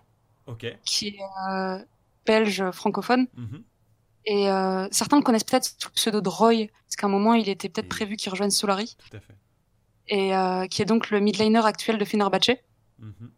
[0.85, 1.85] qui est
[2.25, 3.27] belge francophone.
[3.35, 3.63] Mhm.
[4.25, 4.45] Et
[4.91, 7.69] certains le connaissent peut-être sous le pseudo de Roy, parce qu'à un moment, il était
[7.69, 8.95] peut-être prévu qu'il rejoigne Solari.
[9.09, 9.35] Tout à fait
[10.09, 12.57] et euh, qui est donc le midliner actuel de Fenerbahce.
[12.99, 13.31] Mhm.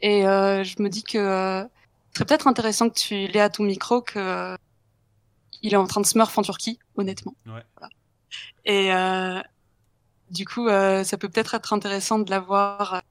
[0.00, 1.68] Et euh, je me dis que euh, ce
[2.14, 4.56] serait peut-être intéressant que tu l'aies à ton micro que
[5.62, 7.34] il est en train de smurf en Turquie, honnêtement.
[7.46, 7.62] Ouais.
[8.66, 8.90] Et
[10.34, 13.02] du coup, ça peut peut-être être intéressant de l'avoir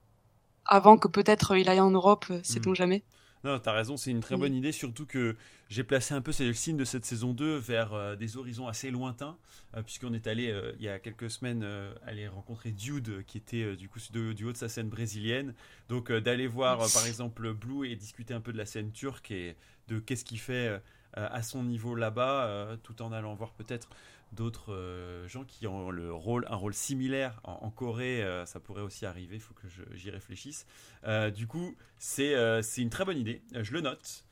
[0.65, 2.75] avant que peut-être il aille en Europe, sait-on mhm.
[2.75, 3.03] jamais.
[3.43, 5.35] Non, t'as raison, c'est une très bonne idée, surtout que
[5.69, 8.89] j'ai placé un peu le signe de cette saison 2 vers euh, des horizons assez
[8.89, 9.37] lointains,
[9.75, 11.67] euh, puisqu'on est allé euh, il y a quelques semaines
[12.07, 15.53] aller rencontrer Dude, qui était du coup du haut de sa scène brésilienne.
[15.89, 19.57] Donc d'aller voir par exemple Blue et discuter un peu de la scène turque et
[19.89, 20.81] de qu'est-ce qu'il fait
[21.15, 23.89] à son niveau là-bas, tout en allant voir peut-être
[24.33, 28.81] d'autres euh, gens qui ont le rôle, un rôle similaire en, Corée, euh, ça pourrait
[28.81, 30.65] aussi arriver, il faut que j'y réfléchisse.
[31.05, 32.33] Euh, du coup, c'est
[32.77, 34.25] une très bonne idée, je le note,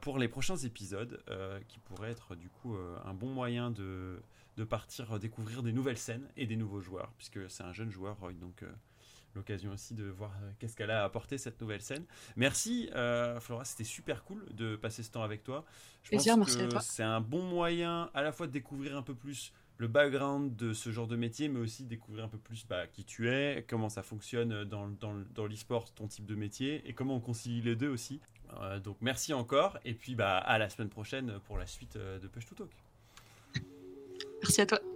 [0.00, 1.22] pour les prochains épisodes,
[1.68, 4.20] qui pourrait être du coup un bon moyen de,
[4.56, 8.16] de, partir découvrir des nouvelles scènes et des nouveaux joueurs, puisque c'est un jeune joueur,
[8.40, 8.64] donc
[9.36, 12.04] l'occasion aussi de voir euh, qu'est-ce qu'elle a apporté cette nouvelle scène.
[12.34, 15.64] Merci euh, Flora, c'était super cool de passer ce temps avec toi.
[16.02, 16.24] Je pense
[16.56, 20.56] que c'est un bon moyen à la fois de découvrir un peu plus le background
[20.56, 23.64] de ce genre de métier, mais aussi découvrir un peu plus bah, qui tu es,
[23.68, 27.60] comment ça fonctionne dans, dans, dans l'e-sport, ton type de métier, et comment on concilie
[27.60, 28.20] les deux aussi.
[28.60, 32.26] Euh, donc merci encore, et puis bah, à la semaine prochaine pour la suite de
[32.28, 32.70] Push to Talk.
[34.42, 34.95] Merci à toi.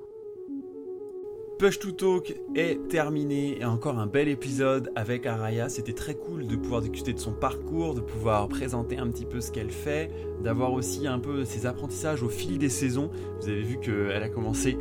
[1.60, 5.68] Push to Talk est terminé et encore un bel épisode avec Araya.
[5.68, 9.42] C'était très cool de pouvoir discuter de son parcours, de pouvoir présenter un petit peu
[9.42, 10.10] ce qu'elle fait,
[10.42, 13.10] d'avoir aussi un peu ses apprentissages au fil des saisons.
[13.42, 14.78] Vous avez vu qu'elle a commencé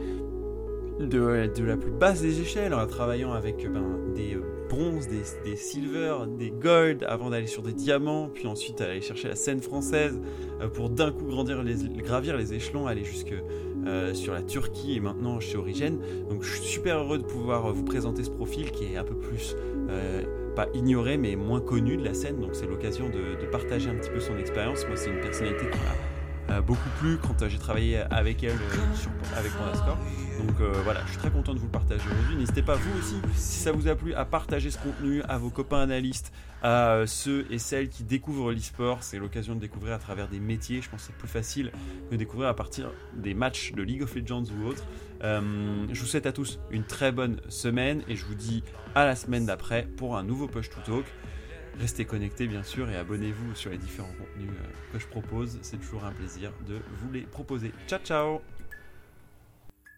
[1.02, 4.38] de, la plus basse des échelles en travaillant avec ben, des
[4.70, 9.28] bronzes, des, des silver, des gold avant d'aller sur des diamants, puis ensuite aller chercher
[9.28, 10.22] la scène française
[10.62, 13.34] euh, pour d'un coup gravir les échelons, aller jusque
[13.86, 16.00] euh, sur la Turquie et maintenant chez Origène.
[16.30, 19.16] Donc je suis super heureux de pouvoir vous présenter ce profil qui est un peu
[19.16, 19.56] plus,
[19.90, 20.24] euh,
[20.56, 22.40] pas ignoré, mais moins connu de la scène.
[22.40, 24.86] Donc c'est l'occasion de, partager un petit peu son expérience.
[24.88, 26.19] Moi, c'est une personnalité qui m'a euh,
[26.66, 28.58] beaucoup plu quand j'ai travaillé avec elle
[28.96, 29.98] sur, avec Pandascore.
[30.40, 32.38] Donc voilà, je suis très content de vous le partager aujourd'hui.
[32.38, 35.50] N'hésitez pas, vous aussi, si ça vous a plu, à partager ce contenu à vos
[35.50, 36.32] copains analystes,
[36.62, 39.04] à euh, ceux et celles qui découvrent l'e-sport.
[39.04, 40.82] C'est l'occasion de découvrir à travers des métiers.
[40.82, 41.72] Je pense que c'est plus facile
[42.12, 44.84] de découvrir à partir des matchs de League of Legends ou autres.
[45.24, 48.64] Euh, je vous souhaite à tous une très bonne semaine et je vous dis
[48.96, 51.06] à la semaine d'après pour un nouveau Push to Talk.
[51.80, 55.60] Restez connectés bien sûr et abonnez-vous sur les différents contenus euh, que je propose.
[55.62, 57.72] C'est toujours un plaisir de vous les proposer.
[57.88, 58.42] Ciao ciao